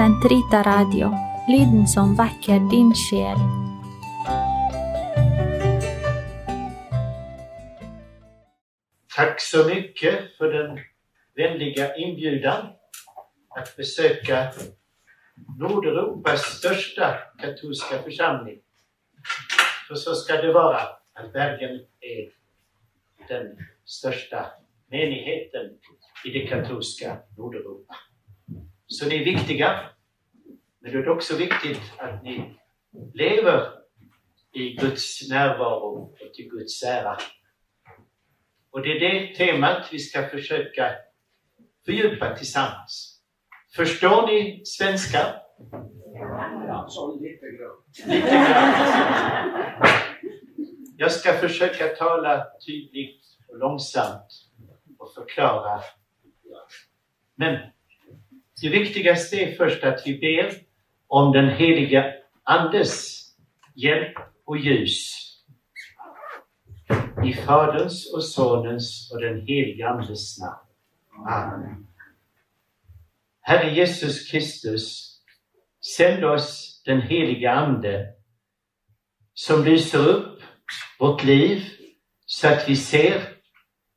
Sentrita 0.00 0.62
Radio, 0.62 1.12
lyden 1.48 1.86
som 1.86 2.16
väcker 2.16 2.70
din 2.70 2.94
själ. 2.94 3.38
Tack 9.16 9.40
så 9.40 9.64
mycket 9.64 10.36
för 10.36 10.52
den 10.52 10.78
vänliga 11.36 11.96
inbjudan 11.96 12.66
att 13.48 13.76
besöka 13.76 14.52
Nordeuropas 15.58 16.40
största 16.40 17.18
katolska 17.38 18.02
församling. 18.02 18.58
För 19.88 19.94
så 19.94 20.14
ska 20.14 20.34
det 20.34 20.52
vara, 20.52 20.80
att 21.12 21.32
Bergen 21.32 21.80
är 22.00 22.30
den 23.28 23.58
största 23.84 24.46
menigheten 24.90 25.78
i 26.24 26.30
det 26.30 26.46
katolska 26.46 27.18
Nordeuropa. 27.38 27.94
Så 28.92 29.06
ni 29.06 29.14
är 29.14 29.24
viktiga, 29.24 29.90
men 30.80 30.92
det 30.92 30.98
är 30.98 31.08
också 31.08 31.36
viktigt 31.36 31.80
att 31.98 32.22
ni 32.22 32.58
lever 33.14 33.68
i 34.52 34.74
Guds 34.74 35.28
närvaro 35.28 36.14
och 36.20 36.34
till 36.34 36.50
Guds 36.50 36.82
ära. 36.82 37.16
Och 38.70 38.82
det 38.82 38.96
är 38.96 39.00
det 39.00 39.34
temat 39.34 39.88
vi 39.92 39.98
ska 39.98 40.28
försöka 40.28 40.92
fördjupa 41.84 42.36
tillsammans. 42.36 43.22
Förstår 43.76 44.26
ni 44.26 44.62
svenska? 44.64 45.18
Ja, 46.66 47.18
lite 47.20 47.46
grann. 47.46 48.14
Lite 48.14 48.30
grann. 48.30 49.86
Jag 50.96 51.12
ska 51.12 51.32
försöka 51.32 51.88
tala 51.88 52.46
tydligt 52.66 53.22
och 53.48 53.58
långsamt 53.58 54.48
och 54.98 55.14
förklara. 55.14 55.80
Men 57.34 57.58
det 58.60 58.68
viktigaste 58.68 59.36
är 59.36 59.56
först 59.56 59.84
att 59.84 60.02
vi 60.06 60.18
ber 60.18 60.52
om 61.06 61.32
den 61.32 61.48
heliga 61.48 62.04
Andes 62.42 63.20
hjälp 63.74 64.16
och 64.44 64.58
ljus 64.58 65.16
i 67.24 67.32
Faderns 67.32 68.14
och 68.14 68.24
Sonens 68.24 69.12
och 69.12 69.20
den 69.20 69.40
helige 69.40 69.88
Andes 69.88 70.38
namn. 70.38 70.66
Amen. 71.28 71.86
Herre 73.40 73.74
Jesus 73.74 74.30
Kristus, 74.30 75.16
sänd 75.96 76.24
oss 76.24 76.82
den 76.84 77.00
heliga 77.00 77.52
Ande 77.52 78.06
som 79.34 79.64
lyser 79.64 80.08
upp 80.08 80.42
vårt 80.98 81.24
liv 81.24 81.62
så 82.26 82.48
att 82.48 82.68
vi 82.68 82.76
ser 82.76 83.22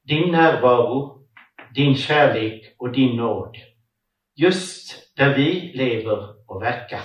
din 0.04 0.32
närvaro, 0.32 1.28
din 1.76 1.96
kärlek 1.96 2.76
och 2.78 2.92
din 2.92 3.18
nåd 3.18 3.58
just 4.36 5.16
där 5.16 5.36
vi 5.36 5.74
lever 5.74 6.50
och 6.52 6.62
verkar. 6.62 7.02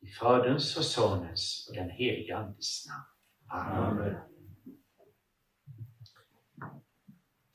I 0.00 0.06
Faderns 0.06 0.76
och 0.76 0.84
Sonens 0.84 1.66
och 1.68 1.76
den 1.76 1.90
helige 1.90 2.36
Andes 2.36 2.86
namn. 2.86 3.68
Amen. 3.70 4.16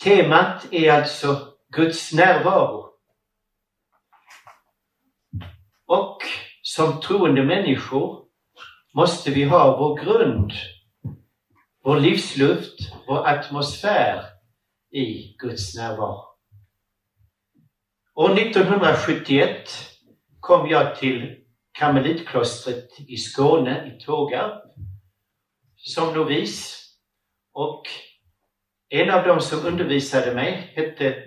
Temat 0.04 0.74
är 0.74 0.92
alltså 0.92 1.54
Guds 1.70 2.14
närvaro. 2.14 2.94
Och 5.86 6.18
som 6.62 7.02
troende 7.02 7.44
människor 7.44 8.26
måste 8.94 9.32
vi 9.32 9.44
ha 9.44 9.78
vår 9.78 10.04
grund, 10.04 10.52
vår 11.84 12.00
livsluft, 12.00 12.80
vår 13.08 13.28
atmosfär 13.28 14.26
i 14.92 15.36
Guds 15.38 15.76
närvaro. 15.76 16.29
År 18.20 18.40
1971 18.40 19.70
kom 20.40 20.70
jag 20.70 20.96
till 20.96 21.36
Karmelitklostret 21.72 22.90
i 23.08 23.18
Skåne, 23.18 23.88
i 23.88 24.04
Tågarp, 24.06 24.64
som 25.76 26.14
novis. 26.14 26.86
Och 27.54 27.84
en 28.90 29.10
av 29.10 29.28
dem 29.28 29.42
som 29.42 29.66
undervisade 29.66 30.36
mig 30.36 30.72
hette 30.76 31.24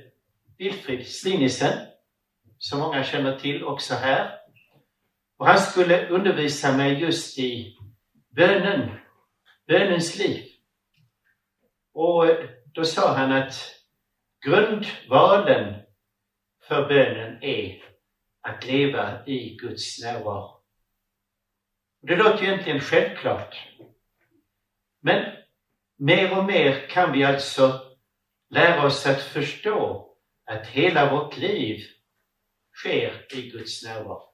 Wilfrid 0.58 1.06
Slinisen, 1.06 1.86
som 2.58 2.81
många 2.81 3.04
känner 3.04 3.38
till 3.38 3.64
också 3.64 3.94
här. 3.94 4.38
Och 5.38 5.47
han 5.47 5.58
skulle 5.58 6.08
undervisa 6.08 6.76
mig 6.76 7.00
just 7.00 7.38
i 7.38 7.76
bönen, 8.36 8.91
bönens 9.66 10.19
liv. 10.19 10.44
Och 11.94 12.25
då 12.75 12.84
sa 12.84 13.14
han 13.14 13.32
att 13.32 13.54
grundvalen 14.44 15.81
för 16.69 16.89
bönen 16.89 17.43
är 17.43 17.83
att 18.41 18.65
leva 18.65 19.27
i 19.27 19.56
Guds 19.56 20.03
närvaro. 20.03 20.62
Det 22.00 22.17
låter 22.17 22.43
ju 22.43 22.49
egentligen 22.49 22.81
självklart. 22.81 23.69
Men 25.00 25.37
mer 25.97 26.39
och 26.39 26.45
mer 26.45 26.89
kan 26.89 27.12
vi 27.12 27.25
alltså 27.25 27.81
lära 28.50 28.87
oss 28.87 29.06
att 29.06 29.23
förstå 29.23 30.09
att 30.45 30.67
hela 30.67 31.15
vårt 31.15 31.37
liv 31.37 31.81
sker 32.75 33.27
i 33.37 33.50
Guds 33.50 33.84
närvaro. 33.84 34.33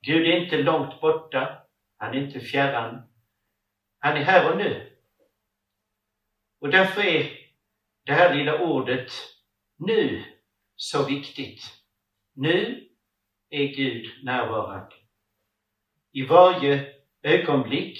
Gud 0.00 0.26
är 0.26 0.42
inte 0.42 0.56
långt 0.56 1.00
borta, 1.00 1.66
han 1.96 2.14
är 2.14 2.18
inte 2.18 2.40
fjärran. 2.40 3.02
Han 3.98 4.16
är 4.16 4.24
här 4.24 4.50
och 4.50 4.56
nu. 4.56 4.98
Och 6.60 6.70
därför 6.70 7.02
är 7.02 7.30
det 8.04 8.12
här 8.12 8.34
lilla 8.34 8.58
ordet 8.58 9.10
nu 9.76 10.33
så 10.84 11.04
viktigt. 11.04 11.62
Nu 12.34 12.88
är 13.50 13.64
Gud 13.64 14.24
närvarande. 14.24 14.94
I 16.12 16.26
varje 16.26 16.94
ögonblick 17.22 17.98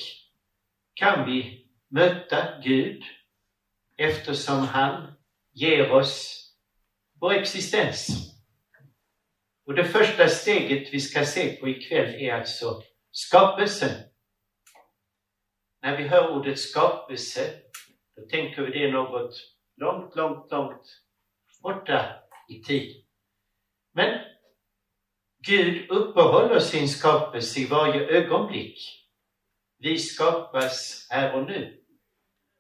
kan 0.95 1.27
vi 1.27 1.69
möta 1.89 2.61
Gud 2.61 3.03
eftersom 3.97 4.59
han 4.59 5.13
ger 5.53 5.93
oss 5.93 6.41
vår 7.21 7.33
existens. 7.33 8.09
Och 9.67 9.75
det 9.75 9.85
första 9.85 10.29
steget 10.29 10.95
vi 10.95 11.01
ska 11.01 11.25
se 11.25 11.57
på 11.57 11.69
ikväll 11.69 12.15
är 12.15 12.35
alltså 12.35 12.83
skapelsen. 13.11 14.03
När 15.83 15.97
vi 15.97 16.09
hör 16.09 16.37
ordet 16.37 16.59
skapelse, 16.59 17.61
då 18.17 18.27
tänker 18.27 18.63
vi 18.63 18.71
det 18.71 18.85
är 18.85 18.93
något 18.93 19.35
långt, 19.77 20.17
långt, 20.17 20.51
långt 20.51 21.05
borta 21.63 22.24
i 22.49 22.63
tid. 22.63 23.05
Men 23.93 24.21
Gud 25.47 25.91
uppehåller 25.91 26.61
sin 26.61 26.89
skapelse 26.89 27.61
i 27.61 27.67
varje 27.67 28.07
ögonblick. 28.09 28.79
Vi 29.79 29.99
skapas 29.99 31.07
här 31.11 31.35
och 31.35 31.47
nu. 31.47 31.85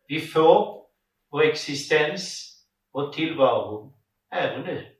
Vi 0.06 0.20
får 0.20 0.86
vår 1.30 1.42
existens, 1.42 2.50
vår 2.92 3.12
tillvaro 3.12 3.98
här 4.30 4.58
och 4.58 4.66
nu. 4.66 4.96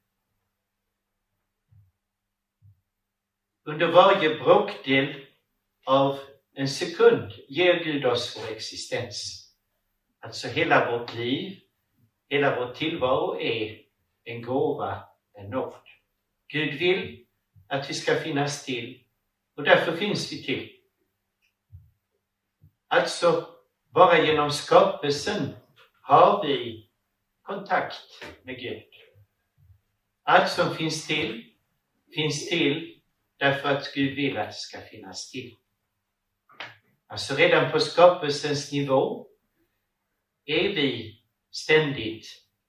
Under 3.65 3.87
varje 3.87 4.35
bråkdel 4.35 5.27
av 5.87 6.19
en 6.55 6.69
sekund 6.69 7.33
ger 7.49 7.85
Gud 7.85 8.05
oss 8.05 8.39
vår 8.41 8.53
existens. 8.57 9.45
Alltså 10.21 10.49
hela 10.49 10.91
vårt 10.91 11.15
liv, 11.15 11.61
hela 12.29 12.61
vår 12.61 12.75
tillvaro 12.75 13.41
är 13.41 13.84
en 14.25 14.43
gåva, 14.43 15.09
en 15.33 15.51
nåd. 15.51 15.75
Gud 16.49 16.79
vill 16.79 17.27
att 17.69 17.91
vi 17.91 17.95
ska 17.95 18.15
finnas 18.15 18.65
till 18.65 19.05
och 19.57 19.63
därför 19.63 19.97
finns 19.97 20.33
vi 20.33 20.43
till. 20.43 20.71
Alltså, 22.89 23.47
bara 23.91 24.19
genom 24.19 24.51
skapelsen 24.51 25.57
har 26.03 26.47
vi 26.47 26.89
kontakt 27.43 28.25
med 28.43 28.61
Gud. 28.61 28.89
Allt 30.23 30.51
som 30.51 30.75
finns 30.75 31.07
till, 31.07 31.55
finns 32.15 32.49
till 32.49 33.01
därför 33.37 33.69
att 33.69 33.95
Gud 33.95 34.17
vill 34.17 34.39
att 34.39 34.49
det 34.49 34.55
ska 34.55 34.81
finnas 34.81 35.31
till. 35.31 35.57
Alltså 37.07 37.35
redan 37.35 37.73
på 37.73 37.81
skapelsens 37.81 38.73
nivå 38.73 39.27
är 40.45 40.69
vi 40.69 41.23
ständigt 41.51 42.27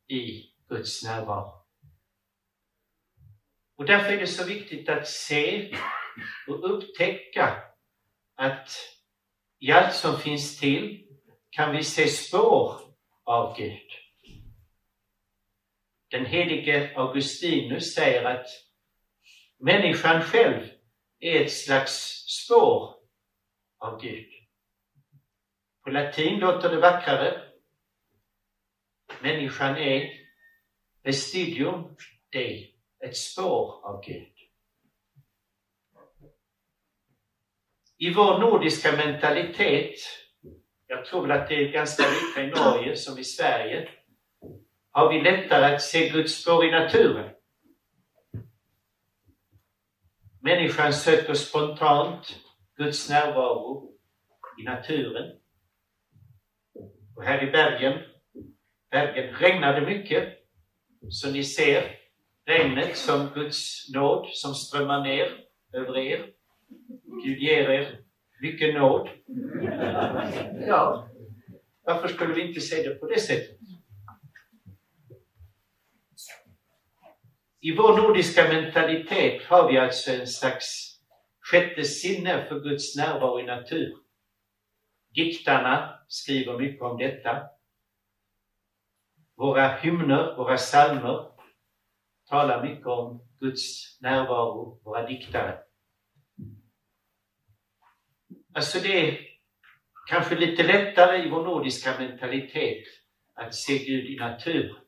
i 0.08 0.55
Guds 0.76 1.04
närvaro. 1.04 1.66
Och 3.78 3.86
därför 3.86 4.14
är 4.14 4.18
det 4.18 4.28
så 4.28 4.46
viktigt 4.46 4.90
att 4.90 5.08
se 5.08 5.76
och 6.48 6.76
upptäcka 6.76 7.64
att 8.36 8.70
i 9.60 9.72
allt 9.72 9.96
som 9.96 10.20
finns 10.20 10.60
till 10.60 11.08
kan 11.50 11.76
vi 11.76 11.84
se 11.84 12.08
spår 12.08 12.82
av 13.24 13.58
Gud. 13.58 13.90
Den 16.12 16.26
helige 16.26 16.98
Augustinus 16.98 17.94
säger 17.94 18.24
att 18.24 18.48
människan 19.60 20.22
själv 20.22 20.70
är 21.20 21.42
ett 21.42 21.52
slags 21.52 22.26
spår 22.28 22.96
av 23.78 24.02
Gud. 24.02 24.30
På 25.84 25.90
latin 25.90 26.40
låter 26.40 26.70
det 26.70 26.80
vackrare. 26.80 27.42
Människan 29.22 29.78
är 29.78 30.25
Vestigium 31.06 31.96
dig, 32.32 32.76
ett 33.00 33.18
spår 33.18 33.86
av 33.86 34.04
Gud. 34.06 34.32
I 37.98 38.14
vår 38.14 38.40
nordiska 38.40 38.92
mentalitet, 38.92 40.00
jag 40.88 41.06
tror 41.06 41.22
väl 41.22 41.32
att 41.32 41.50
det 41.50 41.56
är 41.56 41.72
ganska 41.72 42.04
lika 42.04 42.44
i 42.44 42.62
Norge 42.62 42.96
som 42.96 43.20
i 43.20 43.24
Sverige, 43.24 43.90
har 44.92 45.14
vi 45.14 45.22
lättare 45.22 45.76
att 45.76 45.82
se 45.82 46.10
Guds 46.10 46.42
spår 46.42 46.66
i 46.66 46.72
naturen. 46.72 47.36
Människan 50.42 50.94
söker 50.94 51.34
spontant 51.34 52.40
Guds 52.76 53.10
närvaro 53.10 53.94
i 54.60 54.64
naturen. 54.64 55.40
Och 57.16 57.24
här 57.24 57.44
i 57.48 57.52
Bergen, 57.52 58.04
Bergen 58.92 59.36
regnade 59.36 59.82
mycket 59.82 60.45
så 61.10 61.32
ni 61.32 61.44
ser 61.44 61.92
regnet 62.48 62.98
som 62.98 63.30
Guds 63.34 63.90
nåd 63.94 64.28
som 64.30 64.56
strömmar 64.56 65.04
ner 65.04 65.38
över 65.74 65.98
er. 65.98 66.26
Gud 67.24 67.40
ger 67.40 67.70
er 67.70 68.00
mycket 68.42 68.76
nåd. 68.76 69.10
Ja, 70.68 71.10
varför 71.84 72.08
skulle 72.08 72.34
vi 72.34 72.48
inte 72.48 72.62
se 72.62 72.84
det 72.84 72.96
på 72.96 73.08
det 73.08 73.20
sättet? 73.20 73.58
I 77.62 77.76
vår 77.76 77.98
nordiska 77.98 78.44
mentalitet 78.54 79.44
har 79.44 79.72
vi 79.72 79.78
alltså 79.78 80.12
en 80.12 80.28
slags 80.28 81.00
sjätte 81.40 81.84
sinne 81.84 82.46
för 82.48 82.60
Guds 82.60 82.96
närvaro 82.98 83.40
i 83.40 83.44
natur. 83.44 83.98
Diktarna 85.16 86.00
skriver 86.08 86.58
mycket 86.58 86.82
om 86.82 86.98
detta. 86.98 87.44
Våra 89.36 89.68
hymner, 89.68 90.36
våra 90.38 90.58
psalmer 90.58 91.32
talar 92.30 92.64
mycket 92.64 92.88
om 92.88 93.28
Guds 93.40 93.98
närvaro, 94.02 94.82
våra 94.84 95.08
diktare. 95.08 95.60
Alltså 98.54 98.80
det 98.80 99.10
är 99.10 99.20
kanske 100.10 100.36
lite 100.36 100.64
lättare 100.64 101.26
i 101.26 101.30
vår 101.30 101.44
nordiska 101.44 102.00
mentalitet 102.00 102.84
att 103.34 103.56
se 103.56 103.78
Gud 103.78 104.06
i 104.06 104.18
natur. 104.20 104.80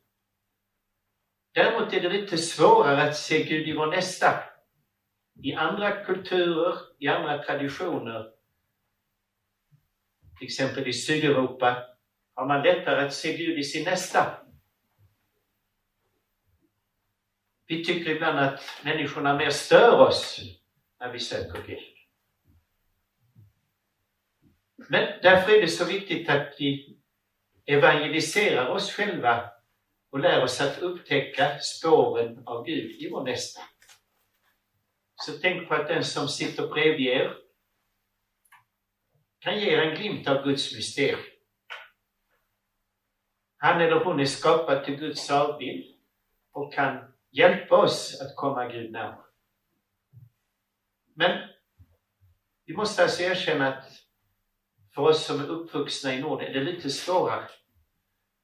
Däremot 1.52 1.92
är 1.92 2.00
det 2.00 2.08
lite 2.08 2.38
svårare 2.38 3.02
att 3.02 3.16
se 3.16 3.44
Gud 3.44 3.68
i 3.68 3.76
vår 3.76 3.86
nästa. 3.86 4.44
I 5.42 5.54
andra 5.54 6.04
kulturer, 6.04 6.74
i 6.98 7.08
andra 7.08 7.42
traditioner, 7.42 8.30
till 10.38 10.46
exempel 10.46 10.88
i 10.88 10.92
Sydeuropa, 10.92 11.84
har 12.38 12.46
man 12.46 12.62
lättare 12.62 13.06
att 13.06 13.14
se 13.14 13.36
Gud 13.36 13.58
i 13.58 13.64
sin 13.64 13.84
nästa. 13.84 14.46
Vi 17.66 17.84
tycker 17.84 18.10
ibland 18.10 18.38
att 18.38 18.62
människorna 18.84 19.36
mer 19.36 19.50
stör 19.50 20.00
oss 20.00 20.40
när 21.00 21.12
vi 21.12 21.18
söker 21.18 21.62
Gud. 21.66 21.78
Men 24.76 25.20
därför 25.22 25.52
är 25.52 25.60
det 25.60 25.68
så 25.68 25.84
viktigt 25.84 26.28
att 26.28 26.54
vi 26.58 26.98
evangeliserar 27.66 28.68
oss 28.68 28.92
själva 28.92 29.50
och 30.10 30.18
lär 30.18 30.42
oss 30.42 30.60
att 30.60 30.78
upptäcka 30.78 31.58
spåren 31.60 32.42
av 32.46 32.64
Gud 32.64 32.90
i 32.90 33.10
vår 33.10 33.24
nästa. 33.24 33.60
Så 35.14 35.32
tänk 35.32 35.68
på 35.68 35.74
att 35.74 35.88
den 35.88 36.04
som 36.04 36.28
sitter 36.28 36.66
bredvid 36.66 37.06
er 37.06 37.36
kan 39.38 39.60
ge 39.60 39.70
er 39.70 39.78
en 39.78 39.96
glimt 39.96 40.28
av 40.28 40.44
Guds 40.44 40.74
mysterium. 40.74 41.37
Han 43.58 43.80
eller 43.80 44.04
hon 44.04 44.20
är 44.20 44.24
skapad 44.24 44.84
till 44.84 44.96
Guds 44.96 45.30
avbild 45.30 45.84
och 46.52 46.72
kan 46.72 47.14
hjälpa 47.30 47.76
oss 47.76 48.20
att 48.20 48.36
komma 48.36 48.68
Gud 48.68 48.92
närmare. 48.92 49.24
Men 51.14 51.48
vi 52.64 52.76
måste 52.76 53.02
alltså 53.02 53.22
erkänna 53.22 53.68
att 53.68 53.84
för 54.94 55.02
oss 55.02 55.26
som 55.26 55.40
är 55.40 55.46
uppvuxna 55.46 56.14
i 56.14 56.20
Norden 56.20 56.48
är 56.48 56.54
det 56.54 56.60
lite 56.60 56.90
svårare. 56.90 57.48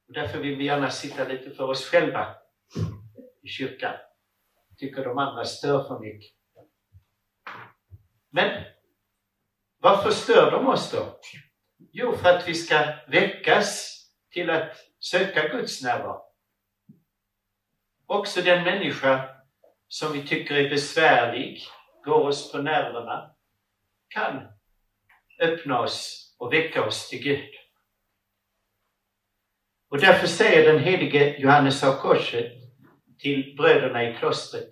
Och 0.07 0.13
därför 0.13 0.39
vill 0.39 0.55
vi 0.55 0.65
gärna 0.65 0.89
sitta 0.89 1.27
lite 1.27 1.51
för 1.51 1.63
oss 1.63 1.85
själva 1.85 2.35
i 3.41 3.47
kyrkan. 3.47 3.93
Tycker 4.77 5.03
de 5.03 5.17
andra 5.17 5.45
stör 5.45 5.83
för 5.83 5.99
mycket. 5.99 6.31
Men 8.29 8.63
varför 9.77 10.11
stör 10.11 10.51
de 10.51 10.67
oss 10.67 10.91
då? 10.91 11.19
Jo, 11.91 12.15
för 12.15 12.29
att 12.29 12.47
vi 12.47 12.53
ska 12.53 12.93
väckas 13.07 13.95
till 14.31 14.49
att 14.49 14.77
söka 15.05 15.47
Guds 15.47 15.83
närvaro. 15.83 16.21
Också 18.05 18.41
den 18.41 18.63
människa 18.63 19.29
som 19.87 20.13
vi 20.13 20.27
tycker 20.27 20.55
är 20.55 20.69
besvärlig, 20.69 21.63
går 22.03 22.27
oss 22.27 22.51
på 22.51 22.57
nerverna, 22.57 23.35
kan 24.07 24.47
öppna 25.39 25.79
oss 25.79 26.35
och 26.39 26.53
väcka 26.53 26.85
oss 26.85 27.09
till 27.09 27.23
Gud. 27.23 27.49
Och 29.89 29.99
därför 29.99 30.27
säger 30.27 30.73
den 30.73 30.83
helige 30.83 31.37
Johannes 31.37 31.83
av 31.83 31.93
Korset 31.93 32.51
till 33.19 33.55
bröderna 33.57 34.09
i 34.09 34.15
klostret. 34.15 34.69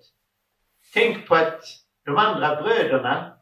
Tänk 0.92 1.26
på 1.26 1.34
att 1.34 1.62
de 2.04 2.16
andra 2.16 2.62
bröderna 2.62 3.38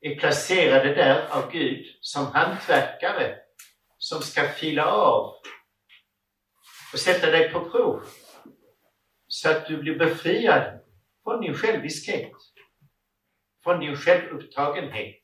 är 0.00 0.14
placerade 0.14 0.94
där 0.94 1.28
av 1.30 1.50
Gud 1.50 1.86
som 2.00 2.26
hantverkare 2.26 3.38
som 3.98 4.22
ska 4.22 4.48
fila 4.48 4.86
av 4.86 5.34
och 6.92 6.98
sätta 6.98 7.30
dig 7.30 7.52
på 7.52 7.70
prov 7.70 8.04
så 9.26 9.50
att 9.50 9.66
du 9.66 9.76
blir 9.78 9.98
befriad 9.98 10.80
från 11.24 11.40
din 11.40 11.54
själviskhet, 11.54 12.32
från 13.62 13.80
din 13.80 13.96
självupptagenhet. 13.96 15.22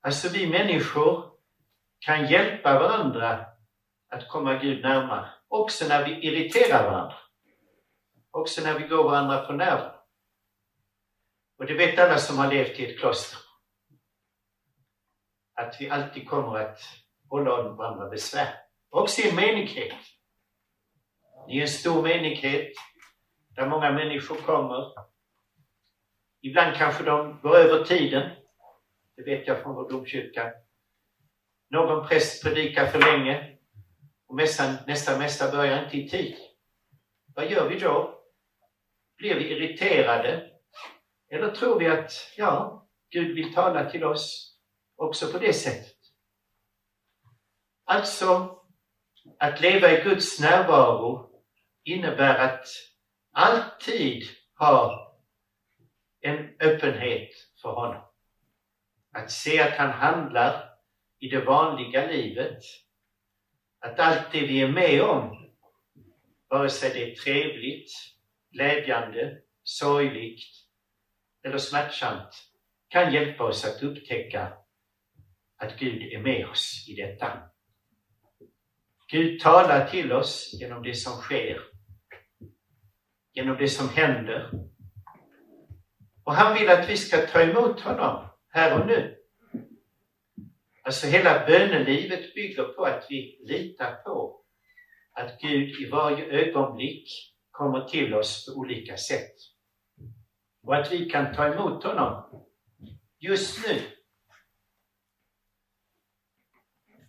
Alltså 0.00 0.28
vi 0.28 0.46
människor 0.46 1.32
kan 1.98 2.26
hjälpa 2.26 2.78
varandra 2.78 3.46
att 4.08 4.28
komma 4.28 4.54
Gud 4.54 4.82
närmare, 4.82 5.30
också 5.48 5.88
när 5.88 6.04
vi 6.04 6.26
irriterar 6.26 6.90
varandra. 6.90 7.16
Också 8.30 8.62
när 8.62 8.78
vi 8.78 8.86
går 8.86 9.04
varandra 9.04 9.46
på 9.46 9.52
nära. 9.52 9.94
Och 11.58 11.66
det 11.66 11.74
vet 11.74 11.98
alla 11.98 12.18
som 12.18 12.38
har 12.38 12.52
levt 12.52 12.78
i 12.78 12.90
ett 12.90 12.98
kloster. 12.98 13.38
Att 15.54 15.80
vi 15.80 15.90
alltid 15.90 16.28
kommer 16.28 16.58
att 16.58 16.80
hålla 17.28 17.62
varandra 17.62 18.08
besvär. 18.08 18.69
Också 18.90 19.20
i 19.20 19.28
en 19.28 19.36
menighet. 19.36 19.94
I 21.48 21.60
en 21.60 21.68
stor 21.68 22.02
menighet 22.02 22.72
där 23.56 23.68
många 23.68 23.92
människor 23.92 24.36
kommer. 24.36 24.92
Ibland 26.40 26.76
kanske 26.76 27.04
de 27.04 27.40
går 27.42 27.56
över 27.56 27.84
tiden 27.84 28.30
det 29.24 29.30
vet 29.30 29.46
jag 29.46 29.62
från 29.62 29.74
vår 29.74 29.90
domkyrka. 29.90 30.52
Någon 31.70 32.08
präst 32.08 32.42
predikar 32.42 32.86
för 32.86 32.98
länge 32.98 33.58
och 34.26 34.34
mässan, 34.34 34.76
nästa 34.86 35.18
mässa 35.18 35.50
börjar 35.50 35.84
inte 35.84 35.96
i 35.96 36.08
tid. 36.08 36.36
Vad 37.34 37.50
gör 37.50 37.68
vi 37.68 37.78
då? 37.78 38.22
Blir 39.16 39.34
vi 39.34 39.50
irriterade? 39.50 40.50
Eller 41.30 41.50
tror 41.50 41.78
vi 41.78 41.86
att, 41.86 42.12
ja, 42.36 42.86
Gud 43.10 43.34
vill 43.34 43.54
tala 43.54 43.90
till 43.90 44.04
oss 44.04 44.56
också 44.96 45.32
på 45.32 45.38
det 45.38 45.52
sättet? 45.52 45.96
Alltså, 47.84 48.59
att 49.38 49.60
leva 49.60 49.90
i 49.90 50.02
Guds 50.02 50.40
närvaro 50.40 51.30
innebär 51.84 52.38
att 52.38 52.66
alltid 53.32 54.22
ha 54.58 55.06
en 56.20 56.56
öppenhet 56.60 57.30
för 57.62 57.68
honom. 57.68 58.04
Att 59.12 59.30
se 59.30 59.60
att 59.60 59.76
han 59.76 59.90
handlar 59.90 60.70
i 61.18 61.28
det 61.28 61.40
vanliga 61.40 62.06
livet. 62.06 62.62
Att 63.80 63.98
allt 63.98 64.32
det 64.32 64.42
vi 64.42 64.60
är 64.60 64.68
med 64.68 65.02
om, 65.02 65.50
vare 66.48 66.68
sig 66.68 66.90
det 66.92 67.12
är 67.12 67.16
trevligt, 67.16 67.90
glädjande, 68.50 69.40
sorgligt 69.62 70.48
eller 71.42 71.58
smärtsamt, 71.58 72.50
kan 72.88 73.12
hjälpa 73.12 73.44
oss 73.44 73.64
att 73.64 73.82
upptäcka 73.82 74.52
att 75.56 75.78
Gud 75.78 76.12
är 76.12 76.18
med 76.18 76.46
oss 76.46 76.84
i 76.88 76.94
detta. 76.94 77.42
Gud 79.10 79.40
talar 79.40 79.86
till 79.86 80.12
oss 80.12 80.50
genom 80.60 80.82
det 80.82 80.94
som 80.94 81.12
sker, 81.12 81.62
genom 83.32 83.56
det 83.56 83.68
som 83.68 83.88
händer. 83.88 84.50
Och 86.24 86.34
han 86.34 86.54
vill 86.54 86.68
att 86.68 86.88
vi 86.88 86.96
ska 86.96 87.26
ta 87.26 87.42
emot 87.42 87.80
honom 87.80 88.28
här 88.48 88.80
och 88.80 88.86
nu. 88.86 89.16
Alltså 90.82 91.06
hela 91.06 91.46
bönelivet 91.46 92.34
bygger 92.34 92.64
på 92.64 92.84
att 92.84 93.06
vi 93.08 93.40
litar 93.44 93.94
på 93.94 94.44
att 95.12 95.40
Gud 95.40 95.80
i 95.80 95.90
varje 95.90 96.24
ögonblick 96.24 97.08
kommer 97.50 97.84
till 97.84 98.14
oss 98.14 98.46
på 98.46 98.60
olika 98.60 98.96
sätt. 98.96 99.34
Och 100.62 100.76
att 100.76 100.92
vi 100.92 101.10
kan 101.10 101.34
ta 101.34 101.46
emot 101.46 101.84
honom 101.84 102.44
just 103.18 103.66
nu. 103.66 103.80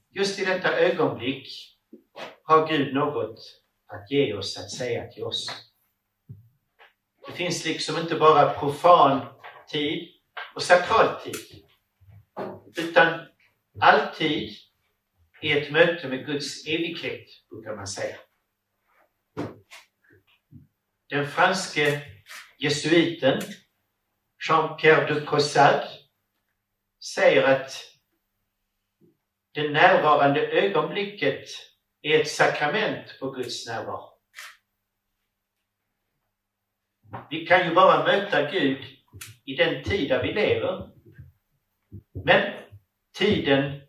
Just 0.10 0.40
i 0.40 0.46
detta 0.46 0.80
ögonblick 0.80 1.48
har 2.52 2.68
Gud 2.68 2.94
något 2.94 3.40
att 3.88 4.12
ge 4.12 4.34
oss, 4.34 4.58
att 4.58 4.72
säga 4.72 5.08
till 5.08 5.24
oss. 5.24 5.48
Det 7.28 7.32
finns 7.32 7.66
liksom 7.66 7.98
inte 7.98 8.16
bara 8.16 8.54
profan 8.60 9.26
tid 9.68 10.10
och 10.56 10.64
sakraltid. 10.64 11.36
Utan 12.78 13.28
alltid 13.80 14.50
i 15.42 15.52
ett 15.52 15.72
möte 15.72 16.08
med 16.08 16.26
Guds 16.26 16.68
evighet, 16.68 17.28
brukar 17.50 17.76
man 17.76 17.88
säga. 17.88 18.16
Den 21.10 21.28
franske 21.28 22.02
jesuiten 22.60 23.42
Jean-Pierre 24.50 25.14
de 25.14 25.26
Caussade 25.26 25.88
säger 27.16 27.44
att 27.44 27.72
det 29.52 29.70
närvarande 29.70 30.48
ögonblicket 30.48 31.71
är 32.02 32.22
ett 32.22 32.28
sakrament 32.28 33.20
på 33.20 33.32
Guds 33.32 33.68
närvaro. 33.68 34.12
Vi 37.30 37.46
kan 37.46 37.68
ju 37.68 37.76
bara 37.76 38.04
möta 38.04 38.52
Gud 38.52 38.84
i 39.46 39.56
den 39.56 39.84
tid 39.84 40.10
där 40.10 40.24
vi 40.24 40.34
lever. 40.34 40.90
Men 42.26 42.54
tiden 43.18 43.82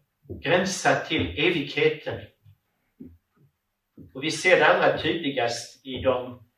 gränsar 0.43 1.05
till 1.05 1.27
evigheten. 1.39 2.21
Och 4.15 4.25
vi 4.25 4.31
ser 4.31 4.59
det 4.59 4.67
allra 4.67 5.03
tydligast 5.03 5.87
i 5.87 6.03
de 6.03 6.49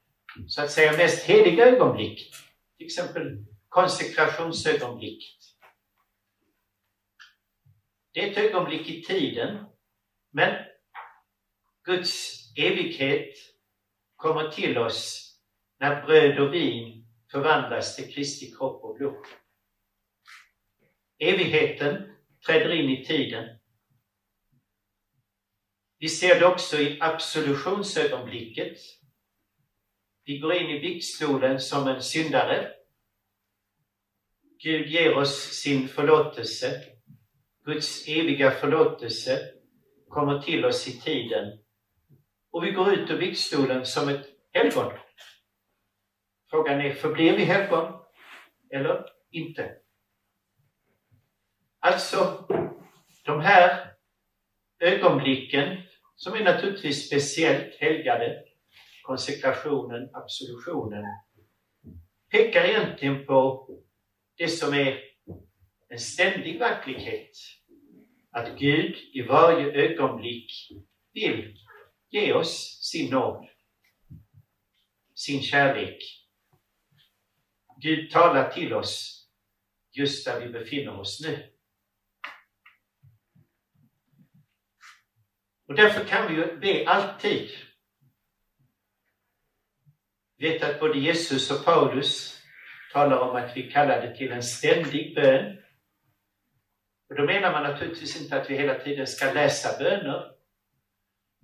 så 0.48 0.62
att 0.62 0.70
säga 0.70 0.92
mest 0.92 1.24
heliga 1.24 1.66
ögonblick. 1.66 2.34
Till 2.76 2.86
exempel 2.86 3.44
konsekrationsögonblicket. 3.68 5.40
Det 8.12 8.20
är 8.20 8.30
ett 8.30 8.38
ögonblick 8.38 8.88
i 8.88 9.02
tiden, 9.02 9.64
men 10.30 10.64
Guds 11.84 12.40
evighet 12.56 13.34
kommer 14.16 14.50
till 14.50 14.78
oss 14.78 15.30
när 15.80 16.06
bröd 16.06 16.38
och 16.38 16.54
vin 16.54 17.06
förvandlas 17.30 17.96
till 17.96 18.14
Kristi 18.14 18.50
kropp 18.50 18.84
och 18.84 18.94
blod. 18.94 19.26
Evigheten 21.18 22.16
träder 22.46 22.72
in 22.72 22.90
i 22.90 23.04
tiden. 23.04 23.58
Vi 25.98 26.08
ser 26.08 26.38
det 26.38 26.46
också 26.46 26.76
i 26.76 26.98
absolutionsögonblicket. 27.00 28.78
Vi 30.24 30.38
går 30.38 30.54
in 30.54 30.70
i 30.70 30.78
viktstolen 30.78 31.60
som 31.60 31.88
en 31.88 32.02
syndare. 32.02 32.72
Gud 34.58 34.88
ger 34.88 35.16
oss 35.16 35.36
sin 35.62 35.88
förlåtelse. 35.88 36.82
Guds 37.64 38.08
eviga 38.08 38.50
förlåtelse 38.50 39.40
kommer 40.08 40.42
till 40.42 40.64
oss 40.64 40.88
i 40.88 41.00
tiden. 41.00 41.63
Och 42.54 42.64
vi 42.64 42.70
går 42.70 42.92
ut 42.92 43.10
ur 43.10 43.18
vikstolen 43.18 43.86
som 43.86 44.08
ett 44.08 44.26
helgon. 44.52 44.92
Frågan 46.50 46.80
är, 46.80 46.94
förblir 46.94 47.36
vi 47.36 47.44
helgon 47.44 47.92
eller 48.70 49.06
inte? 49.30 49.76
Alltså, 51.80 52.46
de 53.24 53.40
här 53.40 53.92
ögonblicken, 54.80 55.82
som 56.16 56.34
är 56.34 56.44
naturligtvis 56.44 57.06
speciellt 57.06 57.74
helgade, 57.74 58.44
konsekrationen, 59.02 60.10
absolutionen, 60.12 61.04
pekar 62.30 62.64
egentligen 62.64 63.26
på 63.26 63.68
det 64.36 64.48
som 64.48 64.74
är 64.74 65.00
en 65.88 65.98
ständig 65.98 66.58
verklighet. 66.58 67.36
Att 68.30 68.58
Gud 68.58 68.96
i 69.12 69.22
varje 69.22 69.72
ögonblick 69.72 70.52
vill 71.12 71.56
ge 72.14 72.32
oss 72.32 72.78
sin 72.80 73.10
nåd, 73.10 73.48
sin 75.14 75.42
kärlek, 75.42 76.02
Gud 77.80 78.10
talar 78.10 78.50
till 78.50 78.74
oss 78.74 79.24
just 79.92 80.26
där 80.26 80.40
vi 80.40 80.48
befinner 80.48 81.00
oss 81.00 81.20
nu. 81.20 81.50
Och 85.68 85.74
därför 85.74 86.04
kan 86.04 86.28
vi 86.28 86.34
ju 86.34 86.56
be 86.56 86.90
alltid. 86.90 87.50
Vi 90.36 90.48
vet 90.48 90.62
att 90.62 90.80
både 90.80 90.98
Jesus 90.98 91.50
och 91.50 91.64
Paulus 91.64 92.40
talar 92.92 93.18
om 93.18 93.36
att 93.36 93.56
vi 93.56 93.70
kallar 93.70 94.06
det 94.06 94.16
till 94.16 94.32
en 94.32 94.42
ständig 94.42 95.14
bön. 95.14 95.58
Och 97.08 97.16
då 97.16 97.24
menar 97.24 97.52
man 97.52 97.62
naturligtvis 97.62 98.22
inte 98.22 98.40
att 98.40 98.50
vi 98.50 98.56
hela 98.56 98.74
tiden 98.74 99.06
ska 99.06 99.32
läsa 99.32 99.78
böner, 99.78 100.33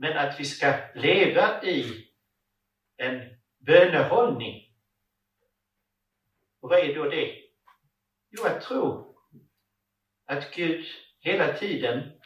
men 0.00 0.16
att 0.16 0.40
vi 0.40 0.44
ska 0.44 0.74
leva 0.94 1.62
i 1.62 2.06
en 2.96 3.36
bönehållning 3.58 4.76
och 6.60 6.68
vad 6.68 6.78
är 6.78 6.94
då 6.94 7.04
det? 7.04 7.36
Jo, 8.30 8.44
att 8.44 8.62
tro 8.62 9.16
att 10.26 10.54
Gud 10.54 10.86
hela 11.18 11.58
tiden 11.58 12.20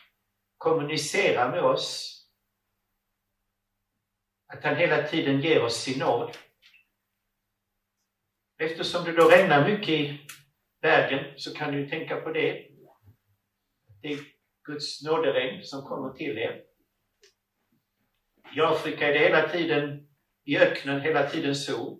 kommunicerar 0.57 1.50
med 1.50 1.62
oss. 1.62 2.21
Att 4.47 4.64
han 4.64 4.76
hela 4.76 5.09
tiden 5.09 5.40
ger 5.40 5.64
oss 5.64 5.76
sin 5.76 5.99
nåd. 5.99 6.37
Eftersom 8.59 9.04
det 9.04 9.12
då 9.12 9.28
regnar 9.28 9.69
mycket 9.69 9.88
i 9.88 10.26
världen 10.81 11.38
så 11.38 11.54
kan 11.54 11.73
du 11.73 11.88
tänka 11.88 12.21
på 12.21 12.31
det. 12.31 12.69
Det 14.02 14.09
är 14.09 14.21
Guds 14.64 15.02
nåderegn 15.02 15.64
som 15.64 15.83
kommer 15.83 16.12
till 16.12 16.38
er. 16.38 16.74
I 18.57 18.61
Afrika 18.61 19.09
är 19.09 19.13
det 19.13 19.19
hela 19.19 19.49
tiden, 19.49 20.09
i 20.45 20.59
öknen, 20.59 21.01
hela 21.01 21.31
tiden 21.31 21.55
sol. 21.55 21.99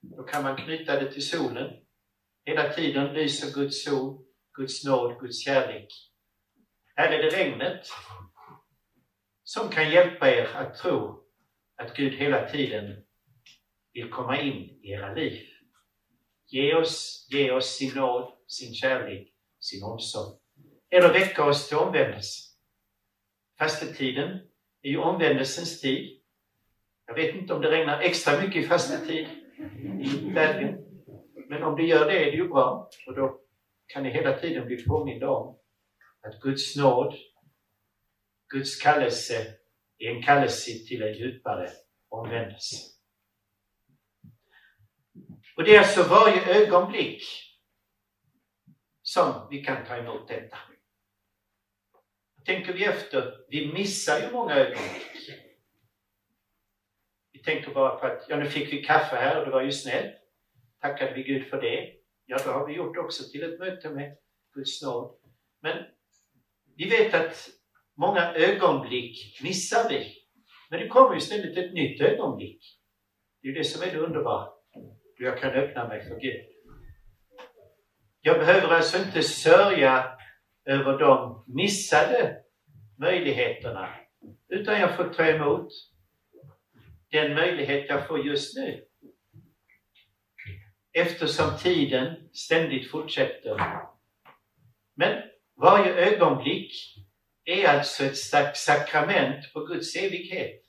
Då 0.00 0.22
kan 0.22 0.42
man 0.42 0.56
knyta 0.56 1.00
det 1.00 1.12
till 1.12 1.28
solen. 1.28 1.70
Hela 2.44 2.72
tiden 2.72 3.14
lyser 3.14 3.54
Guds 3.54 3.84
sol, 3.84 4.24
Guds 4.52 4.84
nåd, 4.84 5.20
Guds 5.20 5.44
kärlek. 5.44 5.88
Här 6.96 7.12
är 7.12 7.22
det 7.22 7.36
regnet 7.36 7.86
som 9.44 9.68
kan 9.68 9.90
hjälpa 9.90 10.30
er 10.30 10.46
att 10.54 10.74
tro 10.74 11.24
att 11.76 11.96
Gud 11.96 12.14
hela 12.14 12.48
tiden 12.48 13.04
vill 13.92 14.10
komma 14.10 14.40
in 14.40 14.54
i 14.54 14.90
era 14.90 15.14
liv. 15.14 15.46
Ge 16.48 16.74
oss, 16.74 17.26
ge 17.30 17.50
oss 17.50 17.76
sin 17.76 17.94
nåd, 17.94 18.32
sin 18.46 18.74
kärlek, 18.74 19.28
sin 19.60 19.82
omsorg. 19.84 20.38
Eller 20.90 21.12
väcka 21.12 21.44
oss 21.44 21.68
till 21.68 21.76
omvändelse. 21.76 22.42
Fastetiden 23.58 24.40
är 24.86 24.90
ju 24.90 24.98
omvändelsens 24.98 25.80
tid. 25.80 26.20
Jag 27.06 27.14
vet 27.14 27.34
inte 27.34 27.54
om 27.54 27.62
det 27.62 27.70
regnar 27.70 28.00
extra 28.00 28.40
mycket 28.40 28.64
i 28.64 28.66
fastetid 28.66 29.28
i 30.00 30.30
bergen. 30.34 30.78
Men 31.48 31.62
om 31.62 31.76
det 31.76 31.82
gör 31.82 32.06
det 32.06 32.18
är 32.18 32.30
det 32.30 32.36
ju 32.36 32.48
bra, 32.48 32.90
och 33.06 33.14
då 33.14 33.40
kan 33.86 34.02
ni 34.02 34.10
hela 34.10 34.38
tiden 34.38 34.66
bli 34.66 34.84
påminda 34.84 35.30
om 35.30 35.58
att 36.22 36.40
Guds 36.40 36.76
nåd, 36.76 37.14
Guds 38.48 38.82
kallelse 38.82 39.54
är 39.98 40.10
en 40.10 40.22
kallelse 40.22 40.70
till 40.88 41.02
en 41.02 41.14
djupare 41.14 41.70
omvändelse. 42.08 42.76
Och 45.56 45.64
det 45.64 45.76
är 45.76 45.78
alltså 45.78 46.02
varje 46.02 46.62
ögonblick 46.62 47.22
som 49.02 49.48
vi 49.50 49.64
kan 49.64 49.86
ta 49.86 49.96
emot 49.96 50.28
detta. 50.28 50.58
Tänker 52.46 52.72
vi 52.72 52.84
efter, 52.84 53.34
vi 53.48 53.72
missar 53.72 54.20
ju 54.20 54.30
många 54.32 54.54
ögonblick 54.54 55.30
Vi 57.32 57.42
tänker 57.42 57.74
bara 57.74 57.96
på 57.96 58.06
att 58.06 58.26
ja, 58.28 58.36
nu 58.36 58.46
fick 58.46 58.72
vi 58.72 58.82
kaffe 58.82 59.16
här 59.16 59.38
och 59.38 59.46
det 59.46 59.50
var 59.50 59.62
ju 59.62 59.72
snällt. 59.72 60.14
Tackade 60.80 61.14
vi 61.14 61.22
Gud 61.22 61.46
för 61.46 61.60
det. 61.60 61.92
Ja, 62.26 62.38
då 62.44 62.50
har 62.50 62.66
vi 62.66 62.74
gjort 62.74 62.96
också 62.96 63.24
till 63.30 63.42
ett 63.42 63.58
möte 63.58 63.90
med 63.90 64.16
Guds 64.54 64.82
nåd. 64.82 65.18
Men 65.62 65.84
vi 66.76 66.88
vet 66.88 67.14
att 67.14 67.48
många 67.96 68.34
ögonblick 68.34 69.40
missar 69.42 69.88
vi. 69.88 70.14
Men 70.70 70.80
det 70.80 70.88
kommer 70.88 71.14
ju 71.14 71.20
ständigt 71.20 71.58
ett 71.58 71.72
nytt 71.72 72.00
ögonblick. 72.00 72.62
Det 73.42 73.48
är 73.48 73.52
ju 73.52 73.58
det 73.58 73.64
som 73.64 73.82
är 73.82 73.92
det 73.92 73.98
underbara. 73.98 74.48
Jag 75.18 75.40
kan 75.40 75.50
öppna 75.50 75.88
mig 75.88 76.08
för 76.08 76.20
Gud. 76.20 76.46
Jag 78.20 78.38
behöver 78.38 78.68
alltså 78.68 78.98
inte 78.98 79.22
sörja 79.22 80.15
över 80.66 80.98
de 80.98 81.44
missade 81.46 82.36
möjligheterna, 82.98 83.94
utan 84.48 84.80
jag 84.80 84.96
får 84.96 85.04
ta 85.04 85.26
emot 85.26 85.72
den 87.10 87.34
möjlighet 87.34 87.86
jag 87.88 88.06
får 88.06 88.26
just 88.26 88.56
nu. 88.56 88.84
Eftersom 90.92 91.58
tiden 91.58 92.28
ständigt 92.32 92.90
fortsätter. 92.90 93.80
Men 94.94 95.22
varje 95.56 95.94
ögonblick 95.94 96.72
är 97.44 97.68
alltså 97.68 98.04
ett 98.04 98.16
sakrament 98.56 99.52
på 99.52 99.60
Guds 99.60 99.96
evighet, 99.96 100.62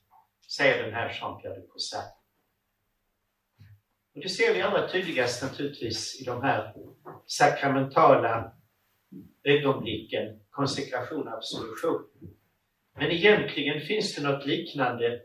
säger 0.50 0.84
den 0.84 0.94
här 0.94 1.10
Jean-Pierre 1.10 1.56
de 1.56 1.68
Caussade. 1.68 2.08
Och 4.16 4.22
det 4.22 4.30
ser 4.30 4.54
vi 4.54 4.62
allra 4.62 4.88
tydligast 4.88 5.44
naturligtvis 5.44 6.22
i 6.22 6.26
de 6.26 6.42
här 6.42 6.74
sakramentala 7.26 8.57
ögonblicken, 9.44 10.40
konsekration 10.50 11.28
absolution. 11.28 12.04
Men 13.00 13.12
egentligen 13.12 13.82
finns 13.82 14.16
det 14.16 14.24
något 14.24 14.46
liknande 14.46 15.22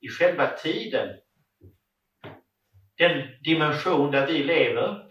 i 0.00 0.08
själva 0.08 0.56
tiden. 0.56 1.16
Den 2.98 3.28
dimension 3.44 4.10
där 4.10 4.26
vi 4.26 4.44
lever. 4.44 5.10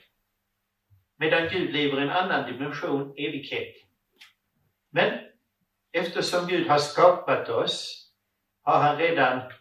medan 1.17 1.49
Gud 1.49 1.73
lever 1.73 1.99
i 1.99 2.03
en 2.03 2.09
annan 2.09 2.51
dimension, 2.51 3.13
evighet. 3.17 3.75
Men 4.91 5.19
eftersom 5.91 6.47
Gud 6.47 6.67
har 6.67 6.77
skapat 6.77 7.49
oss 7.49 8.09
har 8.61 8.79
han 8.79 8.97
redan 8.97 9.51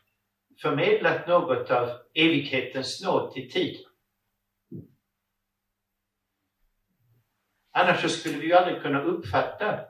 förmedlat 0.62 1.26
något 1.26 1.70
av 1.70 1.88
evighetens 2.14 3.02
nåd 3.04 3.32
till 3.32 3.50
tid. 3.50 3.76
Annars 7.72 8.00
så 8.00 8.08
skulle 8.08 8.38
vi 8.38 8.46
ju 8.46 8.52
aldrig 8.52 8.82
kunna 8.82 9.02
uppfatta 9.02 9.80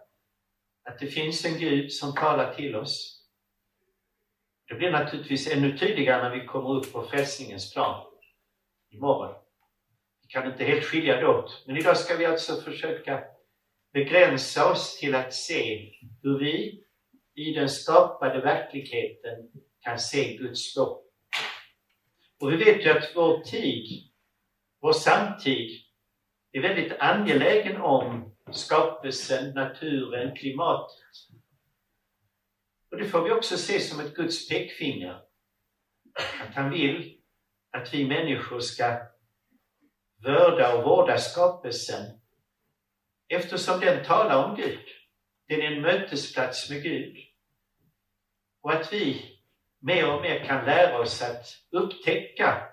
att 0.85 0.99
det 0.99 1.07
finns 1.07 1.45
en 1.45 1.59
Gud 1.59 1.93
som 1.93 2.15
talar 2.15 2.55
till 2.55 2.77
oss. 2.77 3.23
Det 4.69 4.75
blir 4.75 4.91
naturligtvis 4.91 5.53
ännu 5.53 5.79
tydligare 5.79 6.23
när 6.23 6.37
vi 6.37 6.47
kommer 6.47 6.71
upp 6.71 6.93
på 6.93 7.03
frälsningens 7.03 7.73
plan 7.73 8.07
imorgon. 8.91 9.35
Vi 10.23 10.29
kan 10.29 10.53
inte 10.53 10.65
helt 10.65 10.85
skilja 10.85 11.17
det 11.17 11.27
åt. 11.27 11.65
Men 11.67 11.77
idag 11.77 11.97
ska 11.97 12.17
vi 12.17 12.27
alltså 12.27 12.61
försöka 12.61 13.25
begränsa 13.93 14.73
oss 14.73 14.99
till 14.99 15.15
att 15.15 15.35
se 15.35 15.91
hur 16.23 16.39
vi 16.39 16.85
i 17.35 17.53
den 17.53 17.69
skapade 17.69 18.41
verkligheten 18.41 19.51
kan 19.81 19.99
se 19.99 20.37
Guds 20.37 20.77
lov. 20.77 21.03
Och 22.41 22.53
vi 22.53 22.57
vet 22.57 22.87
ju 22.87 22.91
att 22.91 23.13
vår 23.15 23.39
tid, 23.39 24.13
vår 24.81 24.93
samtid, 24.93 25.71
är 26.53 26.63
väldigt 26.63 26.93
angelägen 26.99 27.81
om 27.81 28.35
skapelsen, 28.51 29.55
naturen, 29.55 30.37
klimatet. 30.37 30.99
Och 32.91 32.97
det 32.99 33.05
får 33.05 33.23
vi 33.25 33.31
också 33.31 33.57
se 33.57 33.81
som 33.81 34.01
ett 34.01 34.15
Guds 34.15 34.49
pekfinger. 34.49 35.23
Att 36.41 36.55
han 36.55 36.71
vill 36.71 37.19
att 37.71 37.95
vi 37.95 38.09
människor 38.09 38.61
ska 38.61 38.99
vörda 40.25 40.77
och 40.77 40.85
vårda 40.85 41.19
skapelsen 41.19 42.21
eftersom 43.29 43.81
den 43.81 44.05
talar 44.05 44.49
om 44.49 44.57
Gud. 44.57 44.85
Den 45.49 45.61
är 45.61 45.73
en 45.73 45.83
mötesplats 45.83 46.71
med 46.71 46.83
Gud. 46.83 47.17
Och 48.63 48.73
att 48.73 48.93
vi 48.93 49.39
mer 49.79 50.15
och 50.15 50.23
mer 50.23 50.45
kan 50.45 50.65
lära 50.65 51.01
oss 51.01 51.23
att 51.23 51.47
upptäcka 51.71 52.69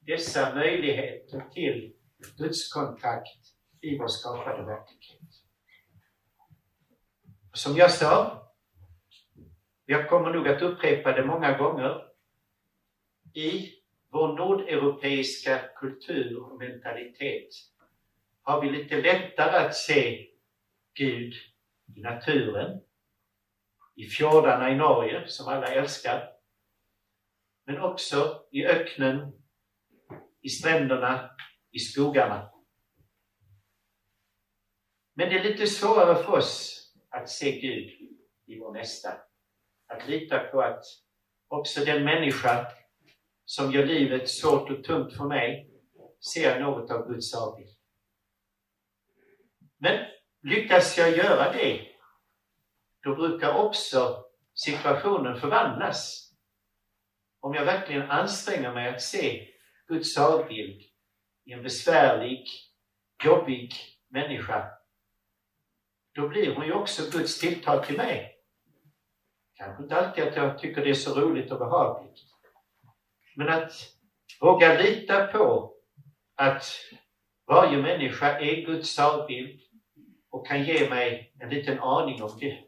dessa 0.00 0.54
möjligheter 0.54 1.44
till 1.54 1.93
gudskontakt 2.36 3.38
i 3.80 3.98
vår 3.98 4.08
skapade 4.08 4.64
verklighet. 4.64 5.20
Som 7.52 7.76
jag 7.76 7.90
sa, 7.90 8.42
jag 9.84 10.08
kommer 10.08 10.32
nog 10.32 10.48
att 10.48 10.62
upprepa 10.62 11.12
det 11.12 11.24
många 11.24 11.58
gånger, 11.58 12.04
i 13.34 13.72
vår 14.08 14.36
nordeuropeiska 14.38 15.60
kultur 15.76 16.42
och 16.42 16.58
mentalitet 16.58 17.48
har 18.42 18.60
vi 18.60 18.70
lite 18.70 19.02
lättare 19.02 19.66
att 19.66 19.76
se 19.76 20.26
Gud 20.94 21.34
i 21.96 22.00
naturen, 22.00 22.80
i 23.94 24.04
fjordarna 24.04 24.70
i 24.70 24.74
Norge, 24.74 25.28
som 25.28 25.48
alla 25.48 25.66
älskar, 25.66 26.30
men 27.64 27.80
också 27.80 28.46
i 28.50 28.66
öknen, 28.66 29.32
i 30.40 30.48
stränderna, 30.48 31.30
i 31.74 31.78
skogarna. 31.78 32.50
Men 35.14 35.28
det 35.28 35.38
är 35.38 35.44
lite 35.44 35.66
svårare 35.66 36.24
för 36.24 36.32
oss 36.32 36.80
att 37.10 37.30
se 37.30 37.60
Gud 37.60 37.90
i 38.46 38.58
vår 38.58 38.72
nästa. 38.72 39.14
Att 39.86 40.08
lita 40.08 40.38
på 40.38 40.60
att 40.60 40.84
också 41.48 41.84
den 41.84 42.04
människa 42.04 42.66
som 43.44 43.72
gör 43.72 43.86
livet 43.86 44.30
svårt 44.30 44.70
och 44.70 44.84
tungt 44.84 45.16
för 45.16 45.24
mig 45.24 45.70
ser 46.32 46.60
något 46.60 46.90
av 46.90 47.08
Guds 47.08 47.34
avbild. 47.34 47.76
Men 49.78 50.06
lyckas 50.42 50.98
jag 50.98 51.16
göra 51.16 51.52
det, 51.52 51.86
då 53.02 53.14
brukar 53.14 53.54
också 53.54 54.24
situationen 54.54 55.40
förvandlas. 55.40 56.30
Om 57.40 57.54
jag 57.54 57.64
verkligen 57.64 58.10
anstränger 58.10 58.72
mig 58.72 58.88
att 58.88 59.02
se 59.02 59.48
Guds 59.86 60.18
avbild 60.18 60.93
i 61.44 61.52
en 61.52 61.62
besvärlig, 61.62 62.48
jobbig 63.24 63.74
människa, 64.08 64.70
då 66.14 66.28
blir 66.28 66.54
hon 66.54 66.66
ju 66.66 66.72
också 66.72 67.18
Guds 67.18 67.40
tilltal 67.40 67.84
till 67.84 67.96
mig. 67.96 68.36
Kanske 69.54 69.82
inte 69.82 69.96
alltid 69.96 70.24
att 70.24 70.36
jag 70.36 70.58
tycker 70.58 70.84
det 70.84 70.90
är 70.90 70.94
så 70.94 71.20
roligt 71.20 71.52
och 71.52 71.58
behagligt. 71.58 72.18
Men 73.36 73.48
att 73.48 73.72
våga 74.40 74.78
lita 74.78 75.26
på 75.26 75.74
att 76.34 76.64
varje 77.46 77.78
människa 77.78 78.38
är 78.38 78.66
Guds 78.66 78.98
avbild 78.98 79.60
och 80.30 80.46
kan 80.46 80.64
ge 80.64 80.88
mig 80.88 81.32
en 81.40 81.48
liten 81.48 81.78
aning 81.78 82.22
om 82.22 82.38
Gud. 82.38 82.64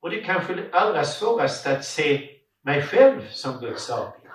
Och 0.00 0.10
det 0.10 0.20
är 0.20 0.24
kanske 0.24 0.70
allra 0.72 1.04
svåraste 1.04 1.76
att 1.76 1.84
se 1.84 2.40
mig 2.60 2.82
själv 2.82 3.28
som 3.28 3.60
Guds 3.60 3.90
avbild. 3.90 4.25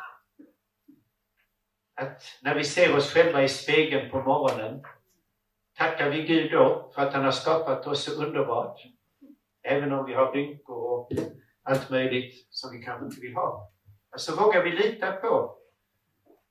Att 1.95 2.23
när 2.41 2.56
vi 2.56 2.63
ser 2.63 2.95
oss 2.95 3.13
själva 3.13 3.43
i 3.43 3.49
spegeln 3.49 4.12
på 4.12 4.21
morgonen 4.21 4.84
tackar 5.77 6.10
vi 6.10 6.23
Gud 6.23 6.51
då 6.51 6.91
för 6.95 7.01
att 7.01 7.13
han 7.13 7.23
har 7.23 7.32
skapat 7.32 7.88
oss 7.88 8.04
så 8.04 8.23
underbart. 8.23 8.82
Även 9.63 9.91
om 9.91 10.06
vi 10.06 10.13
har 10.13 10.32
rynkor 10.32 10.75
och 10.75 11.10
allt 11.63 11.89
möjligt 11.89 12.47
som 12.49 12.71
vi 12.71 12.84
kanske 12.84 13.06
inte 13.06 13.21
vill 13.21 13.36
ha. 13.36 13.71
Alltså 14.12 14.36
vågar 14.36 14.63
vi 14.63 14.71
lita 14.71 15.12
på 15.12 15.58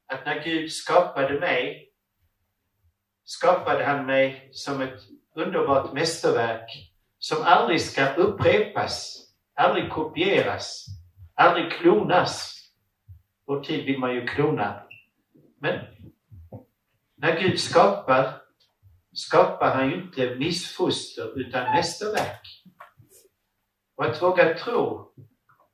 att 0.07 0.27
när 0.27 0.45
Gud 0.45 0.73
skapade 0.73 1.41
mig 1.41 1.91
skapade 3.31 3.85
han 3.85 4.07
mig 4.07 4.49
som 4.53 4.81
ett 4.81 5.01
underbart 5.35 5.93
mästerverk 5.93 6.95
som 7.19 7.43
aldrig 7.43 7.81
ska 7.81 8.15
upprepas, 8.15 9.17
aldrig 9.55 9.91
kopieras, 9.91 10.87
aldrig 11.35 11.73
klonas. 11.73 12.57
Vår 13.47 13.61
tid 13.61 13.85
vill 13.85 13.99
man 13.99 14.15
ju 14.15 14.27
klona. 14.27 14.83
Men 15.63 15.87
när 17.17 17.41
Gud 17.41 17.61
skapar, 17.61 18.43
skapar 19.13 19.75
han 19.75 19.91
ju 19.91 20.03
inte 20.03 20.35
missfoster 20.35 21.39
utan 21.39 21.75
mästerverk. 21.75 22.65
Och 23.97 24.05
att 24.05 24.23
våga 24.23 24.59
tro 24.59 25.13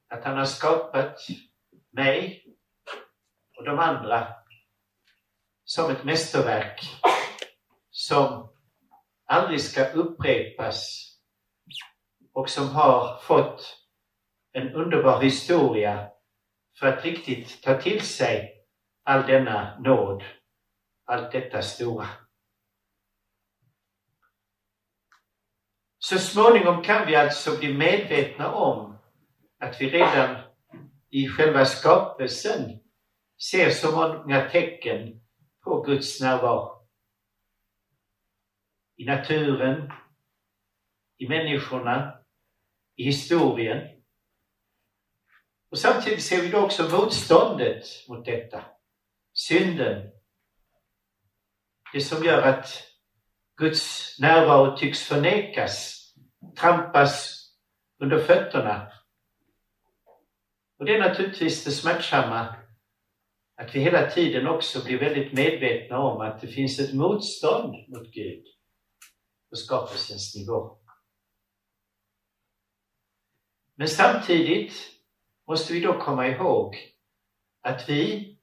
att 0.08 0.24
han 0.24 0.36
har 0.36 0.44
skapat 0.44 1.18
mig 1.90 2.44
och 3.56 3.64
de 3.64 3.78
andra 3.78 4.28
som 5.64 5.90
ett 5.90 6.04
mästerverk 6.04 6.80
som 7.90 8.52
aldrig 9.26 9.60
ska 9.60 9.84
upprepas 9.84 11.06
och 12.32 12.50
som 12.50 12.68
har 12.68 13.18
fått 13.22 13.76
en 14.52 14.72
underbar 14.72 15.20
historia 15.22 16.08
för 16.78 16.86
att 16.86 17.04
riktigt 17.04 17.62
ta 17.62 17.80
till 17.80 18.00
sig 18.00 18.55
all 19.06 19.26
denna 19.26 19.78
nåd, 19.78 20.22
allt 21.04 21.32
detta 21.32 21.62
stora. 21.62 22.06
Så 25.98 26.18
småningom 26.18 26.82
kan 26.82 27.06
vi 27.06 27.16
alltså 27.16 27.58
bli 27.58 27.74
medvetna 27.74 28.54
om 28.54 28.98
att 29.58 29.80
vi 29.80 29.90
redan 29.90 30.36
i 31.10 31.28
själva 31.28 31.64
skapelsen 31.64 32.80
ser 33.50 33.70
så 33.70 33.92
många 33.92 34.48
tecken 34.48 35.20
på 35.64 35.82
Guds 35.82 36.20
närvaro 36.20 36.86
i 38.96 39.04
naturen, 39.04 39.92
i 41.18 41.28
människorna, 41.28 42.18
i 42.96 43.04
historien. 43.04 44.02
Och 45.70 45.78
samtidigt 45.78 46.22
ser 46.22 46.42
vi 46.42 46.48
då 46.48 46.64
också 46.64 46.82
motståndet 46.82 47.84
mot 48.08 48.24
detta. 48.24 48.75
Synden. 49.36 50.12
Det 51.92 52.00
som 52.00 52.24
gör 52.24 52.42
att 52.42 52.82
Guds 53.56 54.16
närvaro 54.20 54.76
tycks 54.76 55.02
förnekas, 55.02 56.02
trampas 56.58 57.42
under 57.98 58.18
fötterna. 58.18 58.92
Och 60.78 60.84
det 60.84 60.94
är 60.94 61.00
naturligtvis 61.00 61.64
det 61.64 61.70
smärtsamma 61.70 62.56
att 63.56 63.74
vi 63.74 63.80
hela 63.80 64.10
tiden 64.10 64.46
också 64.46 64.84
blir 64.84 64.98
väldigt 64.98 65.32
medvetna 65.32 65.98
om 65.98 66.20
att 66.20 66.40
det 66.40 66.48
finns 66.48 66.78
ett 66.78 66.94
motstånd 66.94 67.74
mot 67.88 68.12
Gud 68.12 68.44
på 69.50 69.56
skapelsens 69.56 70.36
nivå. 70.36 70.78
Men 73.74 73.88
samtidigt 73.88 74.72
måste 75.46 75.72
vi 75.72 75.80
då 75.80 76.00
komma 76.00 76.26
ihåg 76.26 76.76
att 77.60 77.88
vi 77.88 78.35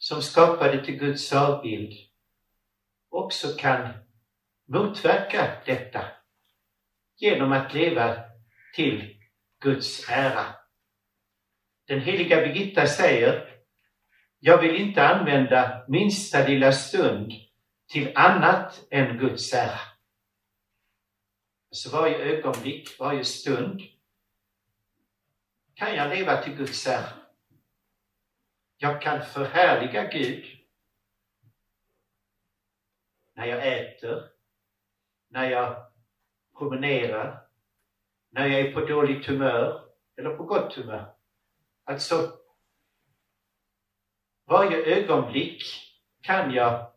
som 0.00 0.22
skapade 0.22 0.84
till 0.84 0.96
Guds 0.96 1.32
avbild 1.32 1.92
också 3.10 3.48
kan 3.58 3.88
motverka 4.68 5.62
detta 5.66 6.04
genom 7.16 7.52
att 7.52 7.74
leva 7.74 8.16
till 8.74 9.16
Guds 9.60 10.08
ära. 10.08 10.54
Den 11.86 12.00
heliga 12.00 12.36
Birgitta 12.36 12.86
säger 12.86 13.56
jag 14.38 14.62
vill 14.62 14.76
inte 14.76 15.08
använda 15.08 15.84
minsta 15.88 16.46
lilla 16.46 16.72
stund 16.72 17.32
till 17.88 18.12
annat 18.14 18.86
än 18.90 19.18
Guds 19.18 19.54
ära. 19.54 19.80
Så 21.70 21.90
varje 21.90 22.16
ögonblick, 22.16 22.88
varje 22.98 23.24
stund 23.24 23.80
kan 25.74 25.94
jag 25.94 26.08
leva 26.08 26.42
till 26.42 26.54
Guds 26.56 26.86
ära. 26.86 27.19
Jag 28.82 29.02
kan 29.02 29.22
förhärliga 29.22 30.04
Gud 30.04 30.44
när 33.34 33.46
jag 33.46 33.78
äter, 33.78 34.30
när 35.28 35.50
jag 35.50 35.86
promenerar, 36.58 37.46
när 38.28 38.46
jag 38.46 38.60
är 38.60 38.74
på 38.74 38.80
dåligt 38.80 39.26
humör 39.26 39.88
eller 40.16 40.30
på 40.36 40.44
gott 40.44 40.74
humör. 40.74 41.14
Alltså, 41.84 42.38
varje 44.44 44.76
ögonblick 44.76 45.62
kan 46.20 46.54
jag 46.54 46.92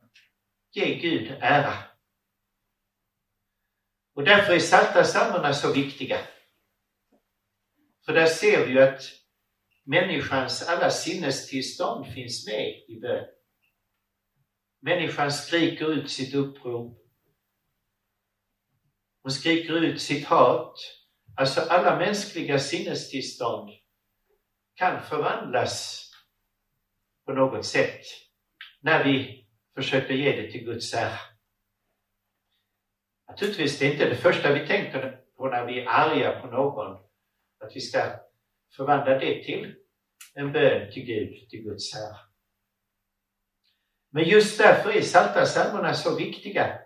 ge 0.71 0.99
Gud 0.99 1.37
ära. 1.41 1.73
Och 4.13 4.23
därför 4.23 4.53
är 4.53 4.59
Psaltarpsalmerna 4.59 5.53
så 5.53 5.73
viktiga. 5.73 6.17
För 8.05 8.13
där 8.13 8.27
ser 8.27 8.65
vi 8.65 8.71
ju 8.71 8.81
att 8.81 9.22
människans 9.83 10.69
alla 10.69 10.89
sinnestillstånd 10.89 12.13
finns 12.13 12.47
med 12.47 12.83
i 12.87 12.99
bön. 13.01 13.25
Människan 14.81 15.31
skriker 15.31 15.91
ut 15.91 16.11
sitt 16.11 16.35
upprop. 16.35 16.99
Hon 19.21 19.31
skriker 19.31 19.73
ut 19.73 20.01
sitt 20.01 20.25
hat. 20.25 20.75
Alltså 21.35 21.61
alla 21.61 21.97
mänskliga 21.97 22.59
sinnestillstånd 22.59 23.69
kan 24.75 25.03
förvandlas 25.03 26.09
på 27.25 27.33
något 27.33 27.65
sätt 27.65 28.01
när 28.81 29.03
vi 29.03 29.45
försöker 29.75 30.13
ge 30.13 30.41
det 30.41 30.51
till 30.51 30.65
Guds 30.65 30.93
ära. 30.93 31.19
Naturligtvis, 33.27 33.79
det 33.79 33.85
är 33.85 33.91
inte 33.91 34.09
det 34.09 34.15
första 34.15 34.53
vi 34.53 34.67
tänker 34.67 35.19
på 35.37 35.47
när 35.47 35.65
vi 35.65 35.79
är 35.79 35.87
arga 35.87 36.41
på 36.41 36.47
någon, 36.47 36.91
att 37.59 37.75
vi 37.75 37.81
ska 37.81 38.19
förvandla 38.75 39.19
det 39.19 39.43
till 39.43 39.75
en 40.33 40.51
bön 40.51 40.91
till 40.91 41.05
Gud, 41.05 41.49
till 41.49 41.63
Guds 41.63 41.93
Herre. 41.93 42.17
Men 44.09 44.23
just 44.23 44.57
därför 44.57 44.89
är 44.89 45.01
Psaltarpsalmerna 45.01 45.93
så 45.93 46.15
viktiga. 46.15 46.79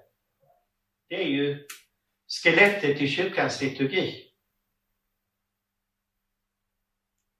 Det 1.07 1.15
är 1.15 1.27
ju 1.27 1.67
skelettet 2.27 3.01
i 3.01 3.07
kyrkans 3.07 3.61
liturgi. 3.61 4.23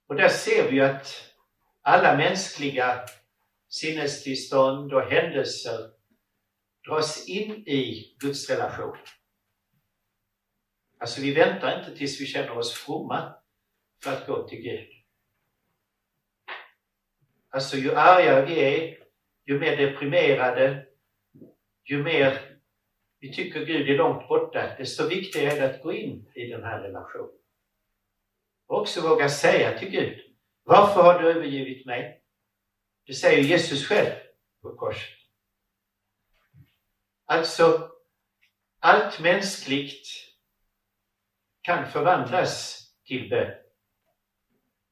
Och 0.08 0.16
där 0.16 0.30
ser 0.30 0.72
vi 0.72 0.82
att 0.82 1.34
alla 1.82 2.18
mänskliga 2.18 3.06
sinnestillstånd 3.70 4.94
och 4.94 5.02
händelser 5.02 5.92
dras 6.88 7.28
in 7.28 7.52
i 7.68 8.16
Guds 8.20 8.50
relation. 8.50 8.98
Alltså 11.00 11.22
vi 11.22 11.34
väntar 11.34 11.80
inte 11.80 11.98
tills 11.98 12.22
vi 12.22 12.26
känner 12.26 12.58
oss 12.58 12.74
fromma 12.74 13.36
för 14.04 14.14
att 14.14 14.28
gå 14.28 14.48
till 14.48 14.62
Gud. 14.62 14.90
Alltså 17.50 17.78
ju 17.78 17.96
argare 17.96 18.46
vi 18.46 18.60
är, 18.60 18.98
ju 19.46 19.60
mer 19.60 19.78
deprimerade, 19.78 20.86
ju 21.86 22.04
mer 22.04 22.58
vi 23.20 23.34
tycker 23.34 23.66
Gud 23.66 23.90
är 23.90 23.98
långt 23.98 24.28
borta, 24.28 24.76
desto 24.78 25.08
viktigare 25.08 25.52
är 25.52 25.62
det 25.62 25.76
att 25.76 25.84
gå 25.84 25.94
in 25.94 26.32
i 26.34 26.48
den 26.48 26.64
här 26.64 26.82
relationen. 26.82 27.40
Och 28.68 28.82
också 28.82 29.02
våga 29.02 29.30
säga 29.30 29.80
till 29.80 29.90
Gud, 29.90 30.20
varför 30.64 31.02
har 31.04 31.20
du 31.20 31.30
övergivit 31.30 31.86
mig? 31.86 32.22
Det 33.06 33.14
säger 33.14 33.44
Jesus 33.44 33.88
själv 33.88 34.16
på 34.62 34.76
korset. 34.76 35.18
Alltså, 37.26 37.92
allt 38.80 39.20
mänskligt 39.20 40.08
kan 41.62 41.92
förvandlas 41.92 42.84
till 43.06 43.30
bön. 43.30 43.67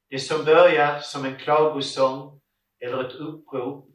Det 0.09 0.19
som 0.19 0.45
börjar 0.45 0.99
som 0.99 1.25
en 1.25 1.37
klagosång 1.37 2.41
eller 2.79 3.03
ett 3.03 3.13
upprop 3.13 3.89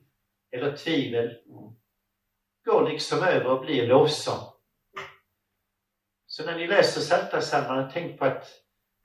eller 0.50 0.76
tvivel 0.76 1.38
går 2.64 2.88
liksom 2.88 3.18
över 3.18 3.46
och 3.46 3.60
blir 3.60 3.86
lovsång. 3.86 4.52
Så 6.26 6.46
när 6.46 6.56
ni 6.56 6.66
läser 6.66 7.00
Psaltarpsalmerna, 7.00 7.90
tänk 7.92 8.18
på 8.18 8.24
att 8.24 8.46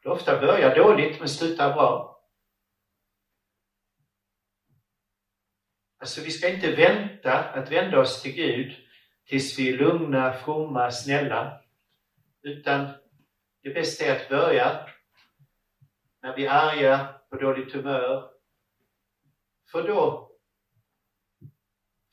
det 0.03 0.09
ofta 0.09 0.39
börjar 0.39 0.75
dåligt 0.75 1.19
men 1.19 1.29
slutar 1.29 1.73
bra. 1.73 2.21
Alltså 5.97 6.21
vi 6.21 6.31
ska 6.31 6.49
inte 6.49 6.75
vänta 6.75 7.33
att 7.33 7.71
vända 7.71 7.99
oss 7.99 8.21
till 8.21 8.31
Gud 8.31 8.75
tills 9.25 9.59
vi 9.59 9.73
är 9.73 9.77
lugna, 9.77 10.33
fromma, 10.33 10.91
snälla. 10.91 11.61
Utan 12.41 12.87
det 13.63 13.69
bästa 13.69 14.05
är 14.05 14.15
att 14.15 14.29
börja 14.29 14.89
när 16.25 16.35
vi 16.35 16.45
är 16.45 16.51
arga, 16.51 17.19
på 17.29 17.37
dåligt 17.37 17.73
humör. 17.73 18.31
För 19.71 19.87
då 19.87 20.31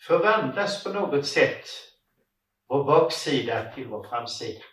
förvandlas 0.01 0.85
på 0.85 0.93
något 0.93 1.27
sätt 1.27 1.67
vår 2.67 2.85
baksida 2.85 3.73
till 3.73 3.87
vår 3.87 4.09
framsida. 4.09 4.65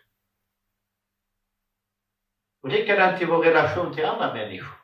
Och 2.62 2.68
likadant 2.68 3.22
i 3.22 3.24
vår 3.24 3.44
relation 3.44 3.94
till 3.94 4.04
andra 4.04 4.34
människor. 4.34 4.78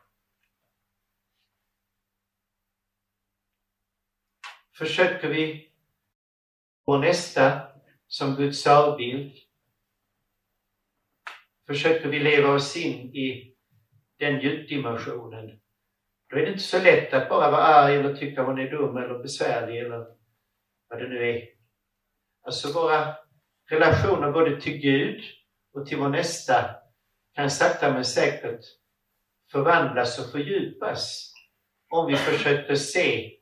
Försöker 4.79 5.29
vi 5.29 5.73
vår 6.85 6.99
nästa 6.99 7.69
som 8.07 8.37
Guds 8.37 8.67
avbild? 8.67 9.37
Försöker 11.67 12.09
vi 12.09 12.19
leva 12.19 12.55
oss 12.55 12.77
in 12.77 13.15
i 13.15 13.56
den 14.19 14.41
djupdimensionen. 14.41 15.61
Då 16.29 16.37
är 16.37 16.41
det 16.41 16.49
inte 16.49 16.63
så 16.63 16.83
lätt 16.83 17.13
att 17.13 17.29
bara 17.29 17.51
vara 17.51 17.63
arg 17.63 17.97
eller 17.97 18.17
tycka 18.17 18.43
hon 18.43 18.59
är 18.59 18.71
dum 18.71 18.97
eller 18.97 19.19
besvärlig 19.19 19.79
eller 19.79 20.07
vad 20.89 20.99
det 20.99 21.09
nu 21.09 21.31
är. 21.31 21.49
Alltså 22.43 22.73
våra 22.73 23.17
relationer 23.71 24.33
både 24.33 24.61
till 24.61 24.79
Gud 24.79 25.23
och 25.73 25.87
till 25.87 25.99
vår 25.99 26.09
nästa 26.09 26.77
kan 27.35 27.51
sakta 27.51 27.93
men 27.93 28.05
säkert 28.05 28.61
förvandlas 29.53 30.19
och 30.19 30.33
fördjupas 30.33 31.33
om 31.89 32.07
vi 32.07 32.17
försöker 32.17 32.75
se 32.75 33.33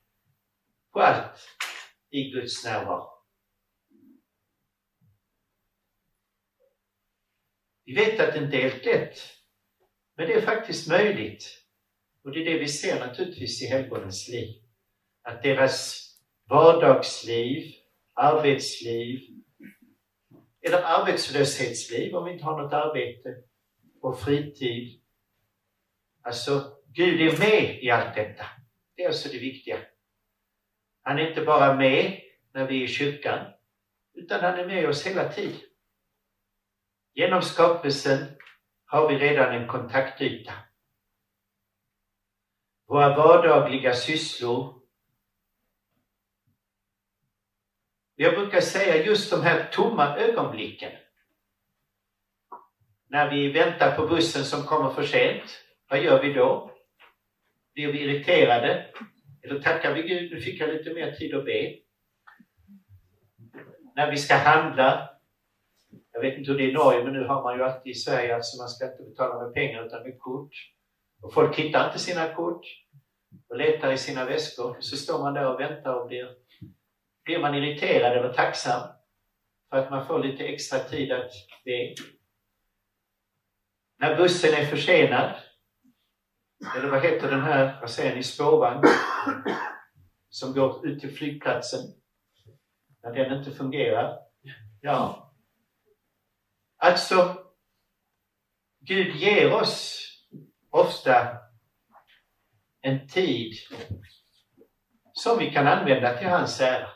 på 0.92 1.00
allt 1.00 1.48
i 2.10 2.30
Guds 2.30 2.64
närvaro. 2.64 3.10
Vi 7.84 7.94
vet 7.94 8.20
att 8.20 8.34
det 8.34 8.44
inte 8.44 8.56
är 8.56 8.70
helt 8.70 8.84
lätt, 8.84 9.18
men 10.16 10.26
det 10.26 10.34
är 10.34 10.40
faktiskt 10.40 10.88
möjligt. 10.88 11.60
Och 12.24 12.30
det 12.30 12.40
är 12.40 12.44
det 12.44 12.58
vi 12.58 12.68
ser 12.68 13.00
naturligtvis 13.06 13.62
i 13.62 13.66
helgonens 13.66 14.28
liv. 14.28 14.62
Att 15.22 15.42
deras 15.42 16.04
vardagsliv, 16.48 17.74
arbetsliv 18.14 19.20
eller 20.60 20.82
arbetslöshetsliv 20.82 22.14
om 22.14 22.24
vi 22.24 22.32
inte 22.32 22.44
har 22.44 22.62
något 22.62 22.72
arbete 22.72 23.36
och 24.00 24.20
fritid. 24.20 25.00
Alltså, 26.22 26.76
Gud 26.86 27.20
är 27.20 27.38
med 27.38 27.82
i 27.82 27.90
allt 27.90 28.14
detta. 28.14 28.44
Det 28.96 29.02
är 29.02 29.06
alltså 29.06 29.28
det 29.28 29.38
viktiga. 29.38 29.78
Han 31.02 31.18
är 31.18 31.28
inte 31.28 31.40
bara 31.40 31.76
med 31.76 32.20
när 32.52 32.66
vi 32.66 32.80
är 32.80 32.84
i 32.84 32.88
kyrkan, 32.88 33.46
utan 34.14 34.40
han 34.40 34.58
är 34.58 34.66
med 34.66 34.88
oss 34.88 35.06
hela 35.06 35.32
tiden. 35.32 35.60
Genom 37.14 37.42
skapelsen 37.42 38.26
har 38.86 39.08
vi 39.08 39.18
redan 39.18 39.54
en 39.54 39.68
kontaktyta. 39.68 40.52
Våra 42.86 43.16
vardagliga 43.16 43.92
sysslor. 43.92 44.80
Jag 48.16 48.34
brukar 48.34 48.60
säga 48.60 49.04
just 49.04 49.30
de 49.30 49.42
här 49.42 49.68
tomma 49.72 50.16
ögonblicken. 50.16 50.92
När 53.08 53.30
vi 53.30 53.52
väntar 53.52 53.96
på 53.96 54.06
bussen 54.06 54.44
som 54.44 54.62
kommer 54.62 54.90
för 54.90 55.02
sent, 55.02 55.60
vad 55.88 56.02
gör 56.02 56.22
vi 56.22 56.32
då? 56.32 56.70
Blir 57.74 57.92
vi 57.92 58.00
irriterade? 58.00 58.86
Eller 59.42 59.60
tackar 59.60 59.94
vi 59.94 60.02
Gud, 60.02 60.32
nu 60.32 60.40
fick 60.40 60.60
jag 60.60 60.68
lite 60.68 60.94
mer 60.94 61.12
tid 61.12 61.34
att 61.34 61.44
be. 61.44 61.76
När 63.94 64.10
vi 64.10 64.16
ska 64.16 64.34
handla, 64.34 65.13
jag 66.12 66.20
vet 66.20 66.38
inte 66.38 66.50
hur 66.50 66.58
det 66.58 66.64
är 66.64 66.68
i 66.68 66.72
Norge, 66.72 67.04
men 67.04 67.12
nu 67.12 67.26
har 67.26 67.42
man 67.42 67.56
ju 67.56 67.64
alltid 67.64 67.90
i 67.90 67.94
Sverige, 67.94 68.34
alltså 68.34 68.62
man 68.62 68.68
ska 68.68 68.84
inte 68.84 69.02
betala 69.02 69.42
med 69.42 69.54
pengar 69.54 69.86
utan 69.86 70.02
med 70.02 70.18
kort. 70.18 70.50
Och 71.22 71.34
folk 71.34 71.58
hittar 71.58 71.86
inte 71.86 71.98
sina 71.98 72.34
kort 72.34 72.66
och 73.48 73.56
letar 73.56 73.92
i 73.92 73.98
sina 73.98 74.24
väskor. 74.24 74.76
Så 74.80 74.96
står 74.96 75.18
man 75.18 75.34
där 75.34 75.52
och 75.54 75.60
väntar 75.60 75.94
och 75.94 76.06
blir, 76.06 76.28
blir 77.24 77.38
man 77.38 77.54
irriterad 77.54 78.16
eller 78.16 78.32
tacksam 78.32 78.80
för 79.70 79.76
att 79.76 79.90
man 79.90 80.06
får 80.06 80.18
lite 80.18 80.44
extra 80.44 80.78
tid 80.78 81.12
att 81.12 81.32
be. 81.64 81.94
När 83.98 84.16
bussen 84.16 84.54
är 84.54 84.66
försenad, 84.66 85.34
eller 86.76 86.90
vad 86.90 87.02
heter 87.02 87.30
den 87.30 87.40
här, 87.40 87.80
vad 87.80 87.90
säger 87.90 88.16
ni, 88.16 88.22
spårvagn? 88.22 88.82
som 90.34 90.52
går 90.52 90.86
ut 90.86 91.00
till 91.00 91.16
flygplatsen 91.16 91.80
när 93.02 93.14
den 93.14 93.38
inte 93.38 93.50
fungerar. 93.50 94.18
Ja. 94.80 95.23
Alltså, 96.84 97.44
Gud 98.80 99.16
ger 99.16 99.54
oss 99.54 100.08
ofta 100.70 101.38
en 102.80 103.08
tid 103.08 103.52
som 105.12 105.38
vi 105.38 105.50
kan 105.50 105.66
använda 105.66 106.18
till 106.18 106.28
hans 106.28 106.60
ära. 106.60 106.90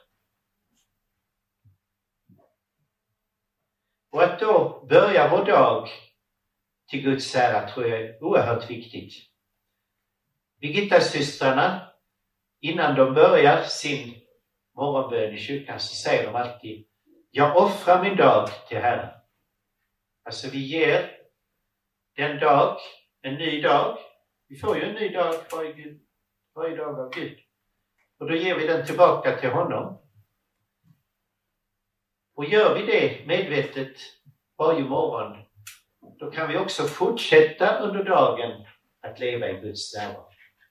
Och 4.11 4.23
att 4.23 4.41
då 4.41 4.87
börja 4.89 5.31
vår 5.31 5.45
dag 5.45 5.89
till 6.89 7.03
Guds 7.03 7.35
ära 7.35 7.71
tror 7.71 7.87
jag 7.87 8.01
är 8.01 8.25
oerhört 8.25 8.71
viktigt. 8.71 9.15
Birgitta-systrarna, 10.61 11.93
innan 12.61 12.95
de 12.95 13.15
börjar 13.15 13.65
sin 13.65 14.15
morgonbön 14.77 15.35
i 15.35 15.39
kyrkan 15.39 15.81
så 15.81 15.95
säger 15.95 16.27
de 16.27 16.35
alltid 16.35 16.87
Jag 17.31 17.57
offrar 17.57 18.03
min 18.03 18.17
dag 18.17 18.49
till 18.69 18.79
Herren. 18.79 19.18
Alltså 20.29 20.51
vi 20.51 20.59
ger 20.59 21.11
den 22.17 22.39
dag, 22.39 22.79
en 23.23 23.35
ny 23.35 23.61
dag. 23.61 23.99
Vi 24.49 24.59
får 24.59 24.77
ju 24.77 24.83
en 24.83 24.95
ny 24.95 25.09
dag 25.09 25.35
varje, 25.53 25.99
varje 26.55 26.77
dag 26.77 27.01
av 27.01 27.11
Gud. 27.11 27.39
Och 28.19 28.29
då 28.29 28.35
ger 28.35 28.59
vi 28.59 28.67
den 28.67 28.87
tillbaka 28.87 29.37
till 29.41 29.51
honom. 29.51 30.03
Och 32.35 32.45
gör 32.45 32.75
vi 32.75 32.87
det 32.87 33.27
medvetet 33.27 33.97
varje 34.59 34.85
morgon, 34.85 35.45
då 36.19 36.31
kan 36.31 36.49
vi 36.49 36.59
också 36.59 36.83
fortsätta 36.83 37.79
under 37.79 38.05
dagen 38.05 38.67
att 39.01 39.19
leva 39.21 39.51
i 39.51 39.61
Guds 39.61 39.95
närvaro. 39.97 40.31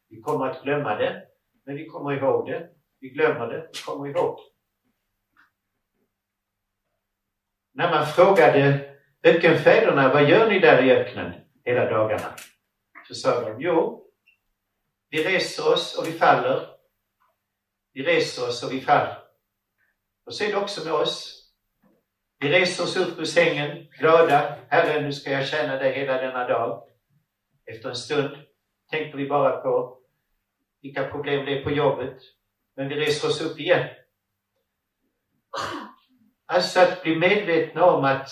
Vi 0.09 0.21
kommer 0.21 0.47
att 0.47 0.63
glömma 0.63 0.95
det, 0.95 1.27
men 1.65 1.75
vi 1.75 1.85
kommer 1.85 2.11
ihåg 2.11 2.47
det. 2.47 2.69
Vi 2.99 3.09
glömmer 3.09 3.47
det, 3.47 3.69
vi 3.73 3.79
kommer 3.85 4.07
ihåg. 4.07 4.39
När 7.73 7.91
man 7.91 8.05
frågade 8.05 8.86
ökenfäderna, 9.27 10.13
vad 10.13 10.29
gör 10.29 10.49
ni 10.49 10.59
där 10.59 10.83
i 10.83 10.91
öknen 10.91 11.33
hela 11.65 11.89
dagarna? 11.89 12.35
Så 13.07 13.15
sa 13.15 13.41
de, 13.41 13.61
jo, 13.61 14.07
vi 15.09 15.23
reser 15.23 15.73
oss 15.73 15.97
och 15.97 16.07
vi 16.07 16.11
faller. 16.11 16.67
Vi 17.93 18.03
reser 18.03 18.47
oss 18.47 18.63
och 18.63 18.71
vi 18.71 18.81
faller. 18.81 19.17
Och 20.25 20.33
så 20.33 20.43
är 20.43 20.51
det 20.51 20.57
också 20.57 20.85
med 20.85 20.93
oss. 20.93 21.43
Vi 22.39 22.49
reser 22.49 22.83
oss 22.83 22.97
upp 22.97 23.19
ur 23.19 23.25
sängen, 23.25 23.87
glada. 23.99 24.55
Herre, 24.69 25.01
nu 25.01 25.11
ska 25.11 25.31
jag 25.31 25.47
tjäna 25.47 25.75
dig 25.75 25.93
hela 25.93 26.21
denna 26.21 26.47
dag. 26.47 26.83
Efter 27.65 27.89
en 27.89 27.95
stund 27.95 28.37
tänker 28.91 29.17
vi 29.17 29.27
bara 29.27 29.57
på 29.57 29.99
vilka 30.81 31.03
problem 31.03 31.45
det 31.45 31.59
är 31.59 31.63
på 31.63 31.71
jobbet. 31.71 32.17
Men 32.75 32.89
vi 32.89 32.95
reser 32.95 33.27
oss 33.27 33.41
upp 33.41 33.59
igen. 33.59 33.87
Alltså 36.45 36.79
att 36.79 37.03
bli 37.03 37.15
medvetna 37.15 37.85
om 37.85 38.03
att 38.03 38.29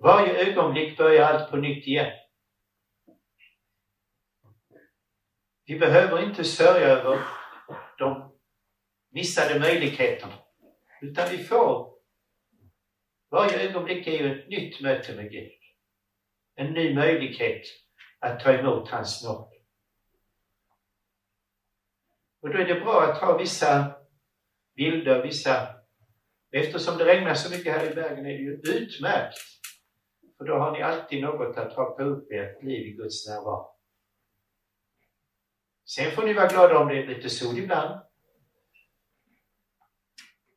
varje 0.00 0.50
ögonblick 0.50 0.98
börjar 0.98 1.24
allt 1.24 1.50
på 1.50 1.56
nytt 1.56 1.86
igen. 1.86 2.12
Vi 5.64 5.78
behöver 5.78 6.22
inte 6.22 6.44
sörja 6.44 6.86
över 6.86 7.20
de 7.98 8.38
missade 9.10 9.60
möjligheterna. 9.60 10.34
Utan 11.00 11.28
vi 11.30 11.38
får 11.38 11.94
varje 13.30 13.68
ögonblick 13.68 14.06
är 14.06 14.12
ju 14.12 14.40
ett 14.40 14.48
nytt 14.48 14.80
möte 14.80 15.14
med 15.14 15.30
Gud. 15.30 15.52
En 16.54 16.72
ny 16.72 16.94
möjlighet 16.94 17.62
att 18.18 18.40
ta 18.40 18.52
emot 18.52 18.88
hans 18.88 19.24
nåd. 19.24 19.52
Och 22.40 22.48
då 22.50 22.58
är 22.58 22.64
det 22.64 22.80
bra 22.80 23.02
att 23.02 23.18
ha 23.18 23.38
vissa 23.38 23.92
bilder, 24.76 25.22
vissa... 25.22 25.74
Eftersom 26.52 26.98
det 26.98 27.04
regnar 27.04 27.34
så 27.34 27.50
mycket 27.50 27.72
här 27.72 27.90
i 27.90 27.94
bergen 27.94 28.26
är 28.26 28.30
det 28.30 28.38
ju 28.38 28.52
utmärkt. 28.52 29.59
För 30.40 30.46
då 30.46 30.54
har 30.54 30.72
ni 30.72 30.82
alltid 30.82 31.22
något 31.22 31.56
att 31.56 31.72
haka 31.72 32.02
upp 32.02 32.32
ert 32.32 32.62
liv 32.62 32.86
i 32.86 32.90
Guds 32.90 33.28
närvaro. 33.28 33.76
Sen 35.84 36.10
får 36.10 36.22
ni 36.22 36.32
vara 36.32 36.46
glada 36.46 36.78
om 36.78 36.88
det 36.88 37.02
är 37.02 37.06
lite 37.06 37.30
sol 37.30 37.58
ibland. 37.58 38.00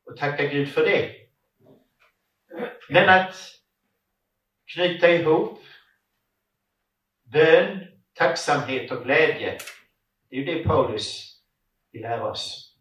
Och 0.04 0.16
tacka 0.16 0.46
Gud 0.46 0.68
för 0.68 0.80
det. 0.84 1.14
Men 2.88 3.08
att 3.08 3.34
knyta 4.74 5.10
ihop 5.10 5.58
bön, 7.22 7.86
tacksamhet 8.14 8.90
och 8.90 9.04
glädje, 9.04 9.58
det 10.28 10.36
är 10.36 10.40
ju 10.40 10.44
det 10.44 10.64
Paulus 10.64 11.38
vill 11.92 12.02
lära 12.02 12.30
oss. 12.30 12.76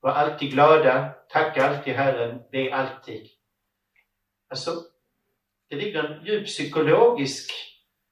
Var 0.00 0.10
alltid 0.10 0.50
glada, 0.50 1.14
tacka 1.28 1.68
alltid 1.68 1.94
Herren, 1.94 2.42
be 2.52 2.74
alltid. 2.74 3.26
Alltså, 4.48 4.70
det 5.68 5.76
ligger 5.76 6.04
en 6.04 6.26
djup 6.26 6.46
psykologisk 6.46 7.50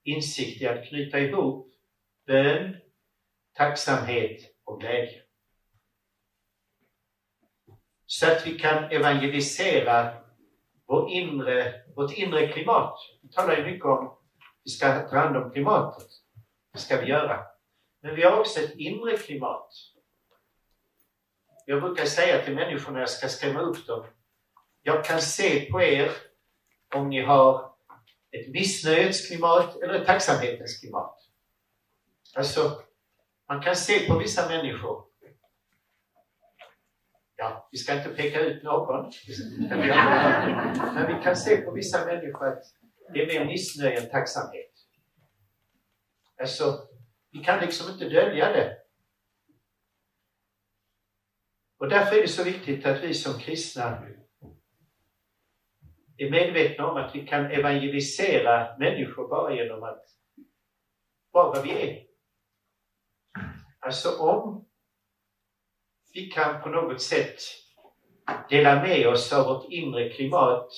insikt 0.04 0.62
i 0.62 0.66
att 0.66 0.88
knyta 0.88 1.18
ihop 1.18 1.72
bön, 2.26 2.76
tacksamhet 3.54 4.40
och 4.64 4.80
glädje. 4.80 5.22
Så 8.06 8.32
att 8.32 8.46
vi 8.46 8.58
kan 8.58 8.84
evangelisera 8.84 10.14
vår 10.86 11.10
inre, 11.10 11.82
vårt 11.96 12.12
inre 12.12 12.48
klimat. 12.48 12.98
Vi 13.22 13.28
talar 13.28 13.56
ju 13.56 13.64
mycket 13.64 13.84
om 13.84 14.06
att 14.06 14.18
vi 14.64 14.70
ska 14.70 15.08
ta 15.08 15.16
hand 15.16 15.36
om 15.36 15.50
klimatet. 15.50 16.08
Det 16.72 16.78
ska 16.78 17.00
vi 17.00 17.06
göra. 17.06 17.46
Men 18.02 18.14
vi 18.14 18.22
har 18.22 18.40
också 18.40 18.60
ett 18.60 18.74
inre 18.76 19.16
klimat. 19.16 19.68
Jag 21.66 21.82
brukar 21.82 22.04
säga 22.04 22.44
till 22.44 22.54
människor 22.54 22.92
när 22.92 23.00
jag 23.00 23.10
ska 23.10 23.28
skrämma 23.28 23.60
upp 23.60 23.86
dem. 23.86 24.06
Jag 24.82 25.04
kan 25.04 25.20
se 25.20 25.70
på 25.70 25.82
er 25.82 26.10
om 26.94 27.08
ni 27.08 27.22
har 27.22 27.74
ett 28.30 28.48
missnöjets 28.48 29.28
klimat 29.28 29.82
eller 29.82 29.94
ett 29.94 30.06
tacksamhetens 30.06 30.80
klimat. 30.80 31.18
Alltså, 32.34 32.82
man 33.48 33.62
kan 33.62 33.76
se 33.76 34.08
på 34.08 34.18
vissa 34.18 34.48
människor 34.48 35.06
ja, 37.36 37.68
vi 37.72 37.78
ska 37.78 37.94
inte 37.94 38.08
peka 38.08 38.40
ut 38.40 38.62
någon, 38.62 39.12
men 39.68 41.16
vi 41.16 41.22
kan 41.22 41.36
se 41.36 41.56
på 41.56 41.70
vissa 41.70 42.04
människor 42.04 42.48
att 42.48 42.62
det 43.12 43.22
är 43.22 43.26
mer 43.26 43.46
missnöje 43.46 44.00
än 44.00 44.10
tacksamhet. 44.10 44.72
Alltså, 46.40 46.88
vi 47.32 47.44
kan 47.44 47.60
liksom 47.60 47.92
inte 47.92 48.08
dölja 48.08 48.52
det. 48.52 48.78
Och 51.78 51.88
därför 51.88 52.16
är 52.16 52.22
det 52.22 52.28
så 52.28 52.44
viktigt 52.44 52.86
att 52.86 53.02
vi 53.02 53.14
som 53.14 53.38
kristna 53.38 54.06
är 56.18 56.30
medvetna 56.30 56.86
om 56.86 56.96
att 56.96 57.14
vi 57.14 57.26
kan 57.26 57.46
evangelisera 57.46 58.76
människor 58.78 59.28
bara 59.28 59.54
genom 59.54 59.82
att 59.82 60.04
vara 61.30 61.48
vad 61.48 61.62
vi 61.62 61.70
är. 61.70 62.06
Alltså 63.80 64.18
om 64.18 64.66
vi 66.12 66.26
kan 66.30 66.62
på 66.62 66.68
något 66.68 67.02
sätt 67.02 67.40
dela 68.48 68.82
med 68.82 69.08
oss 69.08 69.32
av 69.32 69.46
vårt 69.46 69.72
inre 69.72 70.10
klimat 70.10 70.68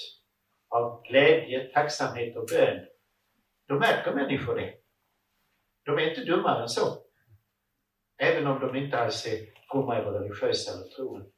av 0.69 1.03
glädje, 1.03 1.71
tacksamhet 1.75 2.37
och 2.37 2.47
bön, 2.47 2.87
då 3.69 3.75
märker 3.75 4.15
människor 4.15 4.55
det. 4.55 4.75
De 5.85 5.99
är 5.99 6.09
inte 6.11 6.25
dummare 6.25 6.63
än 6.63 6.69
så. 6.69 7.03
Även 8.19 8.47
om 8.47 8.61
de 8.61 8.77
inte 8.77 8.99
alls 8.99 9.27
är 9.27 9.47
fromma 9.71 9.97
eller 9.97 10.11
religiösa 10.11 10.73
eller 10.73 10.89
troende. 10.89 11.31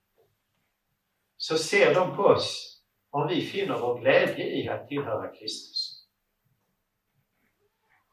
Så 1.36 1.58
ser 1.58 1.94
de 1.94 2.16
på 2.16 2.22
oss 2.22 2.69
om 3.10 3.28
vi 3.28 3.40
finner 3.40 3.78
vår 3.78 4.00
glädje 4.00 4.46
i 4.46 4.68
att 4.68 4.88
tillhöra 4.88 5.34
Kristus. 5.34 6.06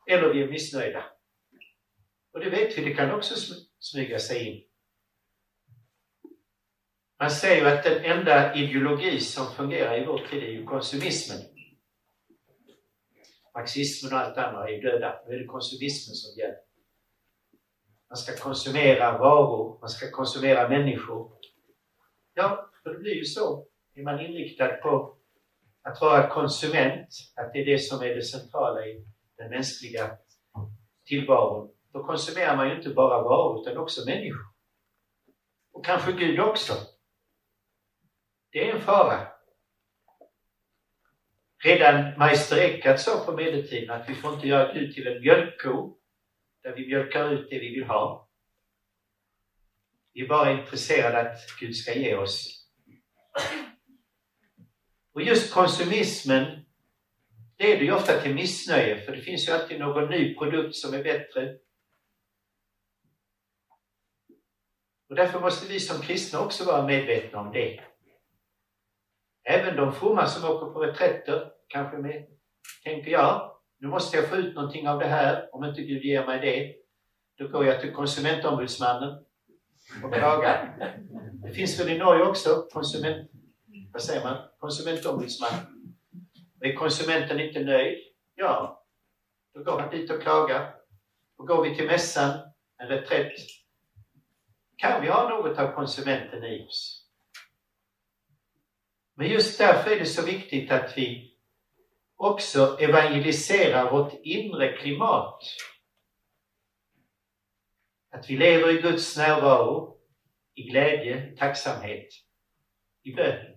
Eller 0.10 0.34
vi 0.34 0.44
är 0.44 0.48
missnöjda. 0.48 1.06
Och 2.32 2.40
det 2.40 2.50
vet 2.50 2.78
vi, 2.78 2.86
det 2.86 2.94
kan 2.94 3.12
också 3.12 3.56
smyga 3.80 4.20
sig 4.20 4.48
in. 4.48 4.64
Man 7.20 7.32
säger 7.32 7.62
ju 7.62 7.78
att 7.78 7.84
den 7.84 8.04
enda 8.04 8.56
ideologi 8.56 9.20
som 9.20 9.46
fungerar 9.46 10.02
i 10.02 10.06
vår 10.06 10.18
tid 10.18 10.44
är 10.44 10.48
ju 10.48 10.66
konsumismen. 10.66 11.38
Marxismen 13.54 14.14
och 14.14 14.20
allt 14.20 14.38
annat 14.38 14.68
är 14.68 14.72
ju 14.72 14.82
döda. 14.82 15.22
Nu 15.28 15.36
är 15.36 15.40
det 15.40 15.46
konsumismen 15.46 16.16
som 16.16 16.40
gäller. 16.40 16.60
Man 18.10 18.18
ska 18.18 18.36
konsumera 18.36 19.18
varor, 19.18 19.80
man 19.80 19.90
ska 19.90 20.12
konsumera 20.12 20.70
människor. 20.70 21.32
Ja, 22.34 22.70
för 22.84 22.94
det 22.94 23.00
blir 23.00 23.16
ju 23.16 23.26
så. 23.26 23.66
Är 23.98 24.04
man 24.04 24.20
inriktad 24.20 24.68
på 24.68 25.18
att 25.82 26.02
vara 26.02 26.30
konsument, 26.30 27.08
att 27.36 27.54
det 27.54 27.60
är 27.60 27.66
det 27.66 27.80
som 27.80 28.02
är 28.02 28.16
det 28.16 28.22
centrala 28.22 28.86
i 28.86 29.06
den 29.38 29.50
mänskliga 29.50 30.18
tillvaron, 31.06 31.72
då 31.94 32.04
konsumerar 32.04 32.56
man 32.56 32.70
ju 32.70 32.78
inte 32.78 32.90
bara 32.90 33.24
varor 33.24 33.62
utan 33.62 33.78
också 33.78 34.06
människor. 34.06 34.46
Och 35.72 35.86
kanske 35.86 36.12
Gud 36.12 36.40
också. 36.40 36.74
Det 38.52 38.70
är 38.70 38.76
en 38.76 38.82
fara. 38.82 39.28
Redan 41.64 42.20
Meister 42.20 42.58
Eckhart 42.58 43.00
sa 43.00 43.26
på 43.26 43.32
medeltiden 43.32 43.90
att 43.90 44.10
vi 44.10 44.16
får 44.16 44.34
inte 44.34 44.48
göra 44.48 44.74
Gud 44.74 44.94
till 44.94 45.08
en 45.08 45.22
mjölkko 45.22 45.98
där 46.64 46.76
vi 46.76 46.88
mjölkar 46.88 47.30
ut 47.30 47.50
det 47.50 47.60
vi 47.60 47.70
vill 47.70 47.84
ha. 47.84 48.30
Vi 50.14 50.22
är 50.22 50.28
bara 50.28 50.52
intresserade 50.52 51.20
att 51.20 51.38
Gud 51.60 51.76
ska 51.76 51.94
ge 51.94 52.16
oss. 52.16 52.68
Och 55.17 55.23
just 55.23 55.53
konsumismen 55.53 56.65
leder 57.60 57.82
ju 57.82 57.91
ofta 57.91 58.21
till 58.21 58.36
missnöje, 58.36 59.01
för 59.01 59.12
det 59.12 59.21
finns 59.21 59.47
ju 59.47 59.51
alltid 59.51 59.80
någon 59.80 60.10
ny 60.10 60.36
produkt 60.36 60.75
som 60.75 60.93
är 60.93 61.03
bättre. 61.03 61.56
Och 65.10 65.15
därför 65.15 65.39
måste 65.39 65.73
vi 65.73 65.80
som 65.80 66.01
kristna 66.01 66.39
också 66.39 66.65
vara 66.65 66.88
medvetna 66.88 67.39
om 67.39 67.51
det. 67.51 67.80
Även 69.43 69.75
de 69.75 69.93
fromma 69.93 70.27
som 70.27 70.51
åker 70.51 70.73
på 70.73 70.80
reträtter, 70.80 71.51
kanske 71.67 71.97
med, 71.97 72.27
tänker 72.84 73.12
jag, 73.12 73.60
nu 73.80 73.88
måste 73.88 74.17
jag 74.17 74.30
få 74.30 74.36
ut 74.36 74.56
någonting 74.56 74.88
av 74.89 74.99
det 74.99 75.08
här, 75.08 75.56
om 75.56 75.63
inte 75.63 75.82
Gud 75.82 76.03
ger 76.03 76.25
mig 76.25 76.39
det. 76.39 76.75
Då 77.38 77.51
går 77.51 77.65
jag 77.65 77.82
till 77.82 77.93
konsumentombudsmannen 77.93 79.25
och 80.03 80.13
klagar. 80.13 80.77
Det 81.43 81.51
finns 81.51 81.80
väl 81.80 81.89
i 81.89 81.97
Norge 81.97 82.23
också, 82.23 82.67
konsument, 82.73 83.32
vad 83.94 84.02
säger 84.02 84.24
man, 84.24 84.38
konsumentombudsman. 84.60 85.50
Är 86.62 86.74
konsumenten 86.74 87.40
inte 87.40 87.60
nöjd? 87.60 87.98
Ja, 88.36 88.86
då 89.54 89.63
går 89.63 89.80
han 89.80 89.90
dit 89.90 90.12
och 90.12 90.22
klagar. 90.22 90.76
Och 91.38 91.48
går 91.48 91.63
vi 91.63 91.76
till 91.76 91.88
mässan, 91.88 92.40
en 92.78 92.88
reträtt, 92.88 93.34
kan 94.78 95.02
vi 95.02 95.08
ha 95.08 95.30
något 95.30 95.60
av 95.60 95.72
konsumenten 95.72 96.44
i 96.44 96.68
oss. 96.68 97.08
Men 99.13 99.28
just 99.28 99.58
därför 99.58 99.92
är 99.92 100.00
det 100.00 100.06
så 100.06 100.26
viktigt 100.26 100.72
att 100.72 100.98
vi 100.98 101.38
också 102.16 102.78
evangeliserar 102.80 103.92
vårt 103.92 104.13
inre 104.24 104.78
klimat. 104.78 105.44
Att 108.12 108.30
vi 108.30 108.38
lever 108.38 108.78
i 108.78 108.82
Guds 108.82 109.18
närvaro, 109.18 109.98
i 110.54 110.63
glädje, 110.63 111.36
tacksamhet, 111.38 112.08
i 113.04 113.13
bön. 113.13 113.57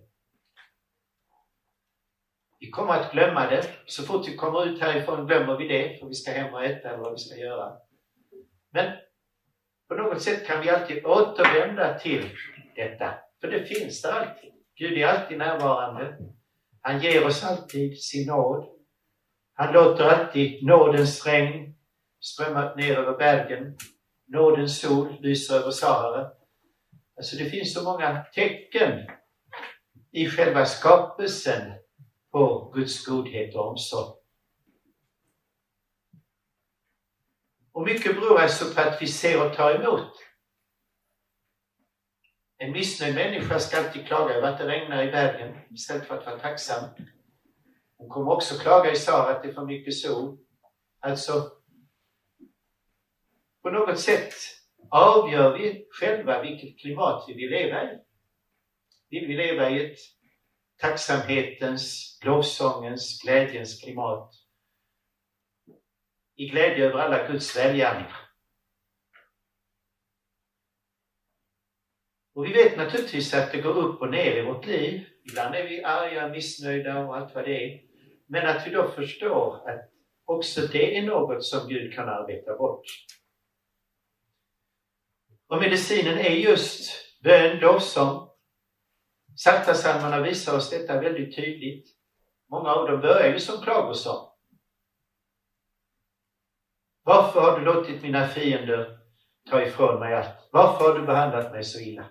Vi 2.61 2.69
kommer 2.69 2.93
att 2.93 3.11
glömma 3.11 3.49
det. 3.49 3.67
Så 3.85 4.03
fort 4.03 4.27
vi 4.27 4.35
kommer 4.35 4.65
ut 4.65 4.81
härifrån 4.81 5.27
glömmer 5.27 5.57
vi 5.57 5.67
det, 5.67 5.99
för 5.99 6.07
vi 6.07 6.13
ska 6.13 6.31
hem 6.31 6.53
och 6.53 6.65
äta 6.65 6.89
eller 6.89 6.97
vad 6.97 7.11
vi 7.11 7.17
ska 7.17 7.35
göra. 7.35 7.73
Men 8.71 8.91
på 9.87 9.95
något 9.95 10.21
sätt 10.21 10.47
kan 10.47 10.61
vi 10.61 10.69
alltid 10.69 11.05
återvända 11.05 11.99
till 11.99 12.29
detta, 12.75 13.13
för 13.41 13.51
det 13.51 13.65
finns 13.65 14.01
där 14.01 14.11
alltid. 14.11 14.51
Gud 14.75 14.97
är 14.97 15.07
alltid 15.07 15.37
närvarande. 15.37 16.17
Han 16.81 17.01
ger 17.01 17.25
oss 17.25 17.43
alltid 17.43 18.03
sin 18.03 18.27
nåd. 18.27 18.65
Han 19.53 19.73
låter 19.73 20.03
alltid 20.03 20.63
nådens 20.63 21.25
regn 21.25 21.75
strömma 22.21 22.75
ner 22.75 22.97
över 22.97 23.17
bergen. 23.17 23.77
Nådens 24.27 24.81
sol 24.81 25.17
lyser 25.19 25.55
över 25.55 25.71
Sahara. 25.71 26.31
Alltså 27.17 27.35
det 27.37 27.49
finns 27.49 27.73
så 27.73 27.83
många 27.83 28.25
tecken 28.33 29.09
i 30.11 30.29
själva 30.29 30.65
skapelsen 30.65 31.80
på 32.31 32.71
Guds 32.75 33.05
godhet 33.05 33.55
och 33.55 33.67
omsorg. 33.67 34.15
Och 37.71 37.81
mycket 37.81 38.15
beror 38.15 38.39
alltså 38.39 38.73
på 38.75 38.81
att 38.81 39.01
vi 39.01 39.07
ser 39.07 39.47
och 39.47 39.55
tar 39.55 39.75
emot. 39.75 40.11
En 42.57 42.71
missnöjd 42.71 43.15
människa 43.15 43.59
ska 43.59 43.77
alltid 43.77 44.07
klaga 44.07 44.33
över 44.33 44.47
att 44.47 44.57
det 44.57 44.67
regnar 44.67 45.03
i 45.03 45.11
bergen 45.11 45.57
istället 45.69 46.07
för 46.07 46.17
att 46.17 46.25
vara 46.25 46.39
tacksam. 46.39 46.89
Hon 47.97 48.09
kommer 48.09 48.31
också 48.31 48.55
klaga 48.55 48.91
i 48.91 48.95
Sara 48.95 49.35
att 49.35 49.43
det 49.43 49.49
är 49.49 49.53
för 49.53 49.65
mycket 49.65 49.97
sol. 49.97 50.37
Alltså, 50.99 51.51
på 53.61 53.69
något 53.69 53.99
sätt 53.99 54.33
avgör 54.89 55.57
vi 55.57 55.87
själva 55.91 56.41
vilket 56.41 56.79
klimat 56.79 57.25
vi 57.27 57.33
vill 57.33 57.49
leva 57.49 57.83
i. 57.83 57.99
Vill 59.09 59.27
vi 59.27 59.37
leva 59.37 59.69
i 59.69 59.85
ett 59.85 59.97
tacksamhetens, 60.81 62.19
lovsångens, 62.25 63.21
glädjens 63.23 63.81
klimat? 63.81 64.33
I 66.35 66.47
glädje 66.49 66.85
över 66.85 66.99
alla 66.99 67.27
Guds 67.27 67.57
välgärningar. 67.57 68.31
Och 72.33 72.45
vi 72.45 72.53
vet 72.53 72.77
naturligtvis 72.77 73.33
att 73.33 73.51
det 73.51 73.61
går 73.61 73.77
upp 73.77 74.01
och 74.01 74.11
ner 74.11 74.37
i 74.37 74.45
vårt 74.45 74.65
liv. 74.65 75.05
Ibland 75.29 75.55
är 75.55 75.67
vi 75.67 75.83
arga, 75.83 76.27
missnöjda 76.27 76.99
och 76.99 77.17
allt 77.17 77.35
vad 77.35 77.45
det 77.45 77.63
är. 77.63 77.81
Men 78.27 78.47
att 78.47 78.67
vi 78.67 78.71
då 78.71 78.91
förstår 78.91 79.69
att 79.69 79.89
också 80.25 80.61
det 80.61 80.97
är 80.97 81.01
något 81.01 81.43
som 81.43 81.69
Gud 81.69 81.93
kan 81.93 82.09
arbeta 82.09 82.57
bort. 82.57 82.85
Och 85.47 85.61
medicinen 85.61 86.17
är 86.17 86.29
just 86.29 86.91
bön, 87.23 87.59
lovsång. 87.59 88.30
Psaltarpsalmerna 89.35 90.21
visar 90.21 90.57
oss 90.57 90.69
detta 90.69 91.01
väldigt 91.01 91.35
tydligt. 91.35 91.87
Många 92.49 92.69
av 92.69 92.87
dem 92.87 93.01
börjar 93.01 93.33
ju 93.33 93.39
som 93.39 93.61
klagosång. 93.61 94.27
Varför 97.03 97.41
har 97.41 97.59
du 97.59 97.65
låtit 97.65 98.03
mina 98.03 98.27
fiender 98.27 98.99
ta 99.49 99.61
ifrån 99.61 99.99
mig 99.99 100.13
allt? 100.13 100.49
Varför 100.51 100.85
har 100.85 100.99
du 100.99 101.05
behandlat 101.05 101.51
mig 101.51 101.63
så 101.63 101.79
illa? 101.79 102.05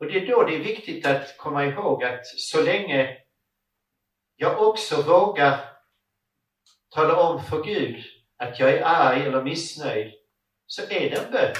Och 0.00 0.06
det 0.06 0.18
är 0.18 0.26
då 0.26 0.42
det 0.42 0.54
är 0.54 0.64
viktigt 0.64 1.06
att 1.06 1.38
komma 1.38 1.64
ihåg 1.64 2.04
att 2.04 2.26
så 2.26 2.62
länge 2.62 3.18
jag 4.36 4.68
också 4.68 5.02
vågar 5.02 5.74
tala 6.88 7.16
om 7.16 7.42
för 7.42 7.62
Gud 7.62 8.04
att 8.36 8.60
jag 8.60 8.70
är 8.70 8.82
arg 8.84 9.22
eller 9.22 9.42
missnöjd, 9.42 10.14
så 10.66 10.82
är 10.82 11.10
det 11.10 11.24
en 11.24 11.32
bön. 11.32 11.54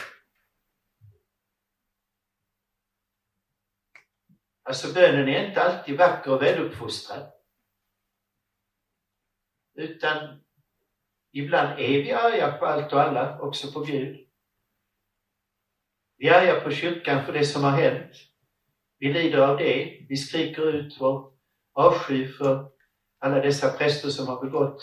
Alltså 4.66 4.94
bönen 4.94 5.28
är 5.28 5.48
inte 5.48 5.62
alltid 5.62 5.98
vacker 5.98 6.32
och 6.32 6.42
väluppfostrad. 6.42 7.32
Utan 9.74 10.40
ibland 11.32 11.80
är 11.80 12.02
vi 12.02 12.12
arga 12.12 12.52
på 12.52 12.66
allt 12.66 12.92
och 12.92 13.00
alla, 13.00 13.40
också 13.40 13.72
på 13.72 13.80
Gud. 13.80 14.28
Vi 16.16 16.28
är 16.28 16.40
arga 16.40 16.60
på 16.60 16.70
kyrkan 16.70 17.24
för 17.24 17.32
det 17.32 17.44
som 17.44 17.64
har 17.64 17.70
hänt. 17.70 18.16
Vi 18.98 19.12
lider 19.12 19.38
av 19.38 19.56
det. 19.56 20.06
Vi 20.08 20.16
skriker 20.16 20.74
ut 20.74 20.96
vår 21.00 21.32
avsky 21.72 22.28
för 22.28 22.70
alla 23.18 23.40
dessa 23.40 23.70
präster 23.70 24.08
som 24.08 24.26
har 24.26 24.44
begått. 24.44 24.82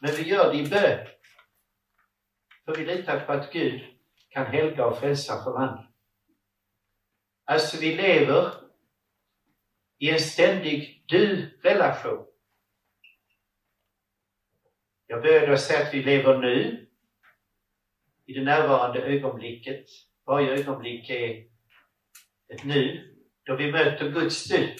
Men 0.00 0.10
vi 0.10 0.22
gör 0.22 0.52
det 0.52 0.58
i 0.58 0.68
bön. 0.68 1.06
För 2.64 2.76
vi 2.76 2.86
litar 2.86 3.26
på 3.26 3.32
att 3.32 3.52
Gud 3.52 3.82
kan 4.28 4.46
helga 4.46 4.86
och 4.86 4.98
frälsa 4.98 5.44
förvandla. 5.44 5.88
Alltså 7.44 7.80
vi 7.80 7.96
lever 7.96 8.61
i 10.02 10.10
en 10.10 10.20
ständig 10.20 11.04
du-relation. 11.06 12.26
Jag 15.06 15.22
började 15.22 15.58
säga 15.58 15.86
att 15.86 15.94
vi 15.94 16.02
lever 16.02 16.38
nu, 16.38 16.86
i 18.26 18.32
det 18.32 18.44
närvarande 18.44 19.02
ögonblicket. 19.02 19.86
Varje 20.26 20.58
ögonblick 20.58 21.10
är 21.10 21.46
ett 22.48 22.64
nu 22.64 23.14
då 23.42 23.56
vi 23.56 23.72
möter 23.72 24.10
Guds 24.10 24.44
du. 24.44 24.76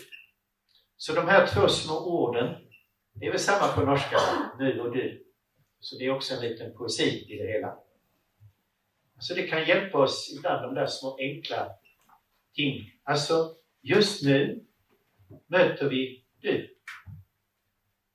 Så 0.97 1.15
de 1.15 1.29
här 1.29 1.47
två 1.47 1.69
små 1.69 2.07
orden, 2.07 2.55
det 3.13 3.27
är 3.27 3.31
väl 3.31 3.41
samma 3.41 3.73
på 3.73 3.81
norska, 3.81 4.19
nu 4.59 4.81
och 4.81 4.93
du. 4.93 5.27
Så 5.81 5.99
det 5.99 6.05
är 6.05 6.11
också 6.11 6.35
en 6.35 6.41
liten 6.41 6.77
poesi 6.77 7.27
i 7.29 7.39
det 7.39 7.53
hela. 7.53 7.79
Så 9.19 9.35
det 9.35 9.43
kan 9.43 9.65
hjälpa 9.65 9.99
oss 9.99 10.35
ibland, 10.39 10.63
de 10.63 10.75
där 10.75 10.87
små 10.87 11.17
enkla 11.19 11.71
ting. 12.55 12.93
Alltså, 13.05 13.57
just 13.83 14.23
nu 14.23 14.67
möter 15.47 15.89
vi 15.89 16.25
du. 16.41 16.69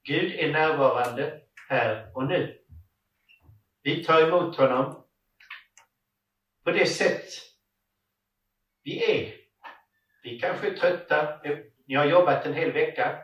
Gud 0.03 0.31
är 0.31 0.51
närvarande 0.51 1.41
här 1.69 2.11
och 2.15 2.27
nu. 2.27 2.57
Vi 3.81 4.03
tar 4.03 4.27
emot 4.27 4.55
honom 4.55 5.03
på 6.63 6.71
det 6.71 6.85
sätt 6.85 7.25
vi 8.83 9.11
är 9.11 9.37
vi 10.27 10.39
kanske 10.39 10.67
är 10.67 10.77
trötta. 10.77 11.41
Ni 11.85 11.95
har 11.95 12.05
jobbat 12.05 12.45
en 12.45 12.53
hel 12.53 12.71
vecka. 12.71 13.19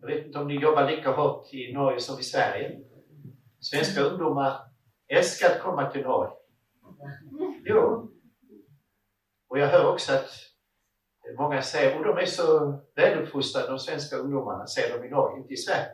Jag 0.00 0.06
vet 0.08 0.26
inte 0.26 0.38
om 0.38 0.48
ni 0.48 0.54
jobbar 0.54 0.90
lika 0.90 1.10
hårt 1.10 1.54
i 1.54 1.72
Norge 1.72 2.00
som 2.00 2.20
i 2.20 2.22
Sverige. 2.22 2.80
Svenska 3.60 4.00
ungdomar 4.00 4.60
älskar 5.08 5.50
att 5.50 5.62
komma 5.62 5.90
till 5.90 6.02
Norge. 6.02 6.32
Jo. 7.64 8.10
Och 9.48 9.58
jag 9.58 9.66
hör 9.66 9.92
också 9.92 10.12
att 10.12 10.30
många 11.34 11.62
säger, 11.62 11.98
och 11.98 12.04
de 12.04 12.18
är 12.18 12.26
så 12.26 12.78
väluppfostrade 12.94 13.68
de 13.68 13.78
svenska 13.78 14.16
ungdomarna, 14.16 14.66
säger 14.66 14.98
de 14.98 15.06
i 15.06 15.10
Norge, 15.10 15.38
inte 15.38 15.52
i 15.52 15.56
Sverige. 15.56 15.88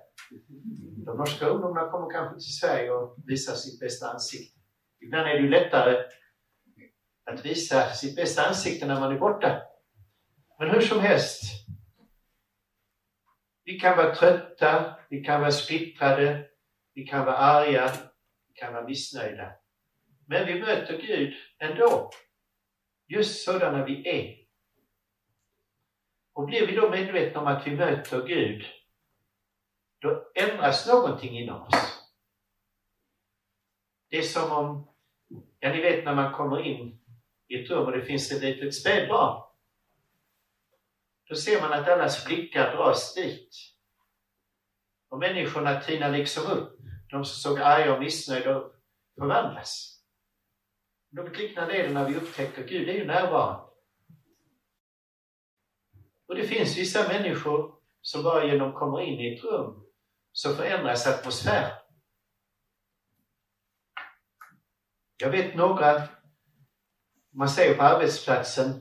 De 1.07 1.17
norska 1.17 1.47
ungdomarna 1.47 1.91
kommer 1.91 2.11
kanske 2.11 2.35
till 2.35 2.59
Sverige 2.59 2.91
och 2.91 3.17
visar 3.27 3.55
sitt 3.55 3.81
bästa 3.81 4.11
ansikte. 4.11 4.59
Ibland 5.01 5.29
är 5.29 5.35
det 5.35 5.41
ju 5.41 5.49
lättare 5.49 6.05
att 7.25 7.45
visa 7.45 7.91
sitt 7.91 8.17
bästa 8.17 8.43
ansikte 8.43 8.87
när 8.87 9.01
man 9.01 9.13
är 9.13 9.19
borta. 9.19 9.63
Men 10.59 10.71
hur 10.71 10.81
som 10.81 11.01
helst, 11.01 11.43
vi 13.65 13.81
kan 13.81 13.97
vara 13.97 14.15
trötta, 14.15 14.97
vi 15.11 15.25
kan 15.25 15.41
vara 15.41 15.51
splittrade, 15.51 16.47
vi 16.95 17.07
kan 17.07 17.27
vara 17.27 17.37
arga, 17.37 17.93
vi 18.49 18.55
kan 18.55 18.75
vara 18.75 18.85
missnöjda. 18.85 19.53
Men 20.27 20.47
vi 20.47 20.61
möter 20.61 20.99
Gud 20.99 21.35
ändå. 21.59 22.11
Just 23.09 23.45
sådana 23.45 23.85
vi 23.85 24.09
är. 24.09 24.42
Och 26.33 26.47
blir 26.47 26.67
vi 26.67 26.77
då 26.77 26.91
medvetna 26.91 27.41
om 27.41 27.47
att 27.47 27.67
vi 27.67 27.71
möter 27.71 28.27
Gud, 28.27 28.65
då 29.99 30.31
ändras 30.35 30.89
någonting 30.89 31.39
inom 31.39 31.63
oss. 31.63 32.03
Det 34.09 34.19
är 34.19 34.23
som 34.23 34.53
om, 34.53 34.89
ja 35.61 35.73
ni 35.73 35.81
vet 35.81 36.05
när 36.05 36.15
man 36.15 36.33
kommer 36.33 36.63
in 36.63 36.99
i 37.49 37.63
ett 37.63 37.71
rum 37.71 37.87
och 37.87 37.93
det 37.93 38.05
finns 38.05 38.33
ett 38.33 38.43
litet 38.43 38.75
spädbarn. 38.75 39.43
Då 41.29 41.35
ser 41.35 41.61
man 41.61 41.73
att 41.73 41.89
allas 41.89 42.27
blickar 42.27 42.77
dras 42.77 43.15
dit. 43.15 43.57
Och 45.09 45.19
människorna 45.19 45.81
tinar 45.81 46.11
liksom 46.11 46.53
upp. 46.53 46.79
De 47.11 47.25
som 47.25 47.51
såg 47.51 47.61
arga 47.61 47.95
och 47.95 48.01
missnöjda 48.01 48.65
förvandlas. 49.19 50.03
Något 51.11 51.39
liknande 51.39 51.75
är 51.75 51.89
det 51.89 51.95
när 51.95 52.09
vi 52.09 52.17
upptäcker 52.17 52.67
Gud 52.67 52.89
är 52.89 52.93
ju 52.93 53.05
närvarande. 53.05 53.72
Och 56.33 56.39
det 56.39 56.47
finns 56.47 56.79
vissa 56.79 57.09
människor 57.09 57.75
som 58.01 58.23
bara 58.23 58.47
genom 58.47 58.69
att 58.69 58.75
komma 58.75 59.03
in 59.03 59.21
i 59.21 59.35
ett 59.35 59.45
rum 59.45 59.85
så 60.33 60.55
förändras 60.55 61.07
atmosfären. 61.07 61.71
Jag 65.17 65.31
vet 65.31 65.55
några, 65.55 66.03
man 67.33 67.49
säger 67.49 67.77
på 67.77 67.83
arbetsplatsen, 67.83 68.81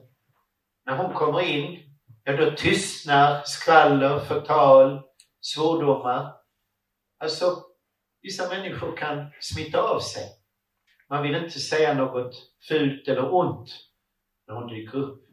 när 0.86 0.98
hon 0.98 1.14
kommer 1.14 1.42
in, 1.42 1.80
ja 2.24 2.38
då 2.38 2.52
tystnar 2.52 3.42
skvaller, 3.46 4.20
förtal, 4.20 5.02
svordomar. 5.42 6.36
Alltså, 7.18 7.64
vissa 8.22 8.50
människor 8.50 8.98
kan 8.98 9.32
smitta 9.40 9.82
av 9.82 10.00
sig. 10.00 10.24
Man 11.10 11.24
vill 11.24 11.36
inte 11.36 11.60
säga 11.60 11.94
något 11.94 12.36
fult 12.68 13.08
eller 13.08 13.34
ont 13.34 13.70
när 14.48 14.56
hon 14.56 14.68
dyker 14.68 14.98
upp. 14.98 15.31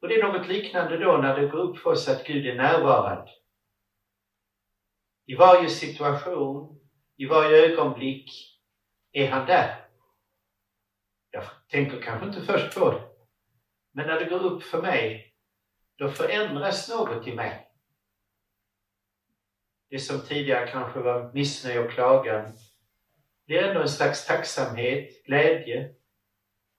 Och 0.00 0.08
det 0.08 0.14
är 0.14 0.32
något 0.32 0.48
liknande 0.48 0.96
då 0.98 1.16
när 1.16 1.40
det 1.40 1.48
går 1.48 1.58
upp 1.58 1.78
för 1.78 1.90
oss 1.90 2.08
att 2.08 2.26
Gud 2.26 2.46
är 2.46 2.54
närvarande. 2.54 3.30
I 5.26 5.34
varje 5.34 5.68
situation, 5.68 6.80
i 7.16 7.26
varje 7.26 7.56
ögonblick 7.56 8.30
är 9.12 9.30
han 9.30 9.46
där. 9.46 9.84
Jag 11.30 11.44
tänker 11.68 12.02
kanske 12.02 12.26
inte 12.26 12.40
först 12.40 12.74
på 12.78 12.90
det. 12.90 13.02
Men 13.92 14.06
när 14.06 14.20
det 14.20 14.24
går 14.24 14.44
upp 14.44 14.62
för 14.62 14.82
mig, 14.82 15.34
då 15.96 16.08
förändras 16.08 16.88
något 16.88 17.26
i 17.26 17.34
mig. 17.34 17.64
Det 19.90 19.98
som 19.98 20.20
tidigare 20.20 20.70
kanske 20.70 21.00
var 21.00 21.32
missnöje 21.32 21.80
och 21.80 21.90
klagan 21.90 22.52
blir 23.46 23.62
ändå 23.62 23.80
en 23.80 23.88
slags 23.88 24.26
tacksamhet, 24.26 25.24
glädje. 25.24 25.94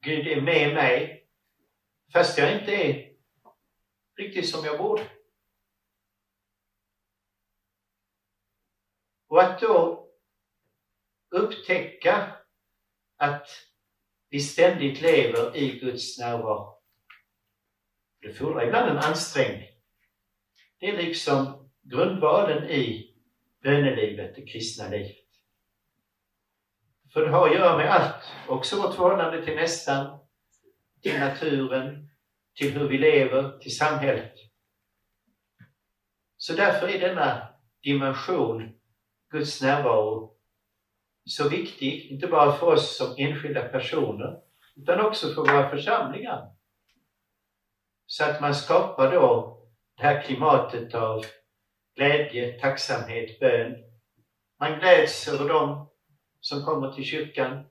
Gud 0.02 0.28
är 0.28 0.42
med 0.42 0.74
mig, 0.74 1.28
fast 2.14 2.38
jag 2.38 2.60
inte 2.60 2.72
är 2.72 3.09
riktigt 4.20 4.50
som 4.50 4.66
jag 4.66 4.78
borde. 4.78 5.04
Och 9.28 9.44
att 9.44 9.62
då 9.62 10.08
upptäcka 11.30 12.36
att 13.18 13.48
vi 14.30 14.40
ständigt 14.40 15.02
lever 15.02 15.58
i 15.58 15.80
Guds 15.80 16.20
närvaro. 16.20 16.82
Det 18.22 18.34
fordrar 18.34 18.68
ibland 18.68 18.90
en 18.90 18.98
ansträngning. 18.98 19.70
Det 20.80 20.90
är 20.90 20.98
liksom 20.98 21.70
grundvalen 21.82 22.70
i 22.70 23.16
bönelivet, 23.62 24.36
det 24.36 24.46
kristna 24.46 24.88
livet. 24.88 25.16
För 27.14 27.22
det 27.22 27.32
har 27.32 27.48
att 27.48 27.56
göra 27.56 27.78
med 27.78 27.92
allt, 27.92 28.24
också 28.48 28.82
vårt 28.82 28.96
förhållande 28.96 29.46
till 29.46 29.56
nästan, 29.56 30.20
till 31.02 31.20
naturen, 31.20 32.10
till 32.60 32.78
hur 32.78 32.88
vi 32.88 32.98
lever, 32.98 33.60
till 33.60 33.78
samhället. 33.78 34.34
Så 36.38 36.54
därför 36.54 36.88
är 36.88 37.00
denna 37.00 37.48
dimension, 37.84 38.72
Guds 39.32 39.62
närvaro, 39.62 40.36
så 41.26 41.50
viktig, 41.50 42.12
inte 42.12 42.28
bara 42.28 42.54
för 42.54 42.68
oss 42.68 42.98
som 42.98 43.16
enskilda 43.18 43.62
personer, 43.62 44.42
utan 44.76 45.00
också 45.00 45.28
för 45.28 45.42
våra 45.42 45.70
församlingar. 45.70 46.56
Så 48.06 48.24
att 48.24 48.42
man 48.42 48.56
skapar 48.56 49.12
då 49.12 49.60
det 49.98 50.04
här 50.04 50.22
klimatet 50.22 50.96
av 50.96 51.26
glädje, 51.96 52.60
tacksamhet, 52.60 53.40
bön. 53.40 53.76
Man 54.60 54.80
gläds 54.80 55.28
över 55.28 55.50
dem 55.50 55.90
som 56.40 56.66
kommer 56.66 56.92
till 56.92 57.04
kyrkan. 57.04 57.66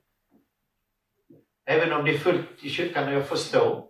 Även 1.66 1.92
om 1.92 2.04
det 2.04 2.10
är 2.10 2.18
fullt 2.18 2.64
i 2.64 2.70
kyrkan 2.70 3.08
och 3.08 3.14
jag 3.14 3.28
förstår, 3.28 3.87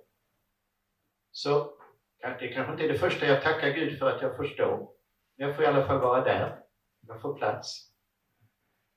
så 1.38 1.72
det 2.20 2.48
kanske 2.48 2.72
inte 2.72 2.84
är 2.84 2.88
det 2.88 2.98
första 2.98 3.26
jag 3.26 3.42
tackar 3.42 3.70
Gud 3.70 3.98
för 3.98 4.10
att 4.10 4.22
jag 4.22 4.36
får 4.36 4.44
stå. 4.44 4.94
Men 5.36 5.46
jag 5.46 5.56
får 5.56 5.64
i 5.64 5.68
alla 5.68 5.86
fall 5.86 6.00
vara 6.00 6.24
där. 6.24 6.60
Jag 7.00 7.20
får 7.20 7.38
plats. 7.38 7.92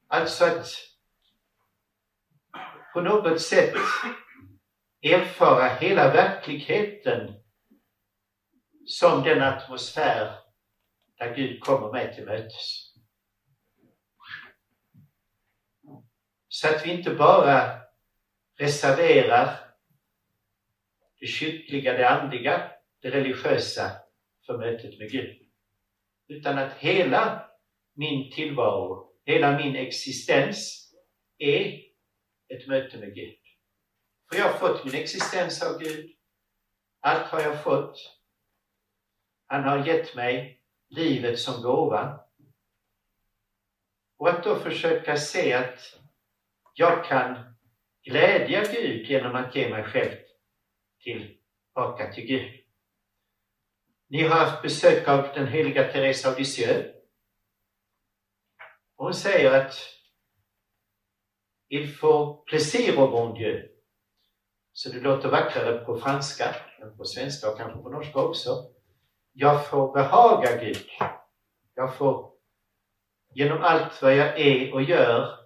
Alltså 0.08 0.46
att 0.46 0.68
på 2.94 3.02
något 3.02 3.42
sätt 3.42 3.74
erfara 5.02 5.68
hela 5.68 6.14
verkligheten 6.14 7.34
som 8.86 9.24
den 9.24 9.42
atmosfär 9.42 10.40
där 11.18 11.36
Gud 11.36 11.64
kommer 11.64 11.92
mig 11.92 12.16
till 12.16 12.26
mötes. 12.26 12.94
Så 16.48 16.68
att 16.68 16.86
vi 16.86 16.92
inte 16.92 17.16
bara 17.16 17.80
reserverar 18.58 19.71
det 21.22 21.28
kyrkliga, 21.28 21.94
det 21.94 22.10
andliga, 22.10 22.72
det 23.02 23.10
religiösa 23.10 23.92
för 24.46 24.58
mötet 24.58 25.00
med 25.00 25.12
Gud. 25.12 25.38
Utan 26.28 26.58
att 26.58 26.74
hela 26.74 27.50
min 27.96 28.32
tillvaro 28.32 29.12
Hela 29.26 29.58
min 29.58 29.76
existens 29.76 30.92
är 31.38 31.82
ett 32.48 32.68
möte 32.68 32.98
med 32.98 33.16
Gud. 33.16 33.38
För 34.30 34.40
jag 34.40 34.46
har 34.46 34.60
fått 34.60 34.86
min 34.86 34.96
existens 34.96 35.64
av 35.64 35.80
Gud. 35.80 36.12
Allt 37.00 37.28
har 37.28 37.42
jag 37.42 37.64
fått. 37.64 37.98
Han 39.48 39.64
har 39.64 39.88
gett 39.88 40.16
mig 40.16 40.62
livet 40.90 41.40
som 41.40 41.62
gåva. 41.64 42.20
Och 44.18 44.30
att 44.30 44.44
då 44.44 44.56
försöka 44.56 45.18
se 45.18 45.54
att 45.54 46.00
jag 46.74 47.06
kan 47.06 47.56
glädja 48.04 48.64
Gud 48.74 49.06
genom 49.10 49.36
att 49.36 49.56
ge 49.56 49.70
mig 49.70 49.84
själv 49.84 50.18
tillbaka 51.04 52.14
till 52.14 52.26
Gud. 52.26 52.52
Ni 54.08 54.24
har 54.24 54.36
haft 54.38 54.62
besök 54.62 55.08
av 55.08 55.28
den 55.36 55.48
heliga 55.48 55.92
Teresa 55.92 56.32
av 56.32 56.40
Lisieux. 56.40 56.96
Hon 58.96 59.14
säger 59.14 59.62
att 59.62 59.74
Il 61.70 61.88
faut 61.88 62.46
plaisir 62.46 63.00
au 63.00 63.08
bon 63.08 63.34
Dieu. 63.34 63.70
Så 64.74 64.90
det 64.90 65.00
låter 65.00 65.30
vackrare 65.30 65.86
på 65.86 65.98
franska 65.98 66.56
än 66.82 66.98
på 66.98 67.06
svenska 67.06 67.52
och 67.52 67.58
kanske 67.58 67.80
på 67.84 67.90
norska 67.90 68.20
också. 68.20 68.50
Jag 69.34 69.68
får 69.68 69.94
behaga 69.94 70.64
Gud. 70.64 70.78
Jag 71.76 71.98
får 71.98 72.32
genom 73.34 73.62
allt 73.62 74.02
vad 74.02 74.16
jag 74.16 74.40
är 74.40 74.74
och 74.74 74.82
gör 74.84 75.40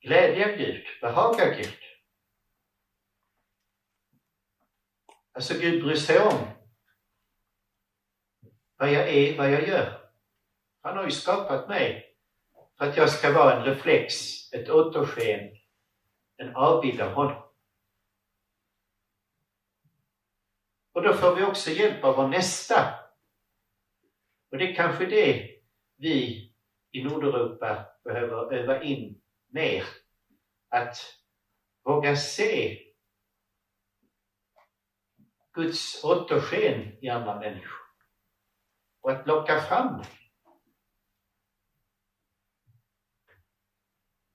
glädja 0.00 0.56
Gud, 0.56 0.84
behaga 1.00 1.54
Gud. 1.54 1.77
Alltså 5.38 5.54
Gud 5.54 5.84
bryr 5.84 5.94
sig 5.94 6.18
om 6.20 6.46
vad 8.76 8.92
jag 8.92 9.08
är, 9.08 9.38
vad 9.38 9.50
jag 9.50 9.68
gör. 9.68 10.00
Han 10.80 10.96
har 10.96 11.04
ju 11.04 11.10
skapat 11.10 11.68
mig 11.68 12.16
för 12.78 12.84
att 12.84 12.96
jag 12.96 13.10
ska 13.10 13.32
vara 13.32 13.56
en 13.56 13.64
reflex, 13.64 14.14
ett 14.52 14.70
återsken, 14.70 15.56
en 16.36 16.56
avbild 16.56 17.00
av 17.00 17.12
honom. 17.12 17.42
Och 20.92 21.02
då 21.02 21.14
får 21.14 21.36
vi 21.36 21.44
också 21.44 21.70
hjälp 21.70 22.04
av 22.04 22.16
vår 22.16 22.28
nästa. 22.28 22.94
Och 24.50 24.58
det 24.58 24.70
är 24.70 24.74
kanske 24.74 25.06
det 25.06 25.50
vi 25.96 26.50
i 26.92 27.04
Nordeuropa 27.04 27.86
behöver 28.04 28.54
öva 28.54 28.82
in 28.82 29.20
mer. 29.46 29.84
Att 30.68 30.96
våga 31.84 32.16
se 32.16 32.87
Guds 35.58 36.04
återsken 36.04 37.04
i 37.04 37.08
andra 37.08 37.40
människor. 37.40 37.78
Och 39.00 39.10
att 39.10 39.26
locka 39.26 39.60
fram 39.60 39.98
det. 39.98 40.08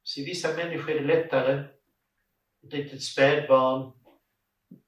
Så 0.03 0.19
i 0.19 0.25
vissa 0.25 0.55
människor 0.55 0.91
är 0.91 0.99
det 0.99 1.07
lättare. 1.07 1.65
Ett 2.63 2.73
litet 2.73 3.03
spädbarn. 3.03 3.91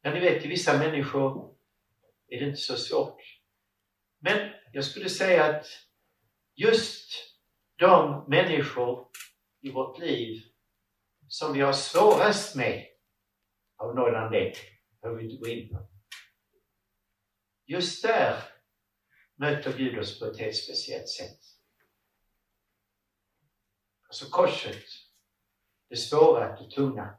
Ja, 0.02 0.12
ni 0.12 0.20
vet, 0.20 0.46
i 0.46 0.48
vissa 0.48 0.78
människor 0.78 1.58
är 2.28 2.40
det 2.40 2.46
inte 2.46 2.62
så 2.62 2.78
svårt. 2.78 3.22
Men 4.20 4.54
jag 4.74 4.86
skulle 4.86 5.10
säga 5.10 5.46
att 5.46 5.66
just 6.56 7.12
de 7.76 8.26
människor 8.28 9.10
i 9.62 9.72
vårt 9.72 10.00
liv 10.00 10.42
som 11.28 11.54
vi 11.54 11.62
har 11.62 11.74
svårast 11.74 12.56
med 12.56 12.86
av 13.78 13.96
någon 13.96 14.16
anledning, 14.16 14.54
behöver 15.02 15.22
vi 15.22 15.26
inte 15.30 15.38
gå 15.38 15.48
in 15.48 15.70
på. 15.70 15.95
Just 17.66 18.04
där 18.04 18.44
möter 19.36 19.78
Gud 19.78 20.00
oss 20.00 20.20
på 20.20 20.26
ett 20.26 20.40
helt 20.40 20.56
speciellt 20.56 21.10
sätt. 21.10 21.40
Alltså 24.08 24.26
korset, 24.30 24.84
det 25.90 25.96
svåra, 25.96 26.62
det 26.62 26.70
tunga. 26.70 27.16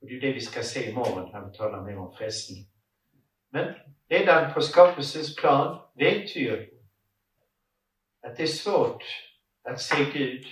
Och 0.00 0.06
det 0.06 0.16
är 0.16 0.20
det 0.20 0.32
vi 0.32 0.40
ska 0.40 0.62
se 0.62 0.90
imorgon 0.90 1.32
när 1.32 1.50
vi 1.50 1.56
talar 1.56 1.84
mer 1.84 1.98
om 1.98 2.16
frälsning. 2.16 2.66
Men 3.48 3.74
redan 4.08 4.54
på 4.54 4.60
skapelsens 4.60 5.36
plan 5.36 5.90
vet 5.94 6.36
vi 6.36 6.40
ju 6.40 6.80
att 8.20 8.36
det 8.36 8.42
är 8.42 8.46
svårt 8.46 9.04
att 9.62 9.80
se 9.80 10.10
Gud 10.12 10.46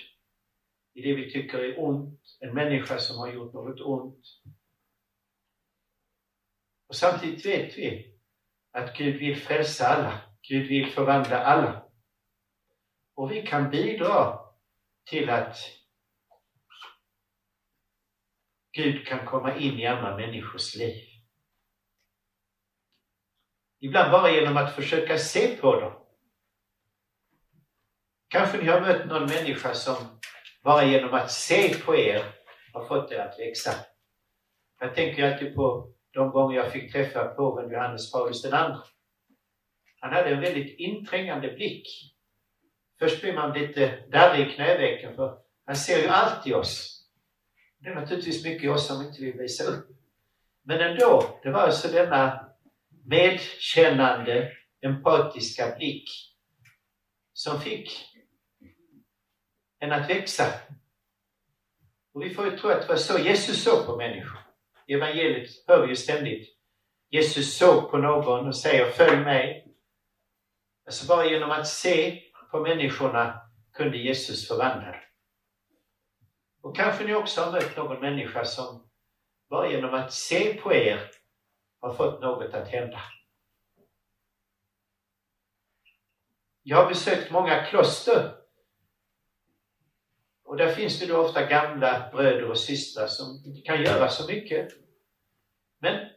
i 0.92 1.02
det 1.02 1.14
vi 1.14 1.32
tycker 1.32 1.58
är 1.58 1.80
ont, 1.80 2.20
en 2.40 2.54
människa 2.54 2.98
som 2.98 3.18
har 3.18 3.32
gjort 3.32 3.52
något 3.52 3.80
ont. 3.80 4.24
Och 6.86 6.96
samtidigt 6.96 7.46
vet 7.46 7.78
vi 7.78 8.11
att 8.72 8.96
Gud 8.96 9.16
vill 9.16 9.36
frälsa 9.36 9.86
alla. 9.86 10.20
Gud 10.48 10.68
vill 10.68 10.90
förvandla 10.90 11.44
alla. 11.44 11.84
Och 13.14 13.30
vi 13.30 13.46
kan 13.46 13.70
bidra 13.70 14.38
till 15.10 15.30
att 15.30 15.56
Gud 18.72 19.06
kan 19.06 19.26
komma 19.26 19.56
in 19.56 19.78
i 19.78 19.86
andra 19.86 20.16
människors 20.16 20.74
liv. 20.74 21.08
Ibland 23.80 24.12
bara 24.12 24.30
genom 24.30 24.56
att 24.56 24.74
försöka 24.74 25.18
se 25.18 25.56
på 25.56 25.80
dem. 25.80 25.92
Kanske 28.28 28.58
ni 28.58 28.64
har 28.64 28.80
mött 28.80 29.06
någon 29.06 29.26
människa 29.26 29.74
som 29.74 30.20
bara 30.62 30.84
genom 30.84 31.14
att 31.14 31.30
se 31.30 31.74
på 31.74 31.96
er 31.96 32.24
har 32.72 32.84
fått 32.84 33.12
er 33.12 33.18
att 33.18 33.38
växa. 33.38 33.74
Jag 34.80 34.94
tänker 34.94 35.32
alltid 35.32 35.54
på 35.54 35.91
de 36.12 36.30
gånger 36.30 36.56
jag 36.56 36.72
fick 36.72 36.92
träffa 36.92 37.24
påven 37.24 37.70
Johannes 37.70 38.12
Paulus 38.12 38.44
II. 38.44 38.50
Han 40.00 40.12
hade 40.12 40.30
en 40.30 40.40
väldigt 40.40 40.78
inträngande 40.78 41.52
blick. 41.52 41.88
Först 42.98 43.20
blir 43.20 43.34
man 43.34 43.58
lite 43.58 44.04
darrig 44.10 44.46
i 44.46 44.50
knävecken 44.54 45.16
för 45.16 45.38
han 45.66 45.76
ser 45.76 46.02
ju 46.02 46.08
allt 46.08 46.46
i 46.46 46.54
oss. 46.54 47.02
Det 47.78 47.88
är 47.88 47.94
naturligtvis 47.94 48.44
mycket 48.44 48.64
i 48.64 48.68
oss 48.68 48.86
som 48.86 49.06
inte 49.06 49.20
vill 49.22 49.32
visa 49.32 49.64
upp. 49.64 49.88
Men 50.62 50.80
ändå, 50.80 51.40
det 51.42 51.50
var 51.50 51.60
alltså 51.60 51.88
denna 51.88 52.48
medkännande, 53.04 54.52
empatiska 54.80 55.74
blick 55.76 56.10
som 57.32 57.60
fick 57.60 58.08
en 59.78 59.92
att 59.92 60.10
växa. 60.10 60.44
Och 62.14 62.22
vi 62.22 62.30
får 62.30 62.50
ju 62.50 62.58
tro 62.58 62.70
att 62.70 62.82
det 62.82 62.88
var 62.88 62.96
så 62.96 63.18
Jesus 63.18 63.64
såg 63.64 63.86
på 63.86 63.96
människor. 63.96 64.41
I 64.86 64.94
evangeliet 64.94 65.48
hör 65.66 65.82
vi 65.82 65.88
ju 65.88 65.96
ständigt 65.96 66.62
Jesus 67.12 67.58
såg 67.58 67.90
på 67.90 67.98
någon 67.98 68.46
och 68.46 68.56
säger 68.56 68.90
följ 68.90 69.16
mig. 69.16 69.74
Alltså 70.86 71.06
bara 71.06 71.26
genom 71.26 71.50
att 71.50 71.68
se 71.68 72.22
på 72.50 72.60
människorna 72.60 73.40
kunde 73.72 73.96
Jesus 73.96 74.48
förvandla. 74.48 74.96
Och 76.62 76.76
kanske 76.76 77.04
ni 77.04 77.14
också 77.14 77.40
har 77.40 77.52
mött 77.52 77.76
någon 77.76 78.00
människa 78.00 78.44
som 78.44 78.90
bara 79.50 79.70
genom 79.70 79.94
att 79.94 80.12
se 80.12 80.54
på 80.54 80.72
er 80.74 81.10
har 81.80 81.94
fått 81.94 82.20
något 82.20 82.54
att 82.54 82.68
hända. 82.68 83.00
Jag 86.62 86.76
har 86.76 86.88
besökt 86.88 87.30
många 87.30 87.64
kloster 87.64 88.41
och 90.52 90.58
där 90.58 90.68
finns 90.68 91.00
det 91.00 91.06
då 91.06 91.16
ofta 91.16 91.46
gamla 91.46 92.10
bröder 92.12 92.50
och 92.50 92.58
systrar 92.58 93.06
som 93.06 93.42
inte 93.46 93.60
kan 93.60 93.82
göra 93.82 94.08
så 94.08 94.26
mycket. 94.26 94.68
Men 95.80 96.08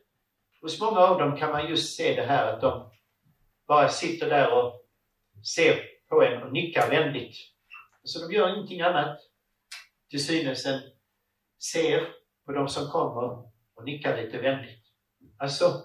hos 0.62 0.82
många 0.82 1.00
av 1.00 1.20
dem 1.20 1.38
kan 1.38 1.52
man 1.52 1.70
just 1.70 1.96
se 1.96 2.16
det 2.16 2.26
här 2.26 2.54
att 2.54 2.62
de 2.62 2.92
bara 3.68 3.90
sitter 3.90 4.30
där 4.30 4.54
och 4.54 4.82
ser 5.56 5.84
på 6.10 6.24
en 6.24 6.44
och 6.44 6.54
nickar 6.54 6.90
vänligt. 6.90 7.36
Så 8.04 8.28
de 8.28 8.34
gör 8.34 8.56
ingenting 8.56 8.82
annat 8.82 9.20
till 10.10 10.26
synes 10.26 10.66
än 10.66 10.82
ser 11.72 12.08
på 12.46 12.52
de 12.52 12.68
som 12.68 12.92
kommer 12.92 13.44
och 13.76 13.86
nickar 13.86 14.22
lite 14.22 14.38
vänligt. 14.38 14.84
Alltså, 15.38 15.82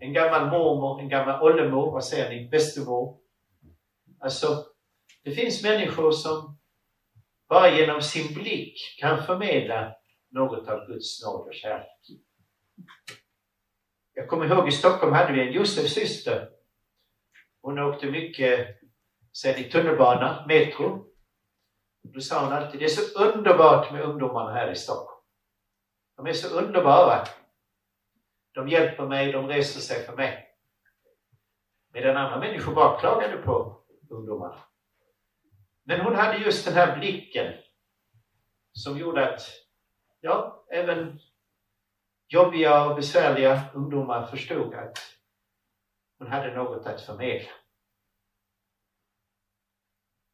en 0.00 0.12
gammal 0.12 0.50
mormor, 0.50 1.00
en 1.00 1.08
gammal 1.08 1.42
oldemor, 1.42 1.92
vad 1.92 2.04
säger 2.04 2.30
ni, 2.30 2.48
Bestemor. 2.48 3.18
Alltså, 4.20 4.64
det 5.24 5.30
finns 5.30 5.62
människor 5.62 6.12
som 6.12 6.58
bara 7.48 7.70
genom 7.70 8.02
sin 8.02 8.34
blick 8.34 8.96
kan 9.00 9.22
förmedla 9.22 9.94
något 10.30 10.68
av 10.68 10.86
Guds 10.86 11.24
nåd 11.24 11.48
och 11.48 11.54
kärlek. 11.54 11.88
Jag 14.14 14.28
kommer 14.28 14.46
ihåg 14.46 14.68
i 14.68 14.72
Stockholm 14.72 15.12
hade 15.12 15.32
vi 15.32 15.40
en 15.40 15.52
Josefs 15.52 15.94
syster. 15.94 16.48
Hon 17.62 17.78
åkte 17.78 18.06
mycket 18.06 18.68
sen 19.32 19.56
i 19.56 19.64
tunnelbana, 19.64 20.44
metro. 20.48 21.06
Då 22.02 22.20
sa 22.20 22.44
hon 22.44 22.52
alltid, 22.52 22.80
det 22.80 22.84
är 22.84 22.88
så 22.88 23.24
underbart 23.24 23.92
med 23.92 24.02
ungdomarna 24.02 24.52
här 24.52 24.72
i 24.72 24.76
Stockholm. 24.76 25.20
De 26.16 26.26
är 26.26 26.32
så 26.32 26.58
underbara. 26.58 27.26
De 28.52 28.68
hjälper 28.68 29.06
mig, 29.06 29.32
de 29.32 29.48
reser 29.48 29.80
sig 29.80 30.06
för 30.06 30.16
mig. 30.16 30.48
Medan 31.92 32.16
andra 32.16 32.40
människor 32.40 32.74
bara 32.74 33.00
klagade 33.00 33.36
på 33.36 33.82
ungdomarna. 34.10 34.60
Men 35.84 36.00
hon 36.00 36.14
hade 36.14 36.38
just 36.38 36.64
den 36.64 36.74
här 36.74 36.98
blicken 36.98 37.54
som 38.72 38.98
gjorde 38.98 39.34
att, 39.34 39.42
ja, 40.20 40.66
även 40.72 41.18
jobbiga 42.28 42.84
och 42.84 42.96
besvärliga 42.96 43.64
ungdomar 43.74 44.26
förstod 44.26 44.74
att 44.74 44.98
hon 46.18 46.28
hade 46.28 46.54
något 46.54 46.86
att 46.86 47.00
förmedla. 47.00 47.50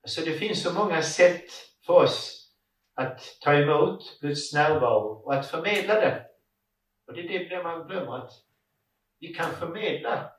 Så 0.05 0.21
det 0.21 0.33
finns 0.33 0.63
så 0.63 0.73
många 0.73 1.03
sätt 1.03 1.51
för 1.87 1.95
oss 1.95 2.41
att 2.95 3.21
ta 3.41 3.55
emot 3.55 4.21
Guds 4.21 4.55
närvaro 4.55 5.23
och 5.25 5.35
att 5.35 5.47
förmedla 5.47 5.95
den. 5.95 6.23
Och 7.07 7.15
det 7.15 7.37
är 7.37 7.49
det 7.49 7.63
man 7.63 7.87
glömmer, 7.87 8.19
att 8.19 8.33
vi 9.19 9.35
kan 9.35 9.51
förmedla 9.51 10.33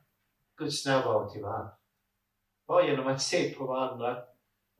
Guds 0.57 0.85
närvaro 0.85 1.29
till 1.29 1.41
varandra. 1.41 1.73
Bara 2.67 2.87
genom 2.87 3.07
att 3.07 3.21
se 3.21 3.49
på 3.49 3.65
varandra, 3.65 4.25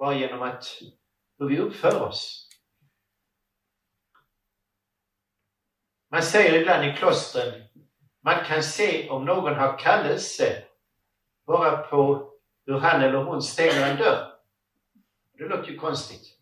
bara 0.01 0.15
genom 0.15 0.41
att 0.41 0.81
hur 1.37 1.47
vi 1.47 1.59
uppför 1.59 2.01
oss. 2.01 2.49
Man 6.11 6.23
säger 6.23 6.61
ibland 6.61 6.85
i 6.85 6.95
klostren, 6.97 7.63
man 8.23 8.45
kan 8.45 8.63
se 8.63 9.09
om 9.09 9.25
någon 9.25 9.55
har 9.55 9.77
kallelse 9.77 10.63
bara 11.45 11.77
på 11.77 12.31
hur 12.65 12.77
han 12.77 13.01
eller 13.01 13.23
hon 13.23 13.41
stänger 13.41 13.91
en 13.91 13.97
dörr. 13.97 14.33
Det 15.37 15.47
låter 15.47 15.71
ju 15.71 15.77
konstigt. 15.77 16.37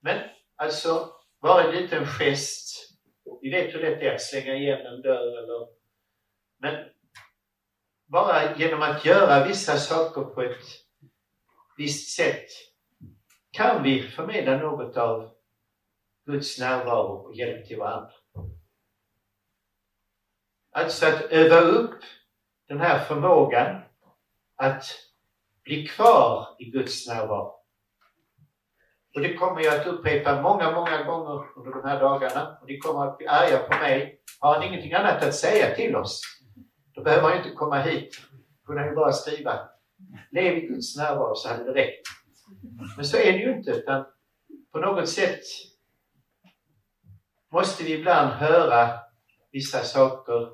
Men 0.00 0.30
alltså, 0.56 1.12
bara 1.40 1.64
en 1.64 1.82
liten 1.82 2.06
gest. 2.06 2.90
Vi 3.40 3.50
vet 3.50 3.74
hur 3.74 3.80
lätt 3.80 4.00
det 4.00 4.08
är 4.08 4.14
att 4.14 4.22
slänga 4.22 4.54
igen 4.54 4.86
en 4.86 5.02
dörr 5.02 5.38
eller... 5.38 5.68
Men 6.58 6.90
bara 8.06 8.56
genom 8.56 8.82
att 8.82 9.04
göra 9.04 9.46
vissa 9.46 9.76
saker 9.76 10.22
på 10.22 10.42
ett 10.42 10.83
visst 11.76 12.16
sätt 12.16 12.46
kan 13.50 13.82
vi 13.82 14.02
förmedla 14.02 14.56
något 14.56 14.96
av 14.96 15.30
Guds 16.26 16.58
närvaro 16.58 17.12
och 17.12 17.34
hjälp 17.34 17.66
till 17.66 17.78
varandra. 17.78 18.10
Alltså 20.72 21.06
att 21.06 21.22
öva 21.22 21.60
upp 21.60 22.00
den 22.68 22.80
här 22.80 22.98
förmågan 22.98 23.80
att 24.56 24.84
bli 25.62 25.86
kvar 25.86 26.48
i 26.58 26.64
Guds 26.64 27.08
närvaro. 27.08 27.54
Och 29.14 29.20
det 29.20 29.34
kommer 29.34 29.60
jag 29.60 29.80
att 29.80 29.86
upprepa 29.86 30.42
många, 30.42 30.70
många 30.70 31.02
gånger 31.02 31.44
under 31.56 31.70
de 31.70 31.88
här 31.88 32.00
dagarna. 32.00 32.58
Och 32.60 32.68
ni 32.68 32.78
kommer 32.78 33.06
att 33.06 33.18
bli 33.18 33.26
arga 33.26 33.58
på 33.58 33.78
mig. 33.78 34.20
Har 34.40 34.60
ni 34.60 34.66
ingenting 34.66 34.92
annat 34.92 35.22
att 35.22 35.34
säga 35.34 35.74
till 35.74 35.96
oss, 35.96 36.20
då 36.94 37.02
behöver 37.02 37.22
man 37.22 37.36
inte 37.36 37.50
komma 37.50 37.80
hit. 37.80 38.20
Då 38.60 38.66
kunde 38.66 38.90
ni 38.90 38.96
bara 38.96 39.12
skriva 39.12 39.68
Lev 40.30 40.56
i 40.56 40.66
Guds 40.66 40.96
närvaro 40.96 41.34
så 41.34 41.48
hade 41.48 41.64
det 41.64 41.74
räckt. 41.74 42.06
Men 42.96 43.04
så 43.04 43.16
är 43.16 43.32
det 43.32 43.38
ju 43.38 43.52
inte, 43.52 43.70
utan 43.70 44.04
på 44.72 44.78
något 44.78 45.08
sätt 45.08 45.40
måste 47.52 47.84
vi 47.84 47.92
ibland 47.92 48.30
höra 48.30 49.00
vissa 49.52 49.82
saker 49.82 50.50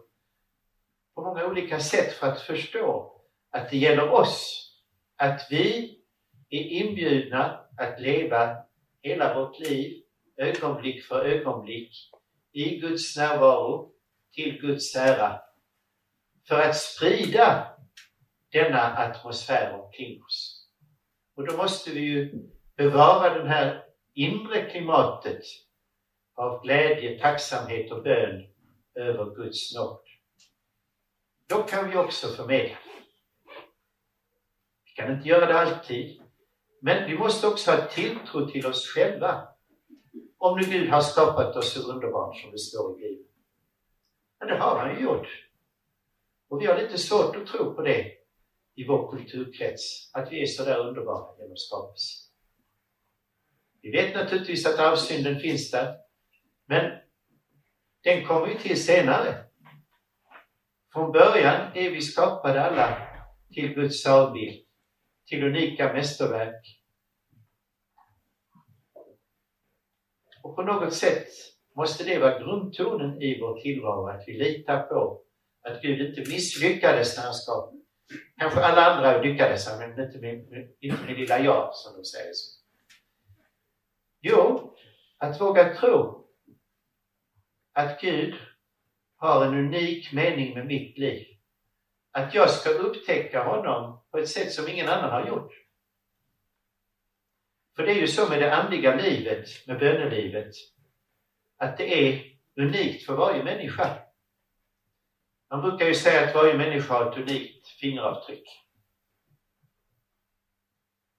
på 1.14 1.22
många 1.22 1.46
olika 1.46 1.80
sätt 1.80 2.12
för 2.12 2.26
att 2.26 2.40
förstå 2.40 3.20
att 3.50 3.70
det 3.70 3.76
gäller 3.76 4.10
oss. 4.10 4.66
Att 5.16 5.46
vi 5.50 5.98
är 6.48 6.60
inbjudna 6.60 7.60
att 7.76 8.00
leva 8.00 8.56
hela 9.02 9.34
vårt 9.34 9.58
liv, 9.58 10.02
ögonblick 10.36 11.04
för 11.04 11.24
ögonblick, 11.24 11.92
i 12.52 12.78
Guds 12.78 13.16
närvaro, 13.16 13.92
till 14.32 14.60
Guds 14.60 14.96
ära, 14.96 15.40
för 16.48 16.60
att 16.60 16.76
sprida 16.76 17.69
denna 18.52 18.96
atmosfär 18.96 19.80
omkring 19.80 20.22
oss. 20.22 20.68
Och 21.36 21.46
då 21.46 21.56
måste 21.56 21.90
vi 21.90 22.00
ju 22.00 22.48
bevara 22.76 23.42
det 23.42 23.48
här 23.48 23.84
inre 24.14 24.70
klimatet 24.70 25.42
av 26.34 26.62
glädje, 26.62 27.20
tacksamhet 27.20 27.92
och 27.92 28.02
bön 28.02 28.46
över 28.94 29.34
Guds 29.34 29.74
nåd. 29.74 30.00
Då 31.46 31.62
kan 31.62 31.90
vi 31.90 31.96
också 31.96 32.28
förmedla. 32.28 32.76
Vi 34.84 34.90
kan 34.90 35.12
inte 35.16 35.28
göra 35.28 35.46
det 35.46 35.60
alltid, 35.60 36.22
men 36.80 37.10
vi 37.10 37.18
måste 37.18 37.46
också 37.46 37.70
ha 37.70 37.86
tilltro 37.86 38.48
till 38.48 38.66
oss 38.66 38.86
själva. 38.86 39.48
Om 40.38 40.58
nu 40.58 40.66
Gud 40.66 40.90
har 40.90 41.00
skapat 41.00 41.56
oss 41.56 41.72
så 41.72 41.92
underbart 41.92 42.36
som 42.36 42.50
det 42.50 42.58
står 42.58 42.98
i 42.98 43.00
Bibeln. 43.00 43.28
Men 44.38 44.48
det 44.48 44.56
har 44.56 44.78
han 44.78 44.96
ju 44.96 45.02
gjort. 45.02 45.28
Och 46.48 46.62
vi 46.62 46.66
har 46.66 46.78
lite 46.78 46.98
svårt 46.98 47.36
att 47.36 47.46
tro 47.46 47.74
på 47.74 47.82
det 47.82 48.19
i 48.80 48.86
vår 48.86 49.10
kulturkrets, 49.10 50.10
att 50.12 50.32
vi 50.32 50.42
är 50.42 50.46
så 50.46 50.64
där 50.64 50.78
underbara 50.78 51.36
genom 51.38 51.56
skapelsen. 51.56 52.30
Vi 53.82 53.90
vet 53.90 54.14
naturligtvis 54.14 54.66
att 54.66 54.78
arvsynden 54.78 55.40
finns 55.40 55.70
där, 55.70 55.96
men 56.66 56.98
den 58.04 58.26
kommer 58.26 58.46
ju 58.46 58.58
till 58.58 58.82
senare. 58.82 59.44
Från 60.92 61.12
början 61.12 61.72
är 61.74 61.90
vi 61.90 62.00
skapade 62.00 62.62
alla 62.62 63.08
till 63.54 63.74
Guds 63.74 64.06
avbild, 64.06 64.66
till 65.26 65.44
unika 65.44 65.92
mästerverk. 65.92 66.82
Och 70.42 70.56
på 70.56 70.62
något 70.62 70.94
sätt 70.94 71.28
måste 71.76 72.04
det 72.04 72.18
vara 72.18 72.38
grundtonen 72.38 73.22
i 73.22 73.40
vår 73.40 73.60
tillvaro, 73.60 74.08
att 74.08 74.24
vi 74.26 74.38
litar 74.38 74.82
på 74.82 75.22
att 75.62 75.82
Gud 75.82 76.08
inte 76.08 76.30
misslyckades 76.30 77.16
när 77.16 77.24
han 77.24 77.34
skapade. 77.34 77.79
Kanske 78.38 78.60
alla 78.60 78.84
andra 78.84 79.22
lyckades, 79.22 79.78
men 79.78 80.00
inte 80.00 80.18
min, 80.18 80.68
inte 80.80 81.04
min 81.06 81.16
lilla 81.16 81.38
jag, 81.38 81.74
som 81.74 81.96
de 81.96 82.04
säger. 82.04 82.32
Så. 82.32 82.60
Jo, 84.20 84.74
att 85.18 85.40
våga 85.40 85.74
tro 85.74 86.26
att 87.72 88.00
Gud 88.00 88.34
har 89.16 89.46
en 89.46 89.54
unik 89.54 90.12
mening 90.12 90.54
med 90.54 90.66
mitt 90.66 90.98
liv. 90.98 91.26
Att 92.12 92.34
jag 92.34 92.50
ska 92.50 92.70
upptäcka 92.70 93.44
honom 93.44 94.04
på 94.10 94.18
ett 94.18 94.28
sätt 94.28 94.52
som 94.52 94.68
ingen 94.68 94.88
annan 94.88 95.10
har 95.10 95.28
gjort. 95.28 95.52
För 97.76 97.86
det 97.86 97.92
är 97.92 98.00
ju 98.00 98.06
så 98.06 98.28
med 98.28 98.38
det 98.42 98.54
andliga 98.54 98.96
livet, 98.96 99.48
med 99.66 99.78
bönelivet, 99.78 100.54
att 101.56 101.76
det 101.78 102.08
är 102.08 102.22
unikt 102.56 103.06
för 103.06 103.16
varje 103.16 103.44
människa. 103.44 103.99
Man 105.50 105.60
brukar 105.60 105.86
ju 105.86 105.94
säga 105.94 106.28
att 106.28 106.34
varje 106.34 106.56
människa 106.56 106.94
har 106.94 107.10
ett 107.10 107.18
unikt 107.18 107.68
fingeravtryck. 107.68 108.44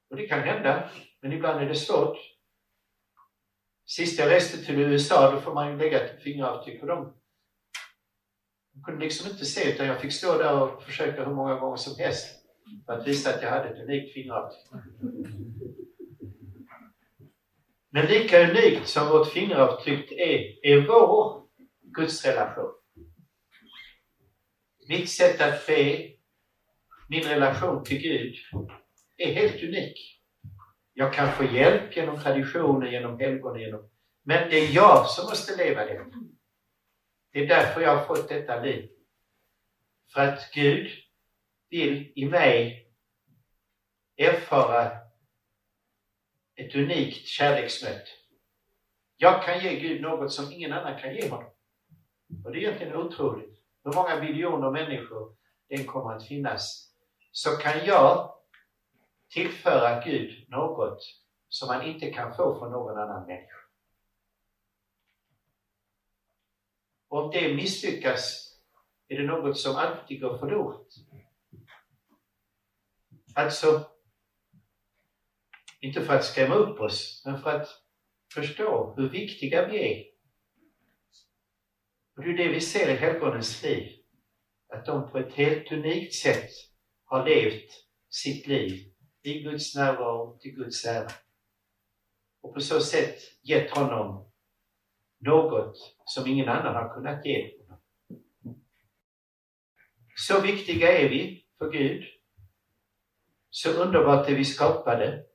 Och 0.10 0.18
det 0.18 0.28
kan 0.28 0.40
hända, 0.40 0.90
men 1.22 1.34
ibland 1.34 1.62
är 1.62 1.66
det 1.66 1.76
svårt. 1.76 2.18
Sist 3.86 4.20
jag 4.20 4.32
reste 4.32 4.66
till 4.66 4.80
USA, 4.80 5.32
då 5.32 5.40
får 5.40 5.54
man 5.54 5.72
ju 5.72 5.78
lägga 5.78 6.06
ett 6.06 6.24
fingeravtryck 6.24 6.80
på 6.80 6.86
dem. 6.86 7.14
Jag 8.74 8.86
kunde 8.86 9.06
liksom 9.06 9.32
inte 9.32 9.46
se, 9.46 9.74
utan 9.74 9.88
jag 9.88 10.02
fick 10.02 10.14
stå 10.14 10.38
där 10.38 10.62
och 10.62 10.84
försöka 10.84 11.26
hur 11.26 11.34
många 11.34 11.56
gånger 11.56 11.78
som 11.78 12.04
helst 12.04 12.28
för 12.86 12.94
att 12.94 13.08
visa 13.08 13.30
att 13.30 13.42
jag 13.42 13.50
hade 13.50 13.70
ett 13.70 13.84
unikt 13.84 14.14
fingeravtryck. 14.14 14.82
Men 17.90 18.06
lika 18.06 18.50
unikt 18.50 18.88
som 18.88 19.08
vårt 19.08 19.28
fingeravtryck 19.28 20.12
är, 20.12 20.66
är 20.66 20.88
vår 20.88 21.44
gudsrelation. 21.84 22.81
Mitt 24.88 25.10
sätt 25.10 25.42
att 25.42 25.68
be, 25.68 26.12
min 27.08 27.24
relation 27.24 27.84
till 27.84 28.02
Gud, 28.02 28.36
är 29.18 29.34
helt 29.34 29.64
unik. 29.64 30.22
Jag 30.94 31.14
kan 31.14 31.32
få 31.32 31.44
hjälp 31.44 31.96
genom 31.98 32.20
traditioner, 32.20 32.92
genom 32.92 33.20
helgon, 33.20 33.60
genom... 33.60 33.90
Men 34.24 34.50
det 34.50 34.58
är 34.58 34.76
jag 34.76 35.08
som 35.08 35.26
måste 35.26 35.64
leva 35.64 35.86
det. 35.86 36.06
Det 37.32 37.40
är 37.40 37.48
därför 37.48 37.82
jag 37.82 37.96
har 37.96 38.06
fått 38.06 38.30
detta 38.30 38.64
liv. 38.64 38.90
För 40.14 40.22
att 40.22 40.52
Gud 40.54 40.92
vill 41.70 42.12
i 42.16 42.26
mig 42.26 42.88
erfara 44.18 44.92
ett 46.56 46.76
unikt 46.76 47.28
kärleksmöte. 47.28 48.08
Jag 49.18 49.44
kan 49.46 49.60
ge 49.60 49.80
Gud 49.80 50.02
något 50.02 50.32
som 50.32 50.52
ingen 50.52 50.74
annan 50.74 51.02
kan 51.02 51.16
ge 51.16 51.30
honom. 51.30 51.52
Och 52.46 52.52
det 52.52 52.58
är 52.58 52.62
egentligen 52.62 52.96
otroligt. 52.96 53.51
Hur 53.84 53.94
många 53.94 54.20
biljoner 54.20 54.72
människor 54.72 55.36
den 55.70 55.86
kommer 55.86 56.16
att 56.16 56.28
finnas, 56.28 56.94
så 57.32 57.50
kan 57.50 57.86
jag 57.86 58.34
tillföra 59.30 60.04
Gud 60.04 60.50
något 60.50 61.00
som 61.50 61.68
man 61.68 61.86
inte 61.86 62.12
kan 62.12 62.36
få 62.36 62.60
från 62.60 62.72
någon 62.72 62.98
annan 62.98 63.26
människa. 63.28 63.58
Och 67.08 67.24
om 67.24 67.32
det 67.32 67.56
misslyckas 67.56 68.52
är 69.08 69.18
det 69.18 69.28
något 69.28 69.58
som 69.58 69.76
alltid 69.76 70.22
går 70.22 70.38
förlorat. 70.38 70.88
Alltså, 73.36 73.90
inte 75.80 76.06
för 76.06 76.16
att 76.16 76.26
skrämma 76.26 76.56
upp 76.56 76.80
oss, 76.80 77.24
men 77.26 77.42
för 77.42 77.62
att 77.62 77.68
förstå 78.34 78.94
hur 78.98 79.10
viktiga 79.10 79.68
vi 79.68 79.92
är. 79.92 80.11
Och 82.22 82.28
det 82.28 82.34
är 82.34 82.38
det 82.38 82.54
vi 82.54 82.62
ser 82.62 82.90
i 82.90 82.96
helgonens 82.96 83.64
liv. 83.64 83.92
Att 84.74 84.86
de 84.86 85.12
på 85.12 85.18
ett 85.18 85.34
helt 85.34 85.72
unikt 85.72 86.14
sätt 86.14 86.50
har 87.06 87.26
levt 87.26 87.72
sitt 88.10 88.48
liv 88.48 88.94
i 89.22 89.44
Guds 89.44 89.76
närvaro, 89.76 90.38
till 90.40 90.52
Guds 90.52 90.86
ära. 90.86 91.12
Och 92.42 92.54
på 92.54 92.60
så 92.60 92.80
sätt 92.80 93.18
gett 93.42 93.78
honom 93.78 94.32
något 95.20 95.78
som 96.06 96.28
ingen 96.28 96.50
annan 96.50 96.76
har 96.76 96.94
kunnat 96.94 97.26
ge 97.26 97.52
honom. 97.58 97.82
Så 100.16 100.42
viktiga 100.42 100.98
är 101.00 101.10
vi 101.10 101.46
för 101.58 101.72
Gud. 101.72 102.04
Så 103.50 103.70
underbart 103.70 104.30
är 104.30 104.36
vi 104.36 104.46
skapade. 104.46 105.26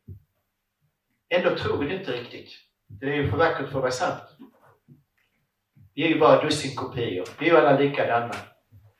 Ändå 1.29 1.57
tror 1.57 1.79
vi 1.79 1.89
det 1.89 1.99
inte 1.99 2.13
riktigt. 2.13 2.51
Det 2.87 3.07
är 3.07 3.15
ju 3.15 3.31
för 3.31 3.37
vackert 3.37 3.69
för 3.71 3.79
att 3.79 3.83
vara 3.83 3.91
sant. 3.91 4.23
Vi 5.97 6.05
är 6.05 6.09
ju 6.09 6.19
bara 6.19 6.45
dussinkopior. 6.45 7.29
Vi 7.41 7.47
är 7.47 7.51
ju 7.51 7.57
alla 7.57 7.79
likadana. 7.79 8.35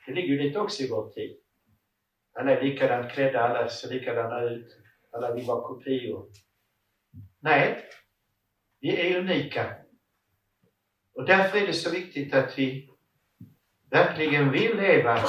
Det 0.05 0.13
ligger 0.13 0.27
ju 0.27 0.41
lite 0.41 0.59
också 0.59 0.83
i 0.83 0.89
vår 0.89 1.09
tid. 1.09 1.37
Alla 2.33 2.51
är 2.51 2.63
likadant 2.63 3.11
klädda, 3.11 3.39
alla 3.39 3.69
ser 3.69 3.89
likadana 3.89 4.41
ut. 4.41 4.67
Alla 5.11 5.33
vill 5.33 5.45
vara 5.45 5.61
kopior. 5.61 6.29
Nej, 7.39 7.83
vi 8.79 9.01
är 9.01 9.19
unika. 9.19 9.75
Och 11.13 11.25
därför 11.25 11.57
är 11.57 11.67
det 11.67 11.73
så 11.73 11.91
viktigt 11.91 12.33
att 12.33 12.59
vi 12.59 12.89
verkligen 13.89 14.51
vill 14.51 14.77
leva 14.77 15.19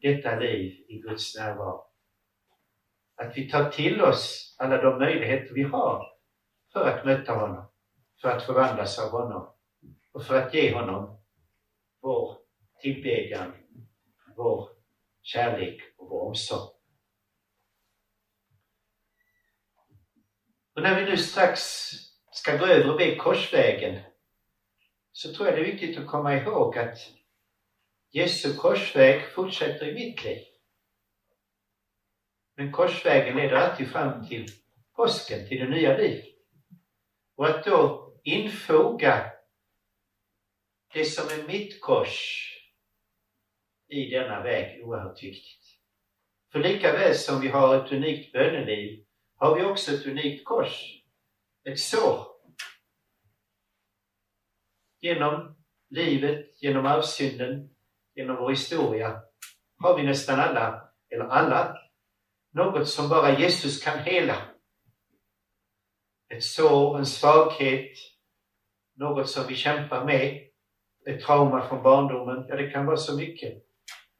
detta 0.00 0.38
liv 0.38 0.84
i 0.88 0.98
Guds 0.98 1.36
närvaro. 1.36 1.84
Att 3.16 3.36
vi 3.36 3.50
tar 3.50 3.70
till 3.70 4.00
oss 4.00 4.56
alla 4.58 4.82
de 4.82 4.98
möjligheter 4.98 5.54
vi 5.54 5.62
har 5.62 6.06
för 6.72 6.88
att 6.88 7.04
möta 7.04 7.32
honom, 7.32 7.70
för 8.22 8.28
att 8.28 8.42
förvandlas 8.42 8.98
av 8.98 9.10
honom 9.10 9.57
och 10.12 10.24
för 10.24 10.42
att 10.42 10.54
ge 10.54 10.74
honom 10.74 11.20
vår 12.00 12.38
tillbedjan, 12.80 13.52
vår 14.36 14.68
kärlek 15.22 15.82
och 15.96 16.10
vår 16.10 16.28
omsorg. 16.28 16.70
Och 20.74 20.82
när 20.82 21.00
vi 21.00 21.10
nu 21.10 21.16
strax 21.16 21.60
ska 22.32 22.56
gå 22.56 22.66
över 22.66 22.90
och 22.90 22.98
be 22.98 23.16
korsvägen 23.16 24.02
så 25.12 25.34
tror 25.34 25.48
jag 25.48 25.56
det 25.56 25.60
är 25.60 25.72
viktigt 25.72 25.98
att 25.98 26.06
komma 26.06 26.34
ihåg 26.34 26.78
att 26.78 26.98
Jesu 28.10 28.56
korsväg 28.56 29.32
fortsätter 29.34 29.88
i 29.88 29.94
mitt 29.94 30.24
liv. 30.24 30.44
Men 32.56 32.72
korsvägen 32.72 33.36
leder 33.36 33.56
alltid 33.56 33.88
fram 33.88 34.26
till 34.26 34.46
påsken, 34.96 35.48
till 35.48 35.58
det 35.58 35.68
nya 35.68 35.96
livet. 35.96 36.24
Och 37.36 37.46
att 37.46 37.64
då 37.64 38.12
infoga 38.24 39.37
det 40.92 41.04
som 41.04 41.24
är 41.24 41.46
mitt 41.46 41.80
kors 41.80 42.44
i 43.88 44.10
denna 44.10 44.42
väg 44.42 44.78
är 44.78 44.84
oerhört 44.84 45.22
viktigt. 45.22 45.64
För 46.52 46.58
lika 46.58 46.92
väl 46.92 47.14
som 47.14 47.40
vi 47.40 47.48
har 47.48 47.84
ett 47.84 47.92
unikt 47.92 48.32
böneliv 48.32 49.04
har 49.36 49.54
vi 49.54 49.64
också 49.64 49.92
ett 49.92 50.06
unikt 50.06 50.44
kors. 50.44 51.02
Ett 51.64 51.78
sår. 51.78 52.26
Genom 55.00 55.56
livet, 55.90 56.62
genom 56.62 56.86
arvsynden, 56.86 57.70
genom 58.14 58.36
vår 58.36 58.50
historia 58.50 59.22
har 59.78 59.96
vi 59.96 60.02
nästan 60.02 60.40
alla, 60.40 60.92
eller 61.10 61.24
alla, 61.24 61.78
något 62.52 62.88
som 62.88 63.08
bara 63.08 63.38
Jesus 63.38 63.82
kan 63.84 63.98
hela. 63.98 64.36
Ett 66.28 66.44
sår, 66.44 66.98
en 66.98 67.06
svaghet, 67.06 67.98
något 68.94 69.30
som 69.30 69.46
vi 69.48 69.56
kämpar 69.56 70.04
med, 70.04 70.47
ett 71.08 71.20
trauma 71.20 71.68
från 71.68 71.82
barndomen. 71.82 72.44
Ja, 72.48 72.56
det 72.56 72.70
kan 72.70 72.86
vara 72.86 72.96
så 72.96 73.16
mycket. 73.16 73.64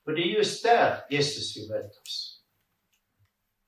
Och 0.04 0.14
det 0.14 0.20
är 0.20 0.26
just 0.26 0.64
där 0.64 0.98
Jesus 1.10 1.56
vill 1.56 1.70
möta 1.70 2.00
oss. 2.00 2.44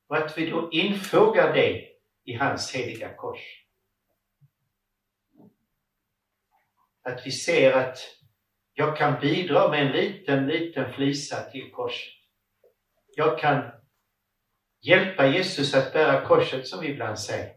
Och 0.09 0.17
att 0.17 0.39
vi 0.39 0.51
då 0.51 0.69
infogar 0.73 1.55
det 1.55 1.89
i 2.25 2.35
hans 2.35 2.75
heliga 2.75 3.15
kors. 3.15 3.61
att 7.03 7.27
vi 7.27 7.31
ser 7.31 7.73
att 7.73 7.99
jag 8.75 8.97
kan 8.97 9.21
bidra 9.21 9.69
med 9.69 9.87
en 9.87 9.93
liten, 9.93 10.47
liten 10.47 10.93
flisa 10.93 11.51
till 11.51 11.71
korset. 11.73 12.15
Jag 13.17 13.39
kan 13.39 13.71
hjälpa 14.81 15.27
Jesus 15.27 15.75
att 15.75 15.93
bära 15.93 16.27
korset 16.27 16.67
som 16.67 16.81
vi 16.81 16.89
ibland 16.89 17.19
säger. 17.19 17.55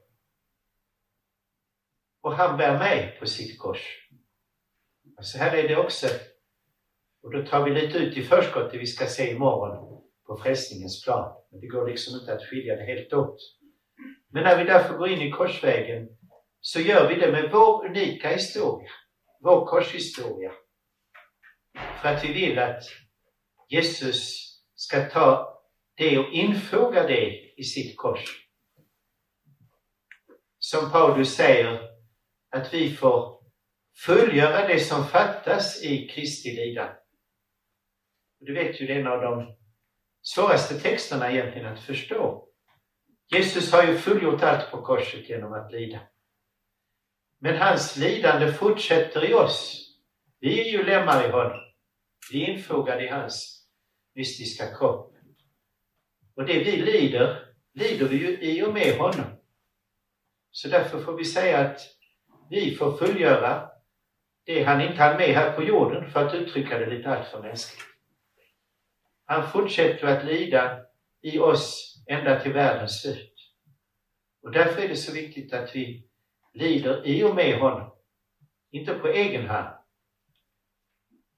Och 2.22 2.36
han 2.36 2.58
bär 2.58 2.80
mig 2.80 3.18
på 3.20 3.26
sitt 3.26 3.60
kors. 3.60 4.03
Så 5.22 5.38
här 5.38 5.58
är 5.58 5.68
det 5.68 5.78
också. 5.78 6.08
Och 7.24 7.32
då 7.32 7.46
tar 7.46 7.66
vi 7.66 7.82
lite 7.82 7.98
ut 7.98 8.18
i 8.18 8.24
förskott 8.24 8.72
det 8.72 8.78
vi 8.78 8.86
ska 8.86 9.06
se 9.06 9.32
imorgon 9.32 10.02
på 10.28 10.38
frälsningens 10.38 11.04
plan. 11.04 11.34
Men 11.52 11.62
det 11.62 11.68
går 11.68 11.90
liksom 11.90 12.20
inte 12.20 12.34
att 12.34 12.44
skilja 12.44 12.76
det 12.76 12.86
helt 12.86 13.14
åt. 13.14 13.38
Men 14.32 14.44
när 14.44 14.58
vi 14.58 14.64
därför 14.64 14.98
går 14.98 15.10
in 15.10 15.22
i 15.22 15.32
korsvägen 15.32 16.10
så 16.62 16.80
gör 16.80 17.10
vi 17.10 17.16
det 17.16 17.32
med 17.32 17.52
vår 17.52 17.86
unika 17.86 18.30
historia, 18.30 18.90
vår 19.40 19.66
korshistoria. 19.66 20.52
För 22.02 22.10
att 22.10 22.24
vi 22.24 22.34
vill 22.34 22.60
att 22.60 22.84
Jesus 23.70 24.50
ska 24.76 25.10
ta 25.10 25.60
det 25.96 26.20
och 26.20 26.34
infoga 26.34 27.08
det 27.08 27.54
i 27.58 27.64
sitt 27.64 27.98
kors. 27.98 28.48
Som 30.60 30.92
Paulus 30.92 31.36
säger, 31.36 31.90
att 32.50 32.74
vi 32.74 32.94
får 32.96 33.43
fullgöra 33.96 34.68
det 34.68 34.80
som 34.80 35.08
fattas 35.08 35.84
i 35.84 36.08
Kristi 36.08 36.56
lidande. 36.56 36.94
Du 38.40 38.54
vet 38.54 38.82
ju, 38.82 38.88
det 38.88 38.94
är 38.94 39.00
en 39.00 39.08
av 39.08 39.22
de 39.22 39.56
svåraste 40.22 40.80
texterna 40.80 41.32
egentligen 41.32 41.68
att 41.68 41.80
förstå. 41.80 42.48
Jesus 43.32 43.72
har 43.72 43.84
ju 43.84 43.98
fullgjort 43.98 44.44
allt 44.44 44.72
på 44.72 44.82
korset 44.82 45.30
genom 45.30 45.54
att 45.54 45.72
lida. 45.72 46.00
Men 47.40 47.58
hans 47.58 47.98
lidande 47.98 48.54
fortsätter 48.54 49.30
i 49.30 49.34
oss. 49.34 49.90
Vi 50.40 50.62
är 50.62 50.72
ju 50.72 50.84
lemmar 50.84 51.28
i 51.28 51.32
honom. 51.32 51.60
Vi 52.32 52.44
är 52.44 52.48
infogade 52.48 53.04
i 53.04 53.08
hans 53.08 53.68
mystiska 54.16 54.76
kropp. 54.76 55.16
Och 56.36 56.46
det 56.46 56.60
vi 56.60 56.78
lider, 56.78 57.54
lider 57.74 58.08
vi 58.08 58.18
ju 58.18 58.38
i 58.42 58.64
och 58.64 58.74
med 58.74 58.98
honom. 58.98 59.26
Så 60.52 60.68
därför 60.68 61.00
får 61.00 61.18
vi 61.18 61.26
säga 61.26 61.60
att 61.60 61.80
vi 62.50 62.76
får 62.76 62.98
fullgöra 62.98 63.73
det 64.46 64.64
han 64.64 64.82
inte 64.82 65.02
hann 65.04 65.18
med 65.18 65.36
här 65.36 65.52
på 65.52 65.64
jorden, 65.64 66.12
för 66.12 66.28
att 66.28 66.34
uttrycka 66.34 66.80
det 66.80 66.86
lite 66.86 67.10
alltför 67.10 67.42
mänskligt. 67.42 67.84
Han 69.26 69.50
fortsätter 69.50 70.08
att 70.08 70.26
lida 70.26 70.80
i 71.22 71.40
oss 71.40 71.94
ända 72.08 72.40
till 72.40 72.54
världens 72.54 73.02
slut. 73.02 73.34
Och 74.44 74.52
därför 74.52 74.82
är 74.82 74.88
det 74.88 74.96
så 74.96 75.14
viktigt 75.14 75.54
att 75.54 75.76
vi 75.76 76.08
lider 76.54 77.08
i 77.08 77.24
och 77.24 77.36
med 77.36 77.60
honom, 77.60 77.92
inte 78.72 78.94
på 78.94 79.08
egen 79.08 79.48
hand. 79.48 79.76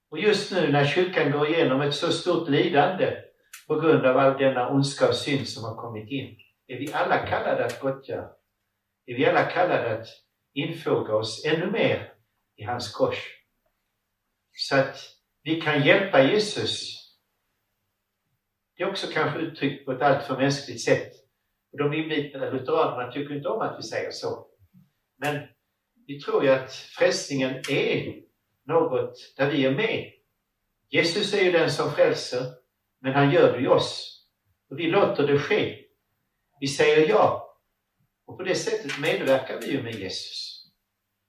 Och 0.09 0.19
just 0.19 0.51
nu 0.51 0.71
när 0.71 0.85
kyrkan 0.85 1.31
går 1.31 1.47
igenom 1.47 1.81
ett 1.81 1.95
så 1.95 2.11
stort 2.11 2.49
lidande 2.49 3.17
på 3.67 3.79
grund 3.79 4.05
av 4.05 4.17
all 4.17 4.37
denna 4.37 4.69
ondska 4.69 5.07
och 5.07 5.15
synd 5.15 5.47
som 5.47 5.63
har 5.63 5.75
kommit 5.75 6.09
in, 6.09 6.37
är 6.67 6.79
vi 6.79 6.93
alla 6.93 7.17
kallade 7.17 7.65
att 7.65 7.79
gottgöra. 7.79 8.29
Är 9.05 9.15
vi 9.15 9.25
alla 9.25 9.43
kallade 9.43 9.99
att 9.99 10.07
infoga 10.53 11.15
oss 11.15 11.45
ännu 11.45 11.71
mer 11.71 12.14
i 12.55 12.63
hans 12.63 12.91
kors. 12.91 13.17
Så 14.51 14.75
att 14.75 14.97
vi 15.43 15.61
kan 15.61 15.85
hjälpa 15.85 16.23
Jesus. 16.23 17.01
Det 18.77 18.83
är 18.83 18.89
också 18.89 19.07
kanske 19.07 19.39
uttryckt 19.39 19.85
på 19.85 19.91
ett 19.91 20.01
alltför 20.01 20.37
mänskligt 20.37 20.81
sätt. 20.81 21.11
Och 21.71 21.77
de 21.77 21.93
inbitna 21.93 22.49
lutheranerna 22.49 23.11
tycker 23.11 23.35
inte 23.35 23.49
om 23.49 23.61
att 23.61 23.79
vi 23.79 23.83
säger 23.83 24.11
så. 24.11 24.47
Men 25.17 25.47
vi 26.07 26.19
tror 26.19 26.43
ju 26.43 26.49
att 26.49 26.71
frälsningen 26.71 27.61
är 27.69 28.21
något 28.63 29.33
där 29.37 29.51
vi 29.51 29.65
är 29.65 29.71
med. 29.71 30.11
Jesus 30.89 31.33
är 31.33 31.43
ju 31.43 31.51
den 31.51 31.71
som 31.71 31.91
frälser, 31.91 32.45
men 33.01 33.13
han 33.13 33.31
gör 33.31 33.57
det 33.57 33.63
i 33.63 33.67
oss. 33.67 34.21
Och 34.69 34.79
vi 34.79 34.87
låter 34.87 35.27
det 35.27 35.39
ske. 35.39 35.85
Vi 36.59 36.67
säger 36.67 37.09
ja. 37.09 37.41
Och 38.25 38.37
på 38.37 38.43
det 38.43 38.55
sättet 38.55 38.99
medverkar 38.99 39.59
vi 39.61 39.71
ju 39.71 39.83
med 39.83 39.95
Jesus. 39.95 40.65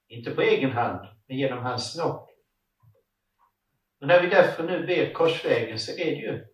Inte 0.07 0.31
på 0.31 0.41
egen 0.41 0.71
hand, 0.71 1.07
genom 1.27 1.63
hans 1.63 1.97
nåd. 1.97 2.29
Och 4.01 4.07
när 4.07 4.21
vi 4.21 4.27
därför 4.29 4.63
nu 4.63 4.85
ber 4.85 5.13
korsvägen 5.13 5.79
så 5.79 5.91
är 5.91 6.05
det 6.05 6.21
ju 6.21 6.45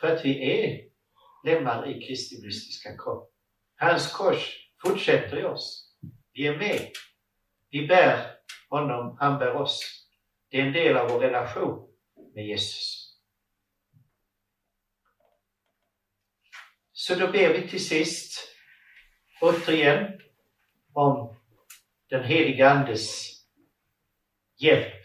för 0.00 0.16
att 0.16 0.24
vi 0.24 0.62
är 0.62 0.88
lemmar 1.44 1.88
i 1.88 2.06
Kristi 2.06 2.42
mystiska 2.42 2.96
kropp. 2.96 3.32
Hans 3.76 4.12
kors 4.12 4.56
fortsätter 4.82 5.38
i 5.38 5.44
oss. 5.44 5.94
Vi 6.32 6.46
är 6.46 6.58
med. 6.58 6.90
Vi 7.70 7.86
bär 7.86 8.36
honom, 8.68 9.16
han 9.20 9.38
bär 9.38 9.52
oss. 9.56 10.06
Det 10.50 10.60
är 10.60 10.66
en 10.66 10.72
del 10.72 10.96
av 10.96 11.10
vår 11.10 11.20
relation 11.20 11.88
med 12.34 12.46
Jesus. 12.46 12.98
Så 16.92 17.14
då 17.14 17.26
ber 17.26 17.52
vi 17.52 17.68
till 17.68 17.88
sist 17.88 18.48
återigen 19.40 20.20
om 20.92 21.36
den 22.10 22.24
heliga 22.24 22.70
Andes 22.70 23.37
hjälp 24.58 25.04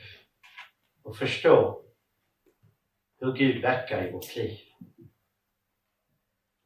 att 1.06 1.18
förstå 1.18 1.86
hur 3.20 3.34
Gud 3.34 3.62
verkar 3.62 4.08
i 4.08 4.12
vårt 4.12 4.36
liv. 4.36 4.60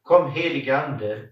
Kom 0.01 0.31
helige 0.31 0.77
Ande, 0.77 1.29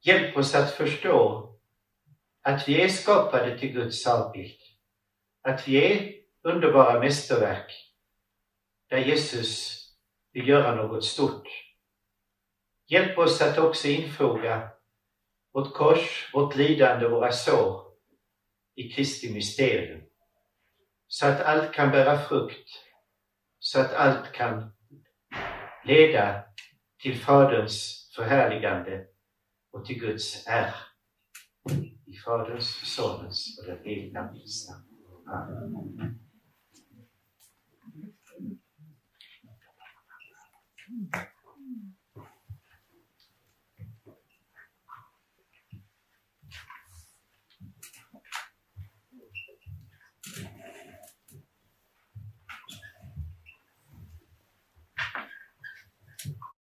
hjälp 0.00 0.36
oss 0.36 0.54
att 0.54 0.70
förstå 0.70 1.44
att 2.42 2.68
vi 2.68 2.82
är 2.82 2.88
skapade 2.88 3.58
till 3.58 3.72
Guds 3.72 4.06
avbild. 4.06 4.60
Att 5.42 5.68
vi 5.68 5.92
är 5.92 6.14
underbara 6.42 7.00
mästerverk 7.00 7.94
där 8.88 8.98
Jesus 8.98 9.78
vill 10.32 10.48
göra 10.48 10.74
något 10.74 11.04
stort. 11.04 11.48
Hjälp 12.86 13.18
oss 13.18 13.42
att 13.42 13.58
också 13.58 13.88
infoga 13.88 14.70
vårt 15.52 15.74
kors, 15.74 16.30
vårt 16.34 16.56
lidande, 16.56 17.08
våra 17.08 17.32
sår 17.32 17.87
i 18.78 18.88
Kristi 18.88 19.32
mysterium. 19.32 20.02
Så 21.06 21.26
att 21.26 21.40
allt 21.40 21.72
kan 21.72 21.90
bära 21.90 22.18
frukt, 22.18 22.68
så 23.58 23.80
att 23.80 23.92
allt 23.92 24.32
kan 24.32 24.72
leda 25.84 26.44
till 27.02 27.18
Faderns 27.18 28.10
förhärligande 28.16 29.06
och 29.72 29.86
till 29.86 30.00
Guds 30.00 30.46
ära. 30.46 30.74
I 32.06 32.16
Faderns, 32.16 32.94
Sonens 32.94 33.58
och 33.58 33.66
den 33.66 33.84
helige 33.84 34.20
Andes 34.20 34.68
namn. 34.68 34.84
Amen. 35.26 36.18